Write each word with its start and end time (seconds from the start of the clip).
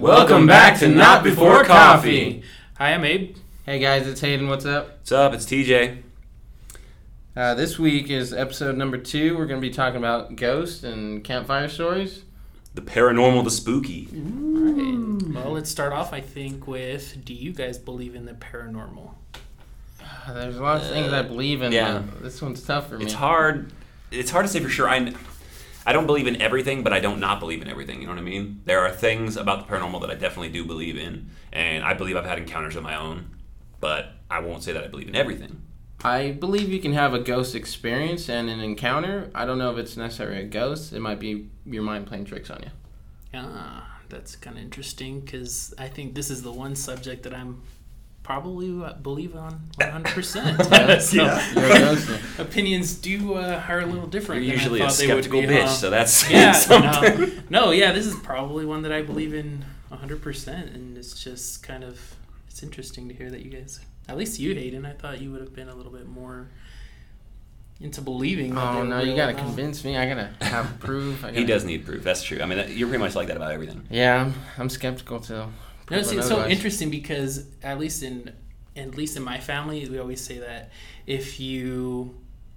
Welcome 0.00 0.46
back 0.46 0.78
to 0.78 0.88
Not 0.88 1.22
Before 1.22 1.62
Coffee. 1.62 2.42
Hi, 2.78 2.94
I'm 2.94 3.04
Abe. 3.04 3.36
Hey 3.66 3.78
guys, 3.78 4.06
it's 4.06 4.22
Hayden. 4.22 4.48
What's 4.48 4.64
up? 4.64 4.88
What's 5.00 5.12
up? 5.12 5.34
It's 5.34 5.44
TJ. 5.44 5.98
Uh, 7.36 7.54
this 7.54 7.78
week 7.78 8.08
is 8.08 8.32
episode 8.32 8.78
number 8.78 8.96
two. 8.96 9.36
We're 9.36 9.44
going 9.44 9.60
to 9.60 9.66
be 9.66 9.72
talking 9.72 9.98
about 9.98 10.36
ghosts 10.36 10.84
and 10.84 11.22
campfire 11.22 11.68
stories. 11.68 12.22
The 12.74 12.80
paranormal, 12.80 13.44
the 13.44 13.50
spooky. 13.50 14.08
Right. 14.10 15.34
Well, 15.34 15.52
let's 15.52 15.70
start 15.70 15.92
off, 15.92 16.14
I 16.14 16.22
think, 16.22 16.66
with 16.66 17.22
Do 17.22 17.34
you 17.34 17.52
guys 17.52 17.76
believe 17.76 18.14
in 18.14 18.24
the 18.24 18.32
paranormal? 18.32 19.10
There's 20.28 20.56
a 20.56 20.62
lot 20.62 20.80
of 20.80 20.88
things 20.88 21.12
I 21.12 21.20
believe 21.22 21.60
in. 21.60 21.72
yeah. 21.72 21.98
but 21.98 22.22
This 22.22 22.40
one's 22.40 22.62
tough 22.62 22.88
for 22.88 22.96
me. 22.96 23.04
It's 23.04 23.14
hard. 23.14 23.70
It's 24.10 24.30
hard 24.30 24.46
to 24.46 24.50
say 24.50 24.60
for 24.60 24.70
sure. 24.70 24.88
I, 24.88 25.12
I 25.86 25.92
don't 25.92 26.06
believe 26.06 26.26
in 26.26 26.40
everything, 26.40 26.82
but 26.82 26.92
I 26.92 27.00
don't 27.00 27.20
not 27.20 27.40
believe 27.40 27.62
in 27.62 27.68
everything. 27.68 28.00
You 28.00 28.06
know 28.06 28.12
what 28.12 28.20
I 28.20 28.24
mean? 28.24 28.60
There 28.64 28.80
are 28.80 28.90
things 28.90 29.36
about 29.36 29.66
the 29.66 29.74
paranormal 29.74 30.00
that 30.02 30.10
I 30.10 30.14
definitely 30.14 30.50
do 30.50 30.64
believe 30.64 30.96
in, 30.96 31.30
and 31.52 31.82
I 31.84 31.94
believe 31.94 32.16
I've 32.16 32.26
had 32.26 32.38
encounters 32.38 32.76
of 32.76 32.82
my 32.82 32.96
own. 32.96 33.30
But 33.80 34.12
I 34.30 34.40
won't 34.40 34.62
say 34.62 34.72
that 34.72 34.84
I 34.84 34.88
believe 34.88 35.08
in 35.08 35.16
everything. 35.16 35.62
I 36.02 36.32
believe 36.32 36.70
you 36.70 36.80
can 36.80 36.92
have 36.92 37.12
a 37.12 37.18
ghost 37.18 37.54
experience 37.54 38.28
and 38.28 38.48
an 38.48 38.60
encounter. 38.60 39.30
I 39.34 39.44
don't 39.44 39.58
know 39.58 39.70
if 39.70 39.78
it's 39.78 39.96
necessarily 39.96 40.40
a 40.40 40.46
ghost. 40.46 40.92
It 40.92 41.00
might 41.00 41.18
be 41.18 41.48
your 41.66 41.82
mind 41.82 42.06
playing 42.06 42.24
tricks 42.24 42.50
on 42.50 42.60
you. 42.62 42.70
Ah, 43.34 44.00
that's 44.08 44.34
kind 44.36 44.56
of 44.56 44.62
interesting 44.62 45.20
because 45.20 45.74
I 45.78 45.88
think 45.88 46.14
this 46.14 46.30
is 46.30 46.42
the 46.42 46.52
one 46.52 46.74
subject 46.74 47.22
that 47.24 47.34
I'm 47.34 47.62
probably 48.22 48.68
uh, 48.84 48.92
believe 48.94 49.34
on 49.36 49.68
100%. 49.80 51.00
so 51.00 51.16
You're 51.60 51.70
a 51.70 51.78
ghost. 51.78 52.10
opinions 52.38 52.94
do 52.94 53.34
uh, 53.34 53.62
are 53.68 53.80
a 53.80 53.86
little 53.86 54.06
different. 54.06 54.42
You're 54.44 54.52
than 54.56 54.60
I 54.60 54.62
usually 54.62 54.80
a 54.80 54.88
thought 54.88 54.98
they 54.98 55.06
would 55.14 55.24
skeptical 55.24 55.40
be, 55.42 55.46
bitch, 55.48 55.62
huh? 55.62 55.68
so 55.68 55.90
that's 55.90 56.30
yeah, 56.30 56.52
no, 56.68 57.30
no, 57.48 57.70
yeah, 57.72 57.92
this 57.92 58.06
is 58.06 58.14
probably 58.16 58.64
one 58.66 58.82
that 58.82 58.92
I 58.92 59.02
believe 59.02 59.34
in 59.34 59.64
100%, 59.92 60.74
and 60.74 60.96
it's 60.96 61.22
just 61.22 61.62
kind 61.62 61.82
of 61.84 61.98
it's 62.48 62.62
interesting 62.62 63.08
to 63.08 63.14
hear 63.14 63.30
that 63.30 63.40
you 63.44 63.50
guys, 63.50 63.80
at 64.08 64.16
least 64.16 64.38
you, 64.38 64.54
Hayden, 64.54 64.84
I 64.86 64.92
thought 64.92 65.20
you 65.20 65.30
would 65.32 65.40
have 65.40 65.54
been 65.54 65.68
a 65.68 65.74
little 65.74 65.92
bit 65.92 66.08
more 66.08 66.48
into 67.80 68.00
believing. 68.02 68.54
That 68.54 68.74
Oh 68.74 68.78
were 68.80 68.84
no, 68.84 69.00
you 69.00 69.16
gotta 69.16 69.32
now. 69.32 69.38
convince 69.38 69.82
me. 69.84 69.96
I 69.96 70.06
gotta 70.06 70.30
have 70.44 70.78
proof. 70.80 71.24
I 71.24 71.28
He 71.28 71.32
gotta- 71.32 71.40
he 71.40 71.44
does 71.46 71.64
need 71.64 71.86
proof. 71.86 72.04
That's 72.04 72.22
true. 72.22 72.40
I 72.42 72.46
mean, 72.46 72.58
that- 72.58 72.70
you're 72.70 72.88
pretty 72.88 73.02
much 73.02 73.14
like 73.14 73.28
that 73.28 73.36
about 73.36 73.52
everything. 73.52 73.86
Yeah, 73.90 74.20
I'm, 74.22 74.34
I'm 74.58 74.68
skeptical 74.68 75.20
too. 75.20 75.44
No, 75.90 76.02
see, 76.02 76.16
it's 76.18 76.28
so 76.28 76.46
interesting 76.46 76.90
because 76.90 77.46
at 77.62 77.78
least 77.78 78.02
in 78.02 78.32
at 78.76 78.94
least 78.96 79.16
in 79.16 79.22
my 79.22 79.38
family, 79.40 79.88
we 79.88 79.98
always 79.98 80.20
say 80.20 80.38
that 80.38 80.70
if 81.06 81.40
you 81.40 82.14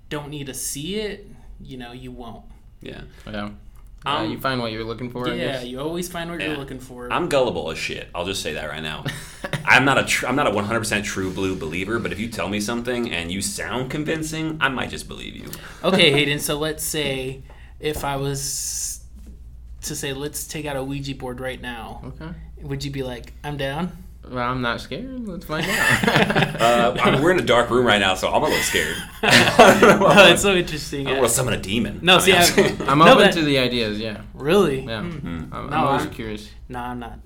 don't 0.10 0.30
need 0.30 0.46
to 0.48 0.54
see 0.54 0.96
it, 0.98 1.28
you 1.60 1.78
know, 1.78 1.92
you 1.92 2.12
won't. 2.12 2.46
Yeah. 2.82 3.02
Yeah. 3.26 3.46
Um, 3.46 3.58
Uh, 4.06 4.24
you 4.24 4.38
find 4.40 4.60
what 4.62 4.72
you're 4.72 4.84
looking 4.84 5.10
for. 5.10 5.28
I 5.30 5.34
yeah, 5.34 5.52
guess. 5.54 5.66
you 5.66 5.80
always 5.80 6.10
find 6.10 6.30
what 6.30 6.40
Yeah. 6.42 6.48
you're 6.50 6.58
looking 6.58 6.80
for. 6.80 7.12
I'm 7.12 7.30
gullible 7.30 7.72
as 7.72 7.78
shit. 7.78 8.10
I'll 8.14 8.26
just 8.26 8.42
say 8.42 8.54
that 8.54 8.70
right 8.70 8.84
now. 8.84 9.06
I'm 9.66 9.86
not 9.86 9.98
a 9.98 10.04
tr- 10.04 10.28
I'm 10.28 10.36
not 10.36 10.46
a 10.46 10.52
100% 10.52 11.04
true 11.06 11.32
blue 11.32 11.56
believer, 11.56 12.00
but 12.00 12.12
if 12.12 12.20
you 12.20 12.28
tell 12.28 12.50
me 12.50 12.60
something 12.60 13.10
and 13.12 13.32
you 13.32 13.42
sound 13.42 13.90
convincing, 13.90 14.58
I 14.62 14.68
might 14.70 14.90
just 14.90 15.08
believe 15.08 15.36
you. 15.38 15.50
Okay, 15.84 16.12
Hayden. 16.18 16.40
So 16.40 16.60
let's 16.60 16.84
say 16.84 17.44
if 17.80 18.04
I 18.04 18.18
was 18.18 19.02
to 19.82 19.96
say 19.96 20.14
let's 20.14 20.48
take 20.48 20.66
out 20.66 20.76
a 20.76 20.84
Ouija 20.84 21.16
board 21.16 21.40
right 21.40 21.62
now, 21.62 22.02
Okay. 22.06 22.32
Would 22.64 22.84
you 22.84 22.92
be 22.92 23.04
like, 23.04 23.34
I'm 23.44 23.58
down? 23.58 23.92
Well, 24.28 24.38
I'm 24.50 24.62
not 24.62 24.80
scared. 24.80 25.28
Let's 25.28 25.46
find 25.46 25.66
out. 25.70 26.50
Uh, 26.64 26.96
I 26.98 27.12
mean, 27.12 27.22
we're 27.22 27.32
in 27.32 27.40
a 27.40 27.44
dark 27.44 27.70
room 27.70 27.86
right 27.86 28.00
now, 28.00 28.16
so 28.16 28.30
I'm 28.30 28.42
a 28.42 28.46
little 28.46 28.58
scared. 28.64 28.96
oh, 29.24 30.14
that's 30.16 30.42
so 30.42 30.56
interesting. 30.56 31.06
I 31.08 31.12
don't 31.12 31.20
want 31.20 31.30
to 31.30 31.36
summon 31.36 31.54
a 31.56 31.58
demon. 31.60 32.00
No, 32.02 32.16
I 32.16 32.20
see, 32.20 32.32
mean, 32.32 32.40
I- 32.40 32.44
saying- 32.46 32.82
I'm 32.88 33.00
No, 33.00 33.06
open 33.14 33.18
that- 33.26 33.34
to 33.34 33.42
the 33.42 33.58
ideas. 33.60 34.00
Yeah. 34.00 34.22
really? 34.34 34.80
Yeah. 34.86 35.02
Hmm. 35.04 35.28
I'm, 35.54 35.54
I'm 35.54 35.74
always 35.74 36.04
I'm- 36.04 36.14
curious. 36.14 36.50
No, 36.70 36.80
I'm 36.80 37.00
not. 37.00 37.20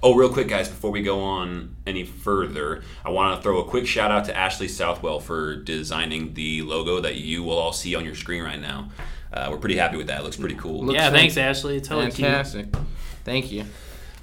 Oh, 0.00 0.14
real 0.14 0.28
quick, 0.32 0.46
guys, 0.48 0.68
before 0.68 0.90
we 0.92 1.02
go 1.02 1.20
on 1.22 1.74
any 1.86 2.04
further, 2.04 2.82
I 3.04 3.10
want 3.10 3.36
to 3.36 3.42
throw 3.42 3.58
a 3.60 3.64
quick 3.64 3.86
shout 3.86 4.10
out 4.12 4.26
to 4.26 4.36
Ashley 4.36 4.68
Southwell 4.68 5.18
for 5.18 5.56
designing 5.56 6.34
the 6.34 6.62
logo 6.62 7.00
that 7.00 7.16
you 7.16 7.42
will 7.42 7.58
all 7.58 7.72
see 7.72 7.94
on 7.96 8.04
your 8.04 8.14
screen 8.14 8.42
right 8.44 8.60
now. 8.60 8.90
Uh, 9.32 9.48
we're 9.50 9.56
pretty 9.58 9.76
happy 9.76 9.96
with 9.96 10.06
that. 10.06 10.20
It 10.20 10.22
looks 10.24 10.36
pretty 10.36 10.54
cool. 10.56 10.84
Looks 10.84 10.96
yeah, 10.98 11.06
like- 11.08 11.14
thanks, 11.14 11.36
Ashley. 11.36 11.78
It's 11.78 11.88
totally 11.88 12.12
cute. 12.12 12.28
Fantastic. 12.28 12.66
Thank 13.24 13.50
you. 13.50 13.64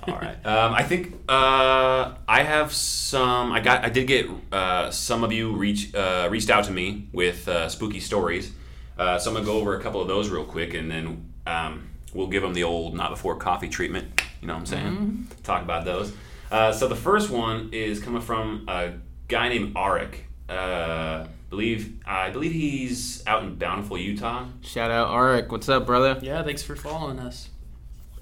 All 0.07 0.19
right. 0.19 0.45
Um, 0.45 0.73
I 0.73 0.83
think 0.83 1.13
uh, 1.29 2.15
I 2.27 2.43
have 2.43 2.73
some. 2.73 3.51
I 3.51 3.59
got. 3.59 3.85
I 3.85 3.89
did 3.89 4.07
get 4.07 4.27
uh, 4.51 4.89
some 4.91 5.23
of 5.23 5.31
you 5.31 5.53
reach 5.53 5.93
uh, 5.93 6.27
reached 6.31 6.49
out 6.49 6.63
to 6.65 6.71
me 6.71 7.07
with 7.13 7.47
uh, 7.47 7.69
spooky 7.69 7.99
stories. 7.99 8.51
Uh, 8.97 9.19
so 9.19 9.29
I'm 9.29 9.35
gonna 9.35 9.45
go 9.45 9.59
over 9.59 9.77
a 9.77 9.81
couple 9.81 10.01
of 10.01 10.07
those 10.07 10.29
real 10.29 10.43
quick, 10.45 10.73
and 10.73 10.89
then 10.89 11.31
um, 11.45 11.89
we'll 12.13 12.27
give 12.27 12.41
them 12.41 12.53
the 12.53 12.63
old 12.63 12.95
not 12.95 13.11
before 13.11 13.35
coffee 13.35 13.69
treatment. 13.69 14.21
You 14.41 14.47
know 14.47 14.53
what 14.53 14.59
I'm 14.61 14.65
saying? 14.65 15.27
Talk 15.43 15.61
about 15.61 15.85
those. 15.85 16.13
Uh, 16.51 16.71
so 16.73 16.87
the 16.87 16.95
first 16.95 17.29
one 17.29 17.69
is 17.71 17.99
coming 18.01 18.21
from 18.21 18.65
a 18.67 18.93
guy 19.27 19.49
named 19.49 19.75
Arik. 19.75 20.15
Uh, 20.49 21.27
believe 21.49 21.99
I 22.05 22.31
believe 22.31 22.51
he's 22.51 23.25
out 23.27 23.43
in 23.43 23.55
Bountiful, 23.55 23.97
Utah. 23.97 24.47
Shout 24.61 24.89
out 24.91 25.09
Arik. 25.09 25.49
What's 25.49 25.69
up, 25.69 25.85
brother? 25.85 26.17
Yeah, 26.21 26.43
thanks 26.43 26.63
for 26.63 26.75
following 26.75 27.19
us. 27.19 27.50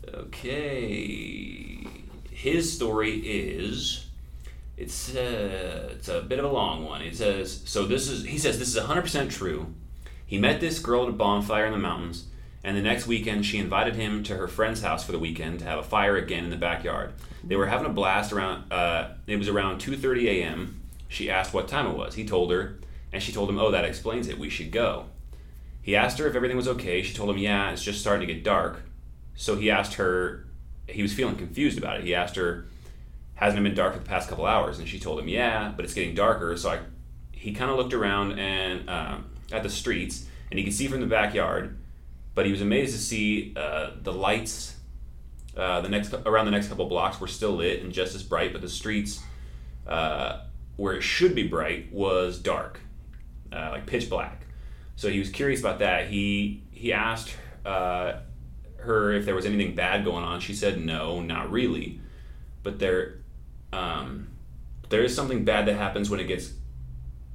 Okay. 0.08 1.86
His 2.32 2.74
story 2.74 3.18
is 3.18 4.06
it's 4.78 5.14
uh, 5.14 5.90
it's 5.92 6.08
a 6.08 6.22
bit 6.22 6.40
of 6.40 6.46
a 6.46 6.50
long 6.50 6.86
one. 6.86 7.02
It 7.02 7.16
says 7.16 7.62
so 7.66 7.86
this 7.86 8.10
is 8.10 8.26
he 8.26 8.38
says 8.38 8.60
this 8.60 8.76
is 8.76 8.82
100% 8.82 9.30
true. 9.30 9.74
He 10.26 10.38
met 10.38 10.62
this 10.62 10.80
girl 10.80 11.04
at 11.04 11.10
a 11.10 11.14
bonfire 11.14 11.66
in 11.66 11.74
the 11.74 11.80
mountains 11.80 12.26
and 12.64 12.78
the 12.78 12.82
next 12.82 13.08
weekend 13.08 13.46
she 13.46 13.58
invited 13.58 13.96
him 13.96 14.24
to 14.24 14.38
her 14.38 14.48
friend's 14.48 14.82
house 14.82 15.06
for 15.06 15.12
the 15.12 15.20
weekend 15.20 15.60
to 15.60 15.66
have 15.66 15.80
a 15.80 15.84
fire 15.84 16.18
again 16.18 16.44
in 16.44 16.50
the 16.50 16.56
backyard. 16.56 17.14
They 17.44 17.56
were 17.56 17.68
having 17.68 17.88
a 17.88 17.94
blast 17.94 18.32
around 18.32 18.72
uh, 18.72 19.10
it 19.28 19.38
was 19.38 19.48
around 19.48 19.80
2:30 19.82 20.26
a.m. 20.28 20.82
She 21.08 21.30
asked 21.30 21.54
what 21.54 21.68
time 21.68 21.88
it 21.88 21.98
was. 21.98 22.16
He 22.16 22.26
told 22.26 22.52
her 22.52 22.80
and 23.12 23.22
she 23.24 23.32
told 23.32 23.50
him, 23.50 23.60
"Oh, 23.60 23.72
that 23.72 23.86
explains 23.86 24.28
it. 24.28 24.40
We 24.40 24.50
should 24.50 24.72
go." 24.72 25.06
He 25.82 25.96
asked 25.96 26.20
her 26.20 26.28
if 26.28 26.36
everything 26.36 26.58
was 26.58 26.68
okay. 26.68 27.02
She 27.02 27.14
told 27.14 27.30
him, 27.30 27.38
"Yeah, 27.38 27.72
it's 27.72 27.84
just 27.84 28.02
starting 28.02 28.28
to 28.28 28.34
get 28.34 28.44
dark." 28.44 28.84
So 29.40 29.56
he 29.56 29.72
asked 29.72 29.94
her, 29.94 30.46
he 30.86 31.02
was 31.02 31.14
feeling 31.14 31.38
confused 31.38 31.78
about 31.78 31.98
it. 31.98 32.04
He 32.04 32.14
asked 32.14 32.36
her, 32.36 32.66
hasn't 33.36 33.58
it 33.58 33.64
been 33.64 33.74
dark 33.74 33.94
for 33.94 34.00
the 34.00 34.06
past 34.06 34.28
couple 34.28 34.46
hours? 34.46 34.80
And 34.80 34.88
she 34.88 35.00
told 35.00 35.18
him, 35.18 35.30
yeah, 35.30 35.72
but 35.74 35.86
it's 35.86 35.94
getting 35.94 36.14
darker. 36.14 36.58
So 36.58 36.72
I, 36.72 36.80
he 37.32 37.54
kind 37.54 37.72
of 37.72 37.78
looked 37.78 37.94
around 37.94 38.38
and 38.38 38.90
um, 38.90 39.30
at 39.50 39.64
the 39.64 39.70
streets, 39.70 40.28
and 40.52 40.60
he 40.60 40.66
could 40.66 40.74
see 40.74 40.88
from 40.88 41.00
the 41.00 41.08
backyard, 41.08 41.78
but 42.36 42.46
he 42.46 42.52
was 42.52 42.60
amazed 42.60 42.94
to 42.94 43.00
see 43.00 43.54
uh, 43.56 43.92
the 44.04 44.12
lights 44.12 44.76
uh, 45.56 45.80
the 45.82 45.90
next 45.90 46.14
around 46.26 46.46
the 46.46 46.52
next 46.52 46.68
couple 46.68 46.86
blocks 46.88 47.20
were 47.22 47.28
still 47.28 47.54
lit 47.54 47.82
and 47.82 47.94
just 47.94 48.16
as 48.16 48.24
bright, 48.24 48.52
but 48.52 48.62
the 48.62 48.70
streets 48.70 49.24
uh, 49.88 50.42
where 50.76 50.96
it 50.96 51.02
should 51.02 51.34
be 51.34 51.48
bright 51.48 51.92
was 51.94 52.40
dark, 52.40 52.82
uh, 53.54 53.70
like 53.72 53.86
pitch 53.86 54.10
black. 54.10 54.46
So 54.98 55.10
he 55.10 55.18
was 55.18 55.30
curious 55.30 55.62
about 55.62 55.80
that. 55.80 56.10
He 56.10 56.62
he 56.72 56.92
asked 56.92 57.36
uh, 57.66 58.20
her 58.82 59.12
if 59.14 59.26
there 59.26 59.36
was 59.36 59.46
anything 59.46 59.76
bad 59.76 60.04
going 60.06 60.24
on. 60.24 60.40
She 60.40 60.54
said 60.54 60.80
no, 60.80 61.22
not 61.22 61.52
really, 61.52 62.00
but 62.64 62.80
there 62.80 63.16
um, 63.74 64.28
there 64.90 65.04
is 65.04 65.16
something 65.16 65.44
bad 65.46 65.66
that 65.68 65.76
happens 65.76 66.10
when 66.10 66.20
it 66.20 66.28
gets 66.28 66.54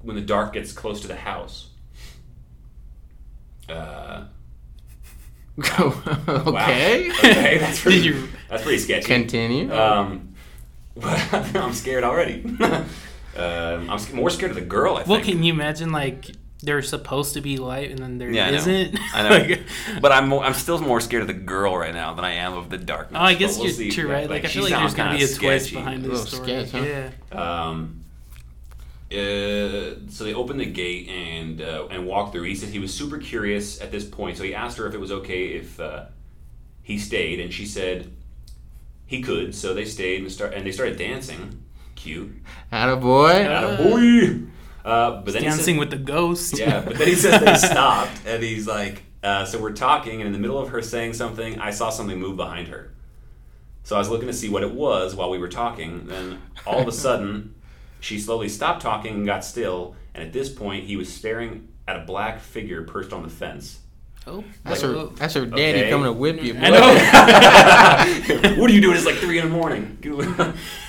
when 0.02 0.16
the 0.16 0.22
dark 0.22 0.52
gets 0.52 0.72
close 0.72 1.00
to 1.02 1.08
the 1.08 1.16
house. 1.16 1.68
Uh, 3.68 4.24
wow. 5.56 6.02
okay. 6.28 7.10
Okay, 7.10 7.58
that's 7.58 7.80
pretty. 7.80 7.98
Did 8.02 8.04
you- 8.06 8.28
That's 8.48 8.62
pretty 8.62 8.78
sketchy. 8.78 9.06
Continue. 9.06 9.72
Um, 9.72 10.34
I'm 11.02 11.72
scared 11.72 12.04
already. 12.04 12.44
um, 12.60 13.90
I'm 13.90 13.98
more 14.14 14.30
scared 14.30 14.50
of 14.50 14.56
the 14.56 14.60
girl. 14.64 14.94
I 14.96 14.98
think. 14.98 15.08
Well, 15.08 15.20
can 15.24 15.42
you 15.42 15.52
imagine 15.52 15.92
like 15.92 16.30
there's 16.64 16.88
supposed 16.88 17.34
to 17.34 17.40
be 17.40 17.56
light 17.58 17.90
and 17.90 17.98
then 17.98 18.18
there 18.18 18.30
Yeah, 18.30 18.46
I 18.46 18.50
know. 18.50 18.82
not 18.84 19.00
I 19.14 19.46
know. 19.46 19.56
but 20.00 20.12
I'm 20.12 20.28
more, 20.28 20.42
I'm 20.44 20.54
still 20.54 20.78
more 20.80 21.00
scared 21.00 21.22
of 21.22 21.28
the 21.28 21.34
girl 21.34 21.76
right 21.76 21.94
now 21.94 22.14
than 22.14 22.24
I 22.24 22.32
am 22.32 22.54
of 22.54 22.70
the 22.70 22.78
darkness. 22.78 23.18
oh, 23.20 23.24
I 23.24 23.34
guess 23.34 23.56
But 23.56 23.64
we'll 23.64 23.72
you're 23.80 23.92
true, 23.92 24.10
right? 24.10 24.28
Like, 24.28 24.44
I 24.44 24.48
feel 24.48 24.62
like 24.64 24.72
there's 24.72 24.94
gonna 24.94 25.12
be 25.12 25.18
kinda 25.18 25.32
a 25.32 25.36
twist 25.36 25.66
sketchy. 25.66 25.76
behind 25.76 26.04
A 26.04 26.08
this 26.08 26.32
little 26.32 26.44
story. 26.44 26.66
sketch, 26.66 26.72
huh? 26.72 27.10
Yeah. 27.32 27.68
Um, 27.68 28.00
uh, 29.12 30.00
so 30.08 30.24
they 30.24 30.34
opened 30.34 30.58
the 30.60 30.64
gate 30.66 31.08
and 31.08 31.60
uh, 31.60 31.86
and 31.90 32.06
walked 32.06 32.32
through. 32.32 32.42
He 32.44 32.54
said 32.54 32.70
he 32.70 32.78
was 32.80 32.92
super 32.92 33.18
curious 33.18 33.80
at 33.80 33.92
this 33.92 34.04
point, 34.04 34.36
so 34.36 34.42
he 34.42 34.54
asked 34.54 34.76
her 34.78 34.86
if 34.88 34.94
it 34.94 34.98
was 35.00 35.12
okay 35.12 35.48
if 35.48 35.78
uh, 35.78 36.06
he 36.82 36.98
stayed, 36.98 37.38
and 37.38 37.52
she 37.52 37.64
said 37.66 38.10
he 39.06 39.20
could. 39.22 39.54
So 39.54 39.72
they 39.74 39.84
stayed 39.84 40.22
and 40.22 40.32
start 40.32 40.54
and 40.54 40.66
they 40.66 40.72
started 40.72 40.96
dancing. 40.98 41.62
Cute. 41.94 42.32
Attaboy. 42.72 43.46
Attaboy. 43.46 44.48
Uh, 44.84 45.22
but 45.22 45.32
then 45.32 45.42
he 45.42 45.48
said- 45.50 45.56
Dancing 45.56 45.76
with 45.78 45.90
the 45.90 45.96
ghost. 45.96 46.58
yeah, 46.58 46.80
but 46.80 46.98
then 46.98 47.08
he 47.08 47.14
says 47.14 47.40
they 47.40 47.54
stopped, 47.68 48.12
and 48.26 48.42
he's 48.42 48.66
like, 48.66 49.02
uh, 49.22 49.44
so 49.46 49.58
we're 49.58 49.72
talking, 49.72 50.20
and 50.20 50.26
in 50.26 50.32
the 50.32 50.38
middle 50.38 50.58
of 50.58 50.68
her 50.68 50.82
saying 50.82 51.14
something, 51.14 51.58
I 51.58 51.70
saw 51.70 51.88
something 51.90 52.18
move 52.20 52.36
behind 52.36 52.68
her. 52.68 52.92
So 53.84 53.96
I 53.96 53.98
was 53.98 54.08
looking 54.10 54.26
to 54.28 54.34
see 54.34 54.48
what 54.50 54.62
it 54.62 54.72
was 54.72 55.14
while 55.14 55.30
we 55.30 55.38
were 55.38 55.48
talking. 55.48 56.06
Then 56.06 56.40
all 56.66 56.80
of 56.80 56.88
a 56.88 56.92
sudden, 56.92 57.54
she 58.00 58.18
slowly 58.18 58.48
stopped 58.48 58.82
talking 58.82 59.14
and 59.14 59.26
got 59.26 59.44
still. 59.44 59.94
And 60.14 60.22
at 60.22 60.32
this 60.32 60.48
point, 60.48 60.84
he 60.84 60.96
was 60.96 61.12
staring 61.12 61.68
at 61.88 61.96
a 61.96 62.00
black 62.04 62.40
figure 62.40 62.82
perched 62.84 63.12
on 63.12 63.22
the 63.22 63.28
fence. 63.28 63.80
Oh, 64.26 64.42
That's 64.64 64.82
oh, 64.82 64.88
her. 64.88 64.94
oh. 65.00 65.06
That's 65.16 65.34
her 65.34 65.44
daddy 65.44 65.80
Okay. 65.80 65.90
coming 65.90 66.06
to 66.06 66.12
whip 66.14 66.42
you. 66.42 66.54
I 66.58 66.70
know. 66.70 68.56
what 68.60 68.70
are 68.70 68.72
you 68.74 68.80
doing? 68.80 68.96
It's 68.96 69.04
like 69.04 69.16
three 69.16 69.38
in 69.38 69.48
the 69.48 69.54
morning. 69.54 69.98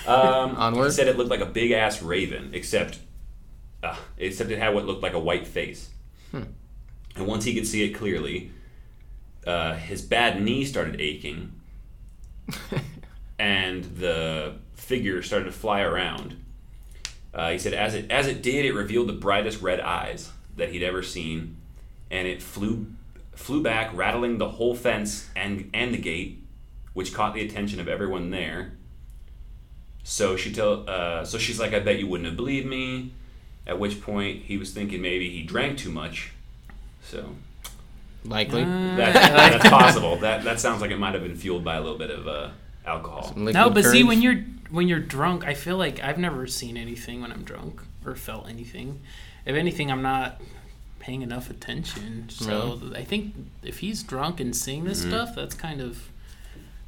um, 0.06 0.56
Onward. 0.56 0.86
He 0.86 0.92
said 0.92 1.08
it 1.08 1.16
looked 1.18 1.30
like 1.30 1.40
a 1.40 1.46
big 1.46 1.72
ass 1.72 2.00
raven, 2.02 2.50
except 2.54 2.98
uh, 3.86 3.96
except 4.18 4.50
it 4.50 4.58
had 4.58 4.74
what 4.74 4.86
looked 4.86 5.02
like 5.02 5.12
a 5.12 5.18
white 5.18 5.46
face. 5.46 5.90
Hmm. 6.30 6.42
And 7.14 7.26
once 7.26 7.44
he 7.44 7.54
could 7.54 7.66
see 7.66 7.84
it 7.84 7.90
clearly, 7.90 8.50
uh, 9.46 9.74
his 9.74 10.02
bad 10.02 10.42
knee 10.42 10.64
started 10.64 11.00
aching, 11.00 11.52
and 13.38 13.84
the 13.84 14.54
figure 14.74 15.22
started 15.22 15.46
to 15.46 15.52
fly 15.52 15.80
around. 15.80 16.36
Uh, 17.32 17.50
he 17.50 17.58
said, 17.58 17.74
as 17.74 17.94
it 17.94 18.10
as 18.10 18.26
it 18.26 18.42
did, 18.42 18.64
it 18.64 18.72
revealed 18.72 19.08
the 19.08 19.12
brightest 19.12 19.60
red 19.62 19.80
eyes 19.80 20.32
that 20.56 20.70
he'd 20.70 20.82
ever 20.82 21.02
seen, 21.02 21.56
and 22.10 22.26
it 22.26 22.42
flew 22.42 22.86
flew 23.34 23.62
back, 23.62 23.94
rattling 23.94 24.38
the 24.38 24.50
whole 24.50 24.74
fence 24.74 25.28
and 25.36 25.70
and 25.72 25.92
the 25.94 25.98
gate, 25.98 26.42
which 26.92 27.14
caught 27.14 27.34
the 27.34 27.44
attention 27.44 27.78
of 27.78 27.88
everyone 27.88 28.30
there. 28.30 28.72
So 30.02 30.36
she 30.36 30.52
tell, 30.52 30.88
uh, 30.88 31.24
so 31.24 31.36
she's 31.36 31.58
like, 31.58 31.74
I 31.74 31.80
bet 31.80 31.98
you 31.98 32.06
wouldn't 32.06 32.28
have 32.28 32.36
believed 32.36 32.66
me. 32.66 33.12
At 33.66 33.78
which 33.78 34.00
point 34.00 34.42
he 34.44 34.56
was 34.56 34.72
thinking 34.72 35.02
maybe 35.02 35.28
he 35.30 35.42
drank 35.42 35.78
too 35.78 35.90
much. 35.90 36.32
So 37.02 37.34
Likely. 38.28 38.62
Uh, 38.62 38.96
that, 38.96 39.12
that's 39.12 39.68
possible. 39.68 40.16
That 40.16 40.44
that 40.44 40.60
sounds 40.60 40.80
like 40.80 40.90
it 40.90 40.98
might 40.98 41.14
have 41.14 41.22
been 41.22 41.36
fueled 41.36 41.64
by 41.64 41.76
a 41.76 41.80
little 41.80 41.98
bit 41.98 42.10
of 42.10 42.26
uh, 42.26 42.50
alcohol. 42.84 43.32
Liquid 43.36 43.54
no, 43.54 43.70
but 43.70 43.84
see, 43.84 44.04
when 44.04 44.22
you're 44.22 44.44
when 44.70 44.88
you're 44.88 45.00
drunk, 45.00 45.46
I 45.46 45.54
feel 45.54 45.76
like 45.76 46.02
I've 46.02 46.18
never 46.18 46.46
seen 46.46 46.76
anything 46.76 47.20
when 47.20 47.32
I'm 47.32 47.44
drunk 47.44 47.80
or 48.04 48.14
felt 48.14 48.48
anything. 48.48 49.00
If 49.44 49.54
anything, 49.54 49.90
I'm 49.90 50.02
not 50.02 50.40
paying 50.98 51.22
enough 51.22 51.50
attention. 51.50 52.28
So 52.28 52.80
I 52.94 53.04
think 53.04 53.34
if 53.62 53.78
he's 53.78 54.02
drunk 54.02 54.40
and 54.40 54.56
seeing 54.56 54.84
this 54.84 55.02
stuff, 55.02 55.34
that's 55.34 55.54
kind 55.54 55.80
of 55.80 56.10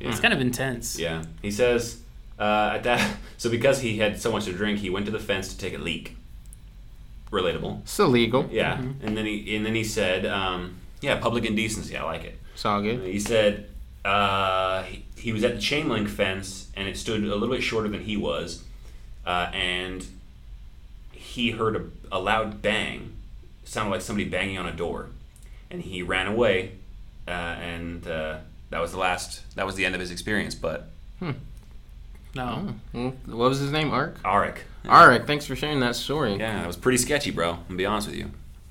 it's 0.01 0.21
kind 0.21 0.35
of 0.35 0.41
intense. 0.41 0.99
Yeah, 0.99 1.25
he 1.43 1.51
says 1.51 2.01
uh, 2.39 2.73
at 2.75 2.83
that. 2.85 3.17
So 3.39 3.49
because 3.49 3.81
he 3.81 3.99
had 3.99 4.21
so 4.21 4.33
much 4.33 4.47
to 4.47 4.53
drink, 4.53 4.81
he 4.81 4.91
went 4.91 5.07
to 5.07 5.13
the 5.13 5.21
fence 5.21 5.55
to 5.55 5.57
take 5.57 5.73
a 5.73 5.79
leak. 5.79 6.17
Relatable. 7.31 7.83
it's 7.83 7.99
illegal. 7.99 8.49
Yeah, 8.51 8.79
and 8.79 9.17
then 9.17 9.27
he 9.27 9.55
and 9.57 9.67
then 9.67 9.75
he 9.75 9.85
said, 9.85 10.25
um, 10.27 10.77
"Yeah, 11.01 11.19
public 11.21 11.45
indecency. 11.45 11.97
I 11.97 12.03
like 12.05 12.25
it." 12.25 12.39
It's 12.55 12.65
all 12.65 12.81
good. 12.83 13.05
He 13.05 13.21
said 13.21 13.69
uh, 14.05 14.83
he, 14.85 15.05
he 15.17 15.33
was 15.33 15.45
at 15.45 15.57
the 15.57 15.61
chain 15.61 15.89
link 15.89 16.09
fence 16.09 16.69
and 16.75 16.89
it 16.89 16.97
stood 16.97 17.23
a 17.23 17.27
little 17.27 17.49
bit 17.55 17.63
shorter 17.63 17.89
than 17.89 18.01
he 18.03 18.17
was, 18.17 18.63
uh, 19.27 19.51
and 19.53 20.07
he 21.13 21.51
heard 21.51 21.77
a, 21.77 22.17
a 22.17 22.19
loud 22.19 22.63
bang, 22.63 23.13
sounded 23.65 23.91
like 23.91 24.01
somebody 24.01 24.29
banging 24.29 24.57
on 24.59 24.67
a 24.67 24.73
door, 24.73 25.11
and 25.71 25.83
he 25.83 26.03
ran 26.03 26.27
away, 26.27 26.73
uh, 27.27 27.31
and 27.31 28.07
uh, 28.07 28.39
that 28.71 28.81
was 28.81 28.93
the 28.93 28.99
last. 28.99 29.43
That 29.55 29.67
was 29.67 29.75
the 29.75 29.85
end 29.85 29.95
of 29.95 30.01
his 30.01 30.11
experience. 30.11 30.55
But 30.55 30.89
No. 32.35 32.75
Mm, 32.95 33.13
What 33.27 33.49
was 33.49 33.59
his 33.59 33.71
name? 33.73 33.91
Ark. 33.91 34.19
Arik, 34.25 34.59
Arik. 34.85 35.27
Thanks 35.27 35.47
for 35.47 35.57
sharing 35.57 35.81
that 35.81 35.97
story. 35.97 36.37
yeah, 36.37 36.59
that 36.61 36.67
was 36.67 36.77
pretty 36.77 36.99
sketchy, 36.99 37.31
bro. 37.31 37.53
I'm 37.53 37.63
gonna 37.69 37.77
be 37.77 37.87
honest 37.87 38.09
with 38.09 38.17
you. 38.17 38.31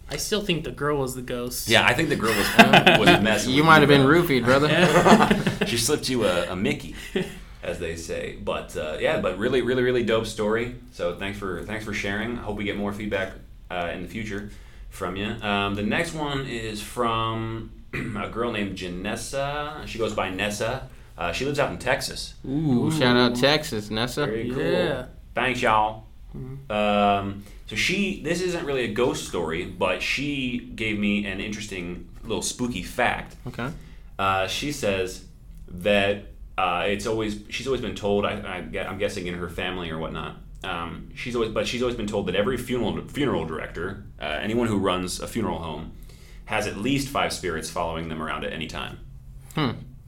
I 0.10 0.16
still 0.18 0.42
think 0.42 0.64
the 0.64 0.72
girl 0.72 0.98
was 1.00 1.16
the 1.16 1.22
ghost. 1.22 1.68
Yeah, 1.68 1.86
I 1.86 1.94
think 1.94 2.08
the 2.10 2.16
girl 2.16 2.34
was 2.34 2.98
was 3.00 3.22
messing. 3.22 3.54
You 3.54 3.64
might 3.64 3.80
have 3.80 3.90
been 3.90 4.06
bro. 4.06 4.22
roofied, 4.22 4.46
brother. 4.46 5.66
she 5.68 5.78
slipped 5.88 6.08
you 6.08 6.26
a, 6.26 6.52
a 6.52 6.56
Mickey, 6.56 6.96
as 7.62 7.80
they 7.80 7.96
say. 7.98 8.38
But 8.42 8.78
uh, 8.78 8.98
yeah, 9.02 9.20
but 9.20 9.38
really, 9.38 9.62
really, 9.62 9.84
really 9.84 10.04
dope 10.04 10.26
story. 10.28 10.76
So 10.94 11.16
thanks 11.16 11.38
for 11.38 11.64
thanks 11.64 11.84
for 11.84 11.94
sharing. 11.94 12.38
I 12.40 12.44
hope 12.44 12.56
we 12.58 12.64
get 12.64 12.78
more 12.78 12.94
feedback 12.94 13.34
uh, 13.70 13.90
in 13.94 14.02
the 14.04 14.08
future 14.08 14.50
from 14.90 15.18
you. 15.18 15.26
Um, 15.42 15.76
the 15.76 15.84
next 15.84 16.14
one 16.14 16.46
is 16.48 16.82
from 16.82 17.72
a 17.94 18.30
girl 18.30 18.52
named 18.54 18.78
Janessa. 18.78 19.86
She 19.88 19.98
goes 19.98 20.14
by 20.14 20.30
Nessa. 20.30 20.88
Uh, 21.18 21.32
she 21.32 21.46
lives 21.46 21.60
out 21.60 21.72
in 21.72 21.78
Texas. 21.80 22.36
Ooh, 22.48 22.92
shout 22.92 23.18
out 23.18 23.36
Texas, 23.36 23.90
Nessa. 23.90 24.26
Very 24.26 24.50
cool. 24.50 24.62
Yeah. 24.62 25.06
Thanks, 25.34 25.62
y'all. 25.62 26.04
Um, 26.70 27.44
so 27.66 27.76
she, 27.76 28.22
this 28.22 28.42
isn't 28.42 28.66
really 28.66 28.84
a 28.84 28.94
ghost 28.94 29.28
story, 29.28 29.66
but 29.66 30.02
she 30.02 30.72
gave 30.76 31.00
me 31.00 31.26
an 31.26 31.40
interesting 31.40 32.08
little 32.24 32.44
spooky 32.44 32.84
fact. 32.84 33.36
Okay. 33.48 33.70
Uh, 34.20 34.48
she 34.48 34.72
says 34.72 35.26
that 35.68 36.26
uh, 36.58 36.84
it's 36.88 37.06
always 37.06 37.40
she's 37.50 37.68
always 37.68 37.82
been 37.82 37.96
told. 37.96 38.26
I, 38.26 38.34
I, 38.74 38.80
I'm 38.86 38.98
guessing 38.98 39.28
in 39.28 39.36
her 39.36 39.50
family 39.50 39.90
or 39.90 39.98
whatnot. 39.98 40.38
Um, 40.64 41.10
she's 41.16 41.36
always, 41.36 41.52
but 41.52 41.68
she's 41.68 41.82
always 41.82 41.96
been 41.96 42.08
told 42.08 42.28
that 42.28 42.36
every 42.36 42.58
funeral 42.58 43.08
funeral 43.08 43.46
director, 43.46 44.04
uh, 44.20 44.26
anyone 44.26 44.68
who 44.68 44.78
runs 44.78 45.20
a 45.20 45.28
funeral 45.28 45.60
home, 45.60 45.94
has 46.46 46.68
at 46.68 46.78
least 46.78 47.10
five 47.10 47.32
spirits 47.32 47.70
following 47.70 48.10
them 48.10 48.22
around 48.22 48.44
at 48.44 48.54
any 48.54 48.68
time. 48.68 49.00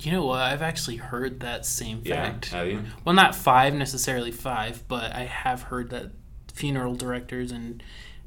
You 0.01 0.12
know 0.13 0.25
what? 0.25 0.40
I've 0.40 0.62
actually 0.62 0.96
heard 0.98 1.42
that 1.42 1.66
same 1.66 2.01
fact. 2.04 2.51
Yeah, 2.51 2.57
have 2.60 2.68
you? 2.68 2.84
Well, 3.04 3.16
not 3.16 3.36
five 3.36 3.74
necessarily 3.74 4.31
five, 4.31 4.84
but 4.88 5.13
I 5.13 5.25
have 5.25 5.63
heard 5.63 5.90
that 5.90 6.12
funeral 6.54 6.96
directors 6.96 7.51
and 7.51 7.84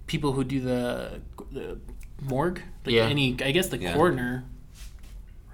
people 0.06 0.32
who 0.32 0.44
do 0.44 0.60
the, 0.60 1.20
the 1.50 1.78
morgue, 2.20 2.60
like 2.84 2.94
Yeah. 2.94 3.04
any, 3.06 3.36
I 3.42 3.52
guess 3.52 3.68
the 3.68 3.78
Yeah. 3.78 3.94
coroner, 3.94 4.44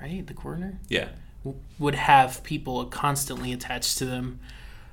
right? 0.00 0.26
The 0.26 0.35
coroner 0.35 0.81
Yeah. 0.88 1.09
w- 1.44 1.61
would 1.79 1.94
have 1.94 2.43
people 2.43 2.85
constantly 2.87 3.53
attached 3.53 3.99
to 3.99 4.05
them 4.06 4.41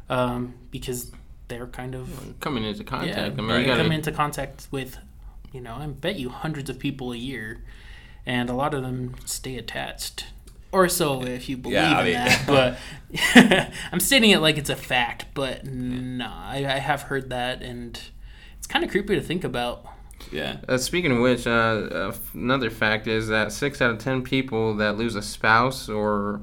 um, 0.09 0.53
because 0.69 1.11
they're 1.47 1.65
kind 1.67 1.95
of 1.95 2.35
Coming 2.39 2.63
into 2.63 2.83
yeah, 2.83 2.89
contact. 2.89 3.17
I 3.17 3.29
mean, 3.41 3.47
right. 3.47 3.57
you 3.57 3.63
they 3.63 3.67
gotta, 3.69 3.83
come 3.83 3.91
into 3.91 4.11
contact 4.11 4.67
with, 4.69 4.97
you 5.51 5.61
know, 5.61 5.75
I 5.75 5.87
bet 5.87 6.17
you 6.17 6.29
hundreds 6.29 6.69
of 6.69 6.77
people 6.77 7.11
a 7.11 7.17
year, 7.17 7.63
and 8.25 8.49
a 8.49 8.53
lot 8.53 8.75
of 8.75 8.83
them 8.83 9.15
stay 9.25 9.57
attached. 9.57 10.25
Or 10.75 10.89
so, 10.89 11.23
if 11.23 11.47
you 11.47 11.55
believe 11.55 11.75
Yeah, 11.75 11.97
I 11.97 11.99
in 12.01 12.05
mean- 12.05 12.13
that. 12.15 12.45
But 13.35 13.71
I'm 13.93 13.99
stating 14.01 14.31
it 14.31 14.39
like 14.41 14.57
it's 14.57 14.69
a 14.69 14.75
fact. 14.75 15.27
But 15.33 15.65
no, 15.65 16.25
I, 16.29 16.57
I 16.67 16.79
have 16.79 17.03
heard 17.03 17.29
that, 17.29 17.61
and 17.61 17.97
it's 18.57 18.67
kind 18.67 18.83
of 18.83 18.91
creepy 18.91 19.15
to 19.15 19.21
think 19.21 19.43
about. 19.45 19.85
Yeah. 20.31 20.57
Uh, 20.67 20.77
speaking 20.77 21.11
of 21.13 21.19
which, 21.19 21.47
uh, 21.47 21.49
uh, 21.49 22.15
another 22.33 22.69
fact 22.69 23.07
is 23.07 23.27
that 23.29 23.51
six 23.53 23.81
out 23.81 23.91
of 23.91 23.99
ten 23.99 24.21
people 24.21 24.75
that 24.75 24.97
lose 24.97 25.15
a 25.15 25.21
spouse 25.21 25.87
or 25.87 26.41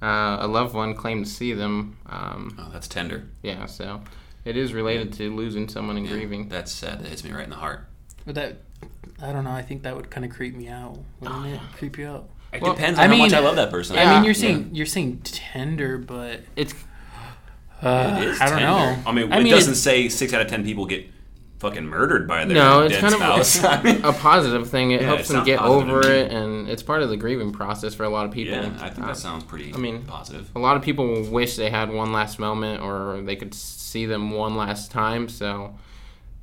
uh, 0.00 0.38
a 0.40 0.46
loved 0.46 0.74
one 0.74 0.94
claim 0.94 1.22
to 1.24 1.28
see 1.28 1.52
them. 1.52 1.98
Um, 2.06 2.56
Oh, 2.58 2.70
that's 2.72 2.88
tender. 2.88 3.28
yeah, 3.42 3.66
so 3.66 4.00
it 4.46 4.56
is 4.56 4.72
related 4.72 5.12
to 5.14 5.34
losing 5.34 5.68
someone 5.68 5.96
and 5.98 6.08
grieving. 6.08 6.48
That's 6.48 6.72
sad. 6.72 7.00
That 7.00 7.08
hits 7.08 7.24
me 7.24 7.32
right 7.32 7.44
in 7.44 7.50
the 7.50 7.56
heart. 7.56 7.86
But 8.24 8.36
that, 8.36 8.56
I 9.20 9.32
don't 9.32 9.44
know. 9.44 9.50
I 9.50 9.62
think 9.62 9.82
that 9.82 9.94
would 9.96 10.10
kind 10.10 10.24
of 10.24 10.30
creep 10.32 10.54
me 10.54 10.68
out. 10.68 10.98
Wouldn't 11.20 11.46
it 11.46 11.60
creep 11.76 11.98
you 11.98 12.06
out? 12.06 12.30
It 12.56 12.62
Well, 12.62 12.74
depends 12.74 12.98
I 12.98 13.04
on 13.04 13.10
how 13.10 13.16
much 13.16 13.30
mean- 13.30 13.34
I 13.38 13.40
love 13.42 13.56
that 13.56 13.70
person. 13.70 13.96
I 13.98 14.14
mean, 14.14 14.24
you're 14.24 14.34
yeah. 14.34 14.40
saying 14.40 14.70
you're 14.72 14.86
saying 14.86 15.20
tender, 15.24 15.98
but 15.98 16.40
It's 16.56 16.74
uh, 17.82 18.18
It 18.22 18.28
is 18.28 18.40
I 18.40 18.48
don't 18.48 18.58
tender. 18.58 18.66
know. 18.66 19.02
I 19.06 19.12
mean, 19.12 19.32
I 19.32 19.38
it 19.38 19.42
mean, 19.44 19.52
doesn't 19.52 19.74
say 19.74 20.08
six 20.08 20.32
out 20.32 20.40
of 20.40 20.48
ten 20.48 20.64
people 20.64 20.86
get 20.86 21.06
fucking 21.58 21.86
murdered 21.86 22.28
by 22.28 22.44
their 22.44 22.54
no, 22.54 22.82
it's 22.82 22.94
dead 22.94 23.00
kind 23.00 23.14
spouse. 23.14 23.58
of 23.58 23.64
I 23.66 23.82
mean, 23.82 24.04
a, 24.04 24.08
a 24.08 24.12
positive 24.12 24.68
thing. 24.68 24.90
It 24.90 25.00
Yeah, 25.00 25.06
helps 25.08 25.30
it 25.30 25.32
them 25.34 25.44
get 25.44 25.60
over 25.60 26.02
to 26.02 26.14
it, 26.14 26.30
and 26.32 26.68
it's 26.68 26.82
part 26.82 27.02
of 27.02 27.08
the 27.08 27.16
grieving 27.16 27.50
process 27.52 27.94
for 27.94 28.04
a 28.04 28.10
lot 28.10 28.26
of 28.26 28.32
people. 28.32 28.54
yeah, 28.54 28.70
I 28.80 28.90
think 28.90 29.04
Uh, 29.04 29.08
that 29.08 29.16
sounds 29.16 29.42
pretty. 29.44 29.72
I 29.72 29.78
mean- 29.78 30.02
positive. 30.02 30.50
a 30.54 30.58
lot 30.58 30.76
of 30.76 30.82
people 30.82 31.22
wish 31.30 31.56
they 31.56 31.70
had 31.70 31.90
one 31.90 32.12
last 32.12 32.38
moment 32.38 32.82
or 32.82 33.22
they 33.24 33.36
could 33.36 33.54
see 33.54 34.04
them 34.06 34.30
one 34.32 34.54
last 34.56 34.90
time. 34.90 35.28
So 35.30 35.74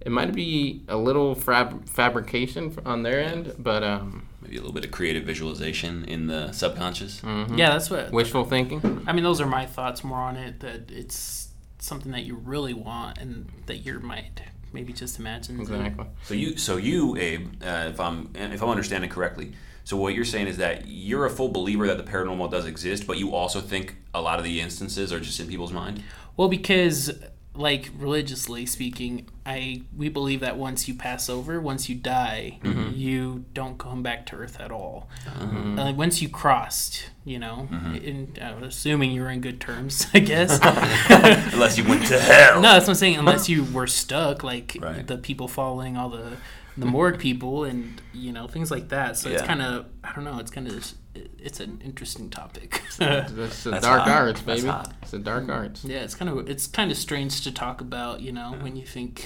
it 0.06 0.12
might 0.12 0.34
be 0.34 0.84
a 0.88 0.98
little 0.98 1.34
fab- 1.36 1.88
fabrication 1.88 2.76
on 2.86 3.04
their 3.04 3.20
end, 3.22 3.54
but 3.58 3.84
um, 3.84 4.28
Maybe 4.42 4.58
a 4.58 4.60
little 4.60 4.74
bit 4.74 4.84
of 4.86 4.92
creative 4.92 5.24
visualization 5.24 6.04
in 6.06 6.28
the 6.28 6.52
subconscious. 6.52 7.22
mhm. 7.22 7.58
yeah, 7.58 7.70
that's 7.72 7.90
what 7.90 8.12
wishful 8.12 8.44
thinking. 8.44 9.04
I 9.08 9.14
mean, 9.14 9.24
those 9.24 9.40
are 9.40 9.46
my 9.48 9.66
thoughts 9.66 10.04
more 10.04 10.20
on 10.20 10.36
it. 10.36 10.60
That 10.60 10.92
it's 10.92 11.50
something 11.80 12.12
that 12.12 12.24
you 12.26 12.36
really 12.36 12.74
want, 12.74 13.18
and 13.20 13.50
that 13.68 13.78
your 13.78 14.00
mind 14.02 14.42
maybe 14.74 14.92
just 14.92 15.18
imagines. 15.20 15.70
it. 15.70 15.74
Exactly. 15.74 16.06
So 16.24 16.34
you, 16.34 16.58
so 16.58 16.78
you, 16.78 17.16
Abe, 17.18 17.64
uh, 17.64 17.88
if 17.90 18.00
I'm 18.00 18.32
if 18.36 18.62
I'm 18.62 18.70
understanding 18.70 19.10
correctly, 19.10 19.54
so 19.86 19.96
what 19.96 20.14
you're 20.14 20.26
saying 20.26 20.48
is 20.48 20.58
that 20.58 20.88
you're 20.88 21.26
a 21.26 21.30
full 21.30 21.50
believer 21.50 21.88
that 21.88 21.98
the 21.98 22.04
paranormal 22.12 22.52
does 22.52 22.66
exist, 22.66 23.08
but 23.08 23.18
you 23.18 23.34
also 23.34 23.62
think 23.62 23.96
a 24.14 24.22
lot 24.22 24.40
of 24.40 24.44
the 24.46 24.60
instances 24.60 25.14
are 25.14 25.20
just 25.22 25.40
in 25.40 25.48
people's 25.48 25.72
mind. 25.74 26.04
Well, 26.36 26.50
because 26.50 27.12
like 27.56 27.92
religiously 27.98 28.66
speaking, 28.66 29.28
I 29.46 29.84
we 29.96 30.10
believe 30.10 30.40
that 30.40 30.58
once 30.58 30.88
you 30.88 30.96
pass 30.96 31.30
over, 31.30 31.62
once 31.62 31.88
you 31.88 31.96
die, 31.96 32.60
Mm-hmm. 32.64 32.96
you 32.96 33.46
don't 33.54 33.78
come 33.78 34.02
back 34.02 34.26
to 34.28 34.36
Earth 34.38 34.60
at 34.60 34.72
all. 34.72 35.08
Uh-huh. 35.28 35.82
Uh, 35.82 35.94
once 35.94 36.22
you 36.22 36.30
crossed, 36.30 37.10
you 37.26 37.38
know, 37.38 37.68
Mm-hmm. 37.72 37.96
in, 37.96 38.38
uh, 38.42 38.60
assuming 38.66 39.12
you 39.12 39.22
were 39.22 39.30
in 39.30 39.42
good 39.42 39.60
terms, 39.62 40.08
I 40.14 40.20
guess. 40.20 40.60
Unless 41.54 41.78
you 41.78 41.84
went 41.88 42.08
to 42.08 42.20
hell. 42.20 42.56
No, 42.62 42.74
that's 42.74 42.86
what 42.88 42.94
I'm 42.94 42.96
saying. 42.96 43.18
Unless 43.18 43.50
you 43.50 43.64
were 43.66 43.88
stuck, 43.88 44.44
like 44.44 44.78
Right. 44.82 45.06
the 45.06 45.18
people 45.18 45.48
following 45.48 45.96
all 45.98 46.10
the 46.10 46.38
the 46.78 46.86
morgue 46.86 47.20
people, 47.20 47.64
and 47.66 48.02
you 48.14 48.32
know 48.32 48.48
things 48.48 48.72
like 48.72 48.90
that. 48.90 49.18
So 49.18 49.30
it's 49.30 49.42
kind 49.44 49.62
of 49.62 49.86
I 50.04 50.14
don't 50.14 50.24
know. 50.24 50.40
It's 50.40 50.52
kind 50.52 50.68
of 50.68 50.94
it's 51.38 51.60
an 51.60 51.82
interesting 51.86 52.30
topic. 52.30 52.82
That's 52.98 53.28
the 53.64 53.70
That's 53.72 53.86
dark 53.86 54.02
hot. 54.02 54.08
arts, 54.10 54.42
That's 54.42 54.62
baby. 54.64 54.76
It's 55.02 55.12
the 55.12 55.20
dark 55.20 55.50
arts. 55.50 55.84
yeah, 55.86 56.00
it's 56.00 56.16
kind 56.16 56.30
of 56.30 56.50
it's 56.50 56.66
kind 56.68 56.92
of 56.92 56.98
strange 56.98 57.42
to 57.44 57.52
talk 57.52 57.82
about. 57.82 58.22
You 58.22 58.32
know, 58.32 58.56
when 58.62 58.76
you 58.76 58.86
think, 58.86 59.24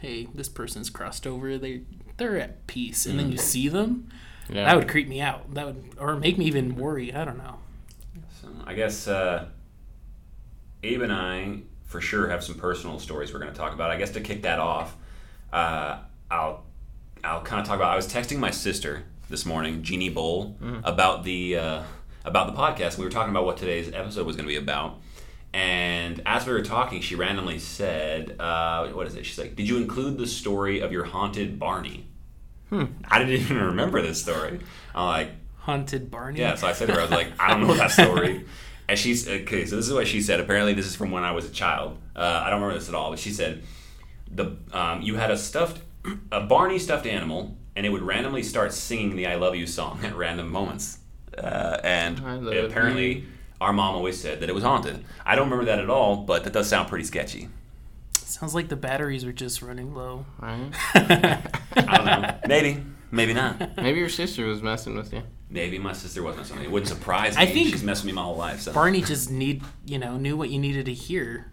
hey, 0.00 0.28
this 0.34 0.48
person's 0.48 0.90
crossed 0.90 1.26
over, 1.26 1.56
they 1.58 1.82
they're 2.18 2.38
at 2.38 2.66
peace, 2.66 3.06
and 3.06 3.18
then 3.18 3.28
Mm. 3.28 3.32
you 3.32 3.38
see 3.38 3.68
them. 3.68 4.08
Yeah. 4.50 4.64
That 4.66 4.76
would 4.76 4.88
creep 4.88 5.08
me 5.08 5.20
out. 5.20 5.54
That 5.54 5.66
would, 5.66 5.94
or 5.98 6.16
make 6.16 6.36
me 6.36 6.44
even 6.46 6.76
worry. 6.76 7.14
I 7.14 7.24
don't 7.24 7.38
know. 7.38 7.56
So 8.42 8.48
I 8.66 8.74
guess 8.74 9.08
uh, 9.08 9.46
Abe 10.82 11.02
and 11.02 11.12
I 11.12 11.60
for 11.84 12.00
sure 12.00 12.28
have 12.28 12.42
some 12.44 12.56
personal 12.56 12.98
stories 12.98 13.32
we're 13.32 13.38
going 13.40 13.52
to 13.52 13.56
talk 13.58 13.72
about. 13.72 13.90
I 13.90 13.96
guess 13.96 14.10
to 14.10 14.20
kick 14.20 14.42
that 14.42 14.58
off, 14.58 14.94
uh, 15.52 15.98
I'll 16.32 16.64
I'll 17.22 17.42
kind 17.42 17.60
of 17.60 17.66
talk 17.66 17.76
about. 17.76 17.90
I 17.92 17.96
was 17.96 18.12
texting 18.12 18.38
my 18.38 18.50
sister 18.50 19.04
this 19.28 19.44
morning, 19.46 19.82
Jeannie 19.82 20.08
Bowl, 20.08 20.56
about 20.82 21.24
the 21.24 21.56
uh, 21.58 21.82
about 22.24 22.46
the 22.46 22.60
podcast. 22.60 22.98
We 22.98 23.04
were 23.04 23.10
talking 23.10 23.30
about 23.30 23.44
what 23.44 23.58
today's 23.58 23.92
episode 23.92 24.26
was 24.26 24.36
going 24.36 24.46
to 24.46 24.52
be 24.52 24.56
about. 24.56 24.98
And 25.54 26.22
as 26.24 26.46
we 26.46 26.52
were 26.54 26.62
talking, 26.62 27.02
she 27.02 27.14
randomly 27.14 27.58
said, 27.58 28.36
uh, 28.40 28.88
"What 28.88 29.06
is 29.06 29.14
it?" 29.14 29.26
She's 29.26 29.38
like, 29.38 29.54
"Did 29.56 29.68
you 29.68 29.76
include 29.76 30.16
the 30.16 30.26
story 30.26 30.80
of 30.80 30.90
your 30.90 31.04
haunted 31.04 31.58
Barney?" 31.58 32.06
I 32.72 33.18
didn't 33.18 33.34
even 33.34 33.58
remember 33.58 34.00
this 34.00 34.22
story. 34.22 34.58
I'm 34.94 35.06
like, 35.06 35.28
Haunted 35.58 36.10
Barney. 36.10 36.40
yeah, 36.40 36.54
so 36.54 36.66
I 36.66 36.72
said 36.72 36.86
to 36.88 36.94
her, 36.94 37.00
I 37.00 37.02
was 37.02 37.10
like, 37.10 37.28
I 37.38 37.48
don't 37.50 37.66
know 37.66 37.74
that 37.74 37.90
story. 37.90 38.46
And 38.88 38.98
she's, 38.98 39.28
okay, 39.28 39.66
so 39.66 39.76
this 39.76 39.86
is 39.86 39.92
what 39.92 40.06
she 40.06 40.22
said. 40.22 40.40
Apparently, 40.40 40.72
this 40.72 40.86
is 40.86 40.96
from 40.96 41.10
when 41.10 41.22
I 41.22 41.32
was 41.32 41.44
a 41.44 41.50
child. 41.50 41.98
Uh, 42.16 42.42
I 42.44 42.48
don't 42.48 42.62
remember 42.62 42.78
this 42.78 42.88
at 42.88 42.94
all, 42.94 43.10
but 43.10 43.18
she 43.18 43.30
said, 43.30 43.62
the 44.30 44.56
um, 44.72 45.02
you 45.02 45.16
had 45.16 45.30
a 45.30 45.36
stuffed, 45.36 45.82
a 46.30 46.40
Barney 46.40 46.78
stuffed 46.78 47.06
animal, 47.06 47.56
and 47.76 47.86
it 47.86 47.90
would 47.90 48.02
randomly 48.02 48.42
start 48.42 48.72
singing 48.72 49.16
the 49.16 49.26
I 49.26 49.36
Love 49.36 49.54
You 49.56 49.66
song 49.66 50.00
at 50.04 50.14
random 50.16 50.50
moments. 50.50 50.98
Uh, 51.36 51.78
and 51.82 52.18
apparently, 52.18 53.12
you. 53.20 53.26
our 53.60 53.72
mom 53.72 53.94
always 53.94 54.20
said 54.20 54.40
that 54.40 54.48
it 54.48 54.54
was 54.54 54.64
haunted. 54.64 55.04
I 55.24 55.34
don't 55.36 55.44
remember 55.48 55.64
that 55.66 55.78
at 55.78 55.88
all, 55.90 56.16
but 56.16 56.44
that 56.44 56.52
does 56.52 56.68
sound 56.68 56.88
pretty 56.88 57.04
sketchy. 57.04 57.48
Sounds 58.16 58.54
like 58.54 58.68
the 58.68 58.76
batteries 58.76 59.24
were 59.24 59.32
just 59.32 59.62
running 59.62 59.94
low. 59.94 60.24
Right? 60.38 60.70
I 60.94 61.96
don't 61.96 62.04
know. 62.22 62.34
maybe, 62.48 62.82
maybe 63.10 63.34
not. 63.34 63.76
Maybe 63.76 63.98
your 63.98 64.08
sister 64.08 64.46
was 64.46 64.62
messing 64.62 64.96
with 64.96 65.12
you. 65.12 65.22
Maybe 65.50 65.78
my 65.78 65.92
sister 65.92 66.22
wasn't 66.22 66.46
something. 66.46 66.64
It 66.64 66.70
wouldn't 66.70 66.88
surprise 66.88 67.36
me. 67.36 67.42
I 67.42 67.46
think- 67.46 67.68
she's 67.68 67.82
messed 67.82 68.02
with 68.04 68.06
me 68.06 68.14
my 68.14 68.22
whole 68.22 68.36
life. 68.36 68.60
So. 68.60 68.72
Barney 68.72 69.02
just 69.02 69.30
need 69.30 69.62
you 69.84 69.98
know 69.98 70.16
knew 70.16 70.36
what 70.36 70.48
you 70.50 70.58
needed 70.58 70.86
to 70.86 70.94
hear. 70.94 71.51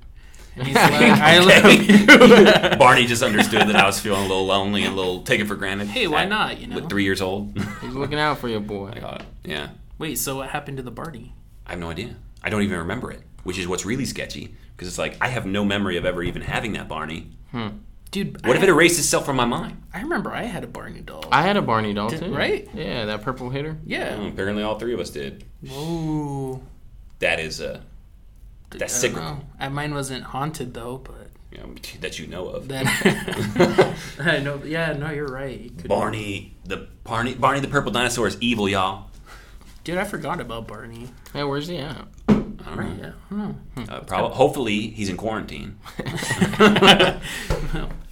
And 0.55 0.67
he's 0.67 0.75
like, 0.75 0.91
I 0.91 1.39
love 1.39 2.71
you. 2.71 2.77
Barney 2.77 3.05
just 3.05 3.23
understood 3.23 3.67
that 3.67 3.75
I 3.75 3.85
was 3.85 3.99
feeling 3.99 4.19
a 4.21 4.27
little 4.27 4.45
lonely 4.45 4.83
and 4.83 4.93
a 4.93 4.95
little 4.95 5.21
taken 5.23 5.47
for 5.47 5.55
granted. 5.55 5.87
Hey, 5.87 6.07
why 6.07 6.23
At- 6.23 6.29
not, 6.29 6.59
you 6.59 6.67
know? 6.67 6.75
With 6.75 6.89
three 6.89 7.03
years 7.03 7.21
old. 7.21 7.57
He's 7.81 7.93
looking 7.93 8.19
out 8.19 8.39
for 8.39 8.47
you, 8.49 8.59
boy. 8.59 8.91
I 8.95 8.99
got 8.99 9.21
it. 9.21 9.27
Yeah. 9.43 9.69
Wait, 9.97 10.17
so 10.17 10.37
what 10.37 10.49
happened 10.49 10.77
to 10.77 10.83
the 10.83 10.91
Barney? 10.91 11.33
I 11.65 11.71
have 11.71 11.79
no 11.79 11.89
idea. 11.89 12.15
I 12.43 12.49
don't 12.49 12.61
even 12.63 12.79
remember 12.79 13.11
it, 13.11 13.21
which 13.43 13.57
is 13.57 13.67
what's 13.67 13.85
really 13.85 14.05
sketchy. 14.05 14.55
Because 14.75 14.87
it's 14.87 14.97
like, 14.97 15.17
I 15.21 15.27
have 15.27 15.45
no 15.45 15.63
memory 15.65 15.97
of 15.97 16.05
ever 16.05 16.23
even 16.23 16.41
having 16.41 16.73
that 16.73 16.87
Barney. 16.87 17.31
Dude, 18.11 18.43
What 18.45 18.55
I, 18.55 18.57
if 18.57 18.63
it 18.63 18.69
erased 18.69 18.97
itself 18.97 19.25
from 19.25 19.35
my 19.35 19.45
mind? 19.45 19.83
I 19.93 20.01
remember 20.01 20.31
I 20.33 20.43
had 20.43 20.63
a 20.63 20.67
Barney 20.67 21.01
doll. 21.01 21.25
I 21.31 21.41
had 21.43 21.57
a 21.57 21.61
Barney 21.61 21.93
doll 21.93 22.09
Did- 22.09 22.21
too. 22.21 22.33
right? 22.35 22.67
Yeah, 22.73 23.05
that 23.05 23.21
purple 23.21 23.49
hitter. 23.49 23.77
yeah. 23.85 24.15
Oh, 24.19 24.27
apparently, 24.27 24.63
all 24.63 24.79
three 24.79 24.93
of 24.93 24.99
us 24.99 25.09
did. 25.09 25.43
Ooh. 25.71 26.61
That 27.19 27.39
is, 27.39 27.59
uh, 27.61 27.81
that's 28.71 28.95
I 28.95 28.97
cyclical. 29.07 29.29
know. 29.29 29.41
Uh, 29.59 29.69
Mine 29.69 29.93
wasn't 29.93 30.23
haunted 30.25 30.73
though, 30.73 30.97
but 30.97 31.29
You 31.51 31.57
know, 31.59 31.73
that 32.01 32.19
you 32.19 32.27
know 32.27 32.47
of. 32.49 32.67
then 32.67 32.85
I 34.19 34.39
know. 34.39 34.61
Yeah, 34.63 34.93
no, 34.93 35.09
you're 35.11 35.27
right. 35.27 35.59
It 35.65 35.77
could- 35.79 35.87
Barney, 35.89 36.55
the 36.65 36.87
Barney, 37.03 37.33
Barney 37.35 37.59
the 37.59 37.67
purple 37.67 37.91
dinosaur 37.91 38.27
is 38.27 38.37
evil, 38.41 38.69
y'all. 38.69 39.07
Dude, 39.83 39.97
I 39.97 40.03
forgot 40.03 40.39
about 40.41 40.67
Barney. 40.67 41.07
Hey, 41.33 41.43
where's 41.43 41.67
he 41.67 41.77
at? 41.77 42.05
I 42.27 42.33
don't 42.33 42.57
know. 42.59 42.97
Yeah. 43.01 43.11
I 43.31 43.35
don't 43.35 43.77
know. 43.87 43.93
Uh, 43.95 43.99
prob- 44.01 44.33
hopefully, 44.33 44.89
he's 44.89 45.09
in 45.09 45.17
quarantine. 45.17 45.79
well, 46.59 47.19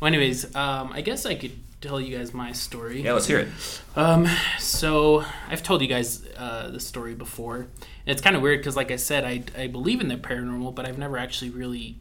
anyways, 0.01 0.55
um, 0.55 0.91
I 0.93 1.01
guess 1.01 1.25
I 1.25 1.35
could 1.35 1.51
tell 1.81 1.99
you 2.01 2.17
guys 2.17 2.33
my 2.33 2.51
story. 2.51 3.01
Yeah, 3.01 3.13
let's 3.13 3.27
hear 3.27 3.39
it. 3.39 3.47
Um, 3.95 4.27
so 4.59 5.23
I've 5.49 5.63
told 5.63 5.81
you 5.81 5.87
guys 5.87 6.25
uh, 6.37 6.69
the 6.69 6.79
story 6.79 7.13
before. 7.13 7.57
And 7.57 7.67
it's 8.05 8.21
kind 8.21 8.35
of 8.35 8.41
weird 8.41 8.59
because, 8.59 8.75
like 8.75 8.91
I 8.91 8.95
said, 8.95 9.23
I, 9.23 9.43
I 9.59 9.67
believe 9.67 10.01
in 10.01 10.07
the 10.07 10.15
paranormal, 10.17 10.73
but 10.75 10.85
I've 10.85 10.97
never 10.97 11.17
actually 11.17 11.51
really 11.51 11.97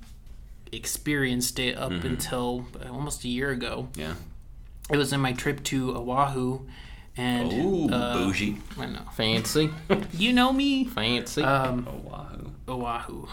experienced 0.72 1.58
it 1.58 1.76
up 1.76 1.92
until 1.92 2.66
almost 2.90 3.24
a 3.24 3.28
year 3.28 3.50
ago. 3.50 3.88
Yeah. 3.94 4.14
It 4.90 4.96
was 4.96 5.12
in 5.12 5.20
my 5.20 5.32
trip 5.32 5.64
to 5.64 5.96
Oahu, 5.96 6.60
and 7.16 7.52
Ooh, 7.52 7.88
uh, 7.92 8.14
bougie. 8.14 8.58
I 8.78 8.86
know 8.86 9.02
Fancy, 9.14 9.70
you 10.12 10.32
know 10.32 10.52
me. 10.52 10.84
fancy. 10.84 11.42
Um, 11.42 11.86
wahoo. 12.04 12.52
Oahu. 12.68 13.26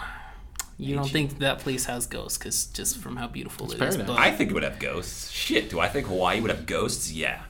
You 0.78 0.96
don't 0.96 1.10
think 1.10 1.40
that 1.40 1.60
place 1.60 1.86
has 1.86 2.08
ghosts, 2.08 2.38
because 2.38 2.66
just 2.68 2.98
from 2.98 3.16
how 3.16 3.28
beautiful 3.28 3.68
it 3.72 3.74
is. 3.74 3.80
paradise. 3.80 4.08
But, 4.08 4.20
I 4.20 4.32
think 4.32 4.50
it 4.52 4.54
would 4.54 4.64
have 4.64 4.80
ghosts. 4.80 5.30
Shit, 5.32 5.70
do 5.70 5.80
I 5.80 5.88
think 5.88 6.08
Hawaii 6.08 6.42
would 6.42 6.50
have 6.52 6.66
ghosts? 6.66 7.12
Yeah. 7.12 7.42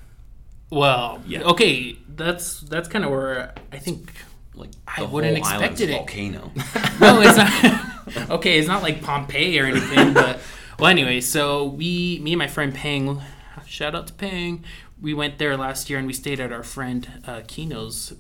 well, 0.69 1.21
Yeah. 1.27 1.43
okay, 1.43 1.97
that's 2.15 2.59
that's 2.61 2.87
kind 2.89 3.05
of 3.05 3.11
where 3.11 3.53
I 3.71 3.77
think 3.79 4.11
Like 4.55 4.71
I 4.87 5.03
wouldn't 5.03 5.37
whole 5.37 5.45
island's 5.47 5.81
expected 5.81 5.89
a 5.89 5.93
it. 5.93 5.97
volcano. 5.97 6.51
no, 6.99 7.21
it's 7.21 7.37
not. 7.37 8.29
okay, 8.31 8.59
it's 8.59 8.67
not 8.67 8.83
like 8.83 9.01
Pompeii 9.01 9.57
or 9.59 9.65
anything, 9.65 10.13
but 10.13 10.39
well, 10.79 10.89
anyway. 10.89 11.21
So 11.21 11.63
we, 11.65 12.19
me 12.21 12.33
and 12.33 12.39
my 12.39 12.47
friend 12.47 12.73
Pang, 12.73 13.21
shout 13.65 13.95
out 13.95 14.07
to 14.07 14.13
Pang. 14.13 14.63
We 15.01 15.13
went 15.13 15.37
there 15.37 15.55
last 15.57 15.89
year 15.89 15.97
and 15.99 16.07
we 16.07 16.13
stayed 16.13 16.39
at 16.39 16.51
our 16.51 16.63
friend 16.63 17.21
uh, 17.25 17.41
Kino's 17.47 18.13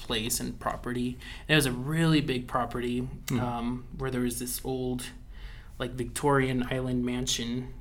place 0.00 0.40
and 0.40 0.58
property. 0.58 1.18
And 1.48 1.54
it 1.54 1.56
was 1.56 1.66
a 1.66 1.72
really 1.72 2.20
big 2.20 2.46
property 2.46 3.08
um, 3.32 3.84
where 3.96 4.10
there 4.10 4.22
was 4.22 4.38
this 4.38 4.60
old, 4.64 5.04
like 5.78 5.92
Victorian 5.92 6.66
island 6.70 7.04
mansion. 7.04 7.72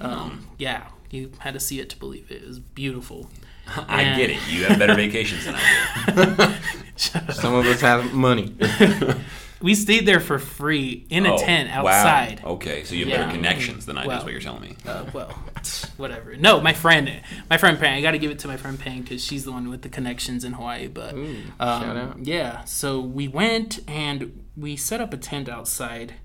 Um, 0.00 0.46
yeah, 0.58 0.88
you 1.10 1.30
had 1.38 1.54
to 1.54 1.60
see 1.60 1.78
it 1.80 1.88
to 1.90 1.96
believe 1.98 2.30
it. 2.30 2.42
It 2.42 2.48
was 2.48 2.58
beautiful. 2.58 3.30
I 3.88 4.02
And- 4.02 4.18
get 4.20 4.30
it. 4.30 4.38
You 4.50 4.64
have 4.64 4.78
better 4.78 4.94
vacations 4.94 5.44
than 5.44 5.54
I 5.56 6.34
do. 6.36 6.54
Some 7.32 7.54
of 7.54 7.66
us 7.66 7.80
have 7.80 8.12
money. 8.12 8.54
We 9.64 9.74
stayed 9.74 10.04
there 10.04 10.20
for 10.20 10.38
free 10.38 11.06
in 11.08 11.24
a 11.24 11.34
Oh, 11.34 11.38
tent 11.38 11.70
wow. 11.70 11.90
outside. 11.90 12.42
Okay, 12.44 12.84
so 12.84 12.94
you 12.94 13.06
have 13.06 13.08
Yeah. 13.08 13.18
better 13.26 13.32
connections 13.36 13.86
than 13.86 13.96
I 13.96 14.04
do. 14.04 14.10
Is 14.10 14.22
what 14.22 14.32
you're 14.32 14.40
telling 14.42 14.60
me. 14.60 14.76
Uh, 14.86 15.04
well, 15.14 15.30
whatever. 15.96 16.36
No, 16.36 16.60
my 16.60 16.74
friend, 16.74 17.10
my 17.48 17.56
friend 17.56 17.78
Pang. 17.78 17.96
I 17.96 18.02
got 18.02 18.10
to 18.10 18.18
give 18.18 18.30
it 18.30 18.38
to 18.40 18.48
my 18.48 18.58
friend 18.58 18.78
Pang 18.78 19.00
because 19.00 19.24
she's 19.24 19.44
the 19.46 19.52
one 19.52 19.70
with 19.70 19.80
the 19.80 19.88
connections 19.88 20.44
in 20.44 20.52
Hawaii. 20.52 20.86
But 20.88 21.14
Ooh, 21.14 21.36
um, 21.58 21.82
shout 21.82 21.96
out. 21.96 22.18
yeah, 22.26 22.64
so 22.64 23.00
we 23.00 23.26
went 23.26 23.78
and 23.88 24.44
we 24.54 24.76
set 24.76 25.00
up 25.00 25.14
a 25.14 25.16
tent 25.16 25.48
outside 25.48 26.16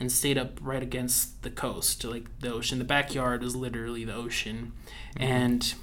and 0.00 0.10
stayed 0.10 0.38
up 0.38 0.58
right 0.62 0.82
against 0.82 1.42
the 1.42 1.50
coast, 1.50 2.02
like 2.04 2.26
the 2.40 2.50
ocean. 2.52 2.78
The 2.78 2.84
backyard 2.86 3.42
was 3.42 3.54
literally 3.54 4.04
the 4.06 4.14
ocean, 4.14 4.72
and 5.14 5.74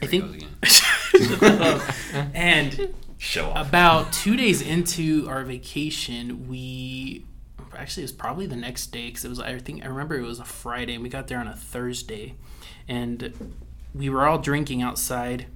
I 0.00 0.06
Here 0.06 0.20
it 0.22 0.28
think, 0.30 0.60
goes 0.62 0.82
again. 1.42 2.30
and 2.34 2.94
Show 3.18 3.50
off. 3.50 3.68
about 3.68 4.12
two 4.12 4.36
days 4.36 4.62
into 4.62 5.26
our 5.28 5.42
vacation, 5.42 6.48
we 6.48 7.24
actually 7.76 8.02
it 8.02 8.04
was 8.04 8.12
probably 8.12 8.46
the 8.46 8.56
next 8.56 8.86
day 8.86 9.08
because 9.08 9.24
it 9.24 9.28
was 9.28 9.40
I 9.40 9.58
think 9.58 9.84
I 9.84 9.88
remember 9.88 10.16
it 10.16 10.22
was 10.22 10.38
a 10.38 10.44
Friday 10.44 10.94
and 10.94 11.02
we 11.02 11.08
got 11.08 11.26
there 11.28 11.38
on 11.38 11.48
a 11.48 11.56
Thursday, 11.56 12.36
and 12.86 13.56
we 13.94 14.08
were 14.08 14.26
all 14.26 14.38
drinking 14.38 14.82
outside, 14.82 15.46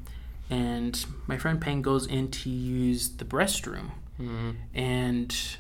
and 0.50 1.04
my 1.26 1.38
friend 1.38 1.60
Pang 1.60 1.82
goes 1.82 2.06
in 2.06 2.30
to 2.32 2.50
use 2.50 3.10
the 3.10 3.24
restroom, 3.24 3.92
mm-hmm. 4.20 4.50
and 4.74 5.56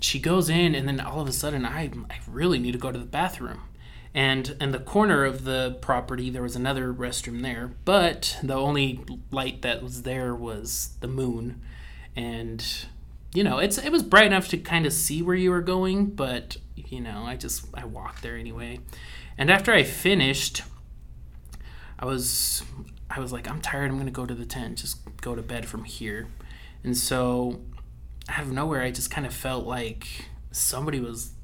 she 0.00 0.20
goes 0.20 0.48
in 0.48 0.76
and 0.76 0.86
then 0.86 1.00
all 1.00 1.20
of 1.20 1.28
a 1.28 1.32
sudden 1.32 1.66
I 1.66 1.90
I 2.08 2.18
really 2.28 2.58
need 2.58 2.72
to 2.72 2.78
go 2.78 2.92
to 2.92 2.98
the 2.98 3.04
bathroom. 3.04 3.62
And 4.18 4.56
in 4.60 4.72
the 4.72 4.80
corner 4.80 5.24
of 5.24 5.44
the 5.44 5.78
property 5.80 6.28
there 6.28 6.42
was 6.42 6.56
another 6.56 6.92
restroom 6.92 7.40
there, 7.40 7.70
but 7.84 8.36
the 8.42 8.56
only 8.56 9.04
light 9.30 9.62
that 9.62 9.80
was 9.80 10.02
there 10.02 10.34
was 10.34 10.96
the 10.98 11.06
moon. 11.06 11.62
And 12.16 12.66
you 13.32 13.44
know, 13.44 13.58
it's 13.58 13.78
it 13.78 13.92
was 13.92 14.02
bright 14.02 14.26
enough 14.26 14.48
to 14.48 14.58
kind 14.58 14.86
of 14.86 14.92
see 14.92 15.22
where 15.22 15.36
you 15.36 15.52
were 15.52 15.60
going, 15.60 16.06
but 16.06 16.56
you 16.74 17.00
know, 17.00 17.26
I 17.26 17.36
just 17.36 17.66
I 17.74 17.84
walked 17.84 18.22
there 18.22 18.36
anyway. 18.36 18.80
And 19.38 19.52
after 19.52 19.72
I 19.72 19.84
finished, 19.84 20.62
I 21.96 22.04
was 22.04 22.64
I 23.08 23.20
was 23.20 23.32
like, 23.32 23.48
I'm 23.48 23.60
tired, 23.60 23.88
I'm 23.88 23.98
gonna 23.98 24.10
go 24.10 24.26
to 24.26 24.34
the 24.34 24.46
tent, 24.46 24.78
just 24.78 24.98
go 25.20 25.36
to 25.36 25.42
bed 25.42 25.64
from 25.64 25.84
here. 25.84 26.26
And 26.82 26.96
so 26.96 27.60
out 28.28 28.42
of 28.42 28.50
nowhere 28.50 28.82
I 28.82 28.90
just 28.90 29.12
kind 29.12 29.28
of 29.28 29.32
felt 29.32 29.64
like 29.64 30.08
somebody 30.50 30.98
was 30.98 31.34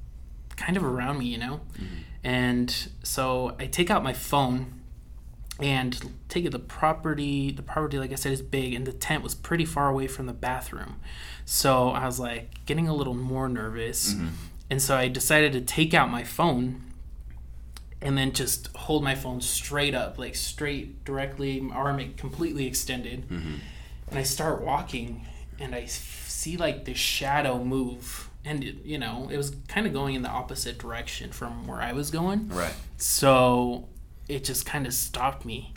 kind 0.57 0.77
of 0.77 0.83
around 0.83 1.21
me, 1.21 1.27
you 1.27 1.39
know? 1.39 1.61
Mm-hmm. 1.75 2.01
And 2.25 2.75
so 3.03 3.55
I 3.59 3.67
take 3.67 3.91
out 3.91 4.03
my 4.03 4.15
phone 4.15 4.81
and 5.61 6.13
take 6.29 6.45
it 6.45 6.51
the 6.51 6.59
property 6.59 7.53
the 7.53 7.63
property 7.63 7.97
like 7.97 8.11
I 8.11 8.17
said 8.17 8.33
is 8.33 8.43
big 8.43 8.75
and 8.75 8.85
the 8.85 8.93
tent 8.93 9.23
was 9.23 9.37
pretty 9.37 9.65
far 9.65 9.89
away 9.89 10.09
from 10.09 10.27
the 10.27 10.33
bathroom. 10.33 10.97
So 11.45 11.91
I 11.91 12.07
was 12.07 12.19
like 12.19 12.65
getting 12.67 12.89
a 12.89 12.95
little 12.95 13.15
more 13.15 13.49
nervous. 13.49 14.15
Mm-hmm. 14.15 14.29
And 14.71 14.83
so 14.83 14.97
I 14.97 15.09
decided 15.09 15.53
to 15.53 15.61
take 15.61 15.95
out 15.95 16.11
my 16.11 16.25
phone 16.25 16.83
and 18.01 18.19
then 18.19 18.33
just 18.33 18.75
hold 18.77 19.05
my 19.05 19.15
phone 19.15 19.41
straight 19.41 19.95
up, 19.95 20.19
like 20.19 20.35
straight 20.35 21.05
directly, 21.05 21.61
my 21.61 21.75
arm 21.75 22.15
completely 22.17 22.67
extended. 22.67 23.29
Mm-hmm. 23.29 23.55
And 24.09 24.19
I 24.19 24.23
start 24.23 24.63
walking 24.63 25.27
and 25.59 25.75
I 25.75 25.83
f- 25.83 26.27
see 26.29 26.57
like 26.57 26.85
this 26.85 26.99
shadow 26.99 27.63
move. 27.63 28.29
And, 28.45 28.63
you 28.85 28.99
know, 28.99 29.29
it 29.33 29.37
was 29.39 29.57
kind 29.69 29.87
of 29.87 29.93
going 29.93 30.15
in 30.15 30.23
the 30.23 30.29
opposite 30.29 30.79
direction 30.79 31.31
from 31.33 31.67
where 31.67 31.81
I 31.81 31.93
was 31.93 32.11
going. 32.11 32.49
Right. 32.49 32.75
So 32.99 33.89
it 34.29 34.45
just 34.45 34.67
kind 34.67 34.87
of 34.87 34.93
stopped 34.93 35.45
me. 35.47 35.73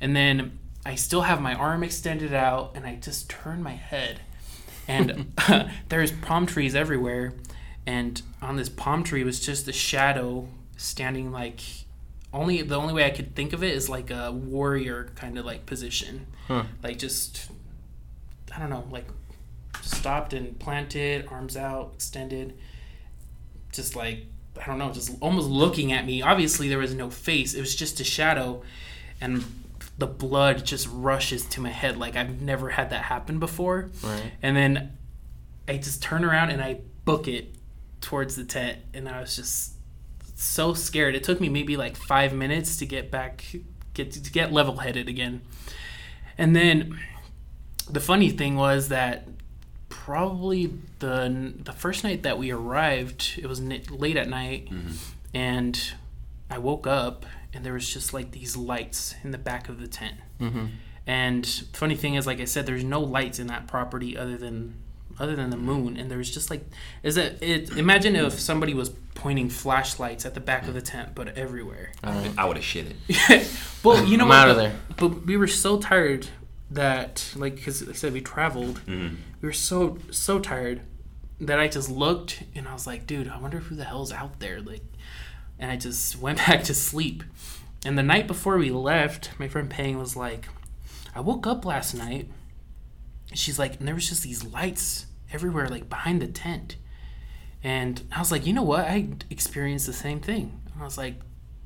And 0.00 0.14
then 0.14 0.58
I 0.84 0.94
still 0.96 1.22
have 1.22 1.40
my 1.40 1.54
arm 1.54 1.82
extended 1.82 2.34
out, 2.34 2.72
and 2.74 2.84
I 2.86 2.96
just 2.96 3.30
turn 3.30 3.62
my 3.62 3.74
head, 3.74 4.20
and 4.88 5.32
there's 5.88 6.10
palm 6.10 6.44
trees 6.46 6.74
everywhere, 6.74 7.34
and 7.86 8.20
on 8.40 8.56
this 8.56 8.68
palm 8.68 9.04
tree 9.04 9.22
was 9.24 9.38
just 9.40 9.68
a 9.68 9.72
shadow 9.72 10.48
standing 10.76 11.30
like 11.30 11.60
only 12.32 12.62
the 12.62 12.74
only 12.76 12.92
way 12.94 13.04
I 13.04 13.10
could 13.10 13.36
think 13.36 13.52
of 13.52 13.62
it 13.62 13.72
is 13.72 13.88
like 13.88 14.10
a 14.10 14.32
warrior 14.32 15.10
kind 15.14 15.38
of 15.38 15.44
like 15.44 15.66
position, 15.66 16.26
Huh. 16.48 16.64
like 16.82 16.98
just 16.98 17.48
I 18.54 18.58
don't 18.58 18.70
know, 18.70 18.84
like 18.90 19.06
stopped 19.82 20.32
and 20.32 20.58
planted, 20.58 21.26
arms 21.28 21.56
out, 21.56 21.92
extended, 21.94 22.58
just 23.72 23.96
like 23.96 24.26
I 24.60 24.66
don't 24.66 24.78
know, 24.78 24.92
just 24.92 25.16
almost 25.20 25.48
looking 25.48 25.92
at 25.92 26.04
me. 26.04 26.22
Obviously, 26.22 26.68
there 26.68 26.78
was 26.78 26.94
no 26.94 27.10
face; 27.10 27.54
it 27.54 27.60
was 27.60 27.74
just 27.74 28.00
a 28.00 28.04
shadow, 28.04 28.62
and 29.20 29.44
the 29.98 30.06
blood 30.06 30.64
just 30.64 30.88
rushes 30.90 31.44
to 31.46 31.60
my 31.60 31.70
head 31.70 31.96
like 31.96 32.16
I've 32.16 32.40
never 32.40 32.70
had 32.70 32.90
that 32.90 33.04
happen 33.04 33.38
before. 33.38 33.90
Right. 34.02 34.32
And 34.42 34.56
then 34.56 34.96
I 35.68 35.76
just 35.76 36.02
turn 36.02 36.24
around 36.24 36.50
and 36.50 36.62
I 36.62 36.80
book 37.04 37.28
it 37.28 37.54
towards 38.00 38.36
the 38.36 38.44
tent, 38.44 38.78
and 38.94 39.08
I 39.08 39.20
was 39.20 39.36
just 39.36 39.74
so 40.34 40.74
scared. 40.74 41.14
It 41.14 41.24
took 41.24 41.40
me 41.40 41.48
maybe 41.48 41.76
like 41.76 41.96
five 41.96 42.32
minutes 42.34 42.76
to 42.78 42.86
get 42.86 43.10
back, 43.10 43.44
get 43.94 44.12
to 44.12 44.32
get 44.32 44.52
level 44.52 44.78
headed 44.78 45.08
again. 45.08 45.42
And 46.36 46.54
then 46.56 46.98
the 47.88 48.00
funny 48.00 48.30
thing 48.30 48.56
was 48.56 48.88
that 48.88 49.26
probably 50.04 50.72
the 50.98 51.52
the 51.62 51.72
first 51.72 52.02
night 52.02 52.24
that 52.24 52.36
we 52.36 52.50
arrived, 52.50 53.38
it 53.38 53.46
was 53.46 53.60
late 53.62 54.16
at 54.16 54.28
night, 54.28 54.68
and 55.32 55.92
I 56.50 56.58
woke 56.58 56.86
up 56.88 57.24
and 57.54 57.64
there 57.64 57.74
was 57.74 57.88
just 57.88 58.12
like 58.12 58.32
these 58.32 58.56
lights 58.56 59.14
in 59.22 59.30
the 59.30 59.38
back 59.38 59.68
of 59.68 59.80
the 59.80 59.86
tent. 59.86 60.16
Mm-hmm. 60.40 60.66
And 61.06 61.46
funny 61.72 61.94
thing 61.94 62.14
is, 62.14 62.26
like 62.26 62.40
I 62.40 62.46
said, 62.46 62.66
there's 62.66 62.84
no 62.84 63.00
lights 63.00 63.38
in 63.38 63.46
that 63.46 63.68
property 63.68 64.16
other 64.16 64.36
than 64.36 64.74
other 65.20 65.36
than 65.36 65.50
the 65.50 65.56
moon. 65.56 65.96
And 65.96 66.10
there 66.10 66.18
was 66.18 66.30
just 66.30 66.50
like, 66.50 66.64
is 67.04 67.16
it? 67.16 67.38
it 67.40 67.76
imagine 67.76 68.16
if 68.16 68.40
somebody 68.40 68.74
was 68.74 68.90
pointing 69.14 69.50
flashlights 69.50 70.26
at 70.26 70.34
the 70.34 70.40
back 70.40 70.66
of 70.66 70.74
the 70.74 70.82
tent, 70.82 71.10
but 71.14 71.36
everywhere. 71.38 71.92
I 72.02 72.44
would 72.44 72.56
have 72.56 72.64
shit 72.64 72.86
it. 73.08 73.48
well, 73.84 74.04
you 74.04 74.16
know 74.16 74.24
I'm 74.24 74.30
what? 74.30 74.38
out 74.38 74.48
of 74.50 74.56
there. 74.56 74.74
But 74.96 75.26
we 75.26 75.36
were 75.36 75.46
so 75.46 75.78
tired 75.78 76.26
that, 76.70 77.30
like, 77.36 77.56
because 77.56 77.86
I 77.88 77.92
said 77.92 78.12
we 78.14 78.20
traveled, 78.20 78.80
Mhm. 78.86 79.16
We 79.42 79.48
were 79.48 79.52
so 79.52 79.98
so 80.10 80.38
tired 80.38 80.80
that 81.40 81.58
I 81.58 81.68
just 81.68 81.90
looked 81.90 82.44
and 82.54 82.66
I 82.68 82.72
was 82.72 82.86
like, 82.86 83.06
dude, 83.06 83.28
I 83.28 83.38
wonder 83.38 83.58
who 83.58 83.74
the 83.74 83.84
hell's 83.84 84.12
out 84.12 84.40
there, 84.40 84.60
like. 84.62 84.84
And 85.58 85.70
I 85.70 85.76
just 85.76 86.18
went 86.20 86.38
back 86.38 86.62
to 86.64 86.74
sleep. 86.74 87.22
And 87.84 87.98
the 87.98 88.02
night 88.02 88.28
before 88.28 88.56
we 88.56 88.70
left, 88.70 89.30
my 89.38 89.48
friend 89.48 89.68
Pang 89.68 89.98
was 89.98 90.16
like, 90.16 90.48
I 91.14 91.20
woke 91.20 91.46
up 91.46 91.64
last 91.64 91.94
night. 91.94 92.28
She's 93.34 93.58
like, 93.58 93.78
and 93.78 93.88
there 93.88 93.94
was 93.94 94.08
just 94.08 94.22
these 94.22 94.44
lights 94.44 95.06
everywhere, 95.32 95.68
like 95.68 95.90
behind 95.90 96.22
the 96.22 96.28
tent. 96.28 96.76
And 97.64 98.02
I 98.14 98.20
was 98.20 98.30
like, 98.30 98.46
you 98.46 98.52
know 98.52 98.62
what? 98.62 98.84
I 98.84 99.08
experienced 99.30 99.86
the 99.86 99.92
same 99.92 100.20
thing. 100.20 100.60
I 100.78 100.84
was 100.84 100.96
like, 100.96 101.14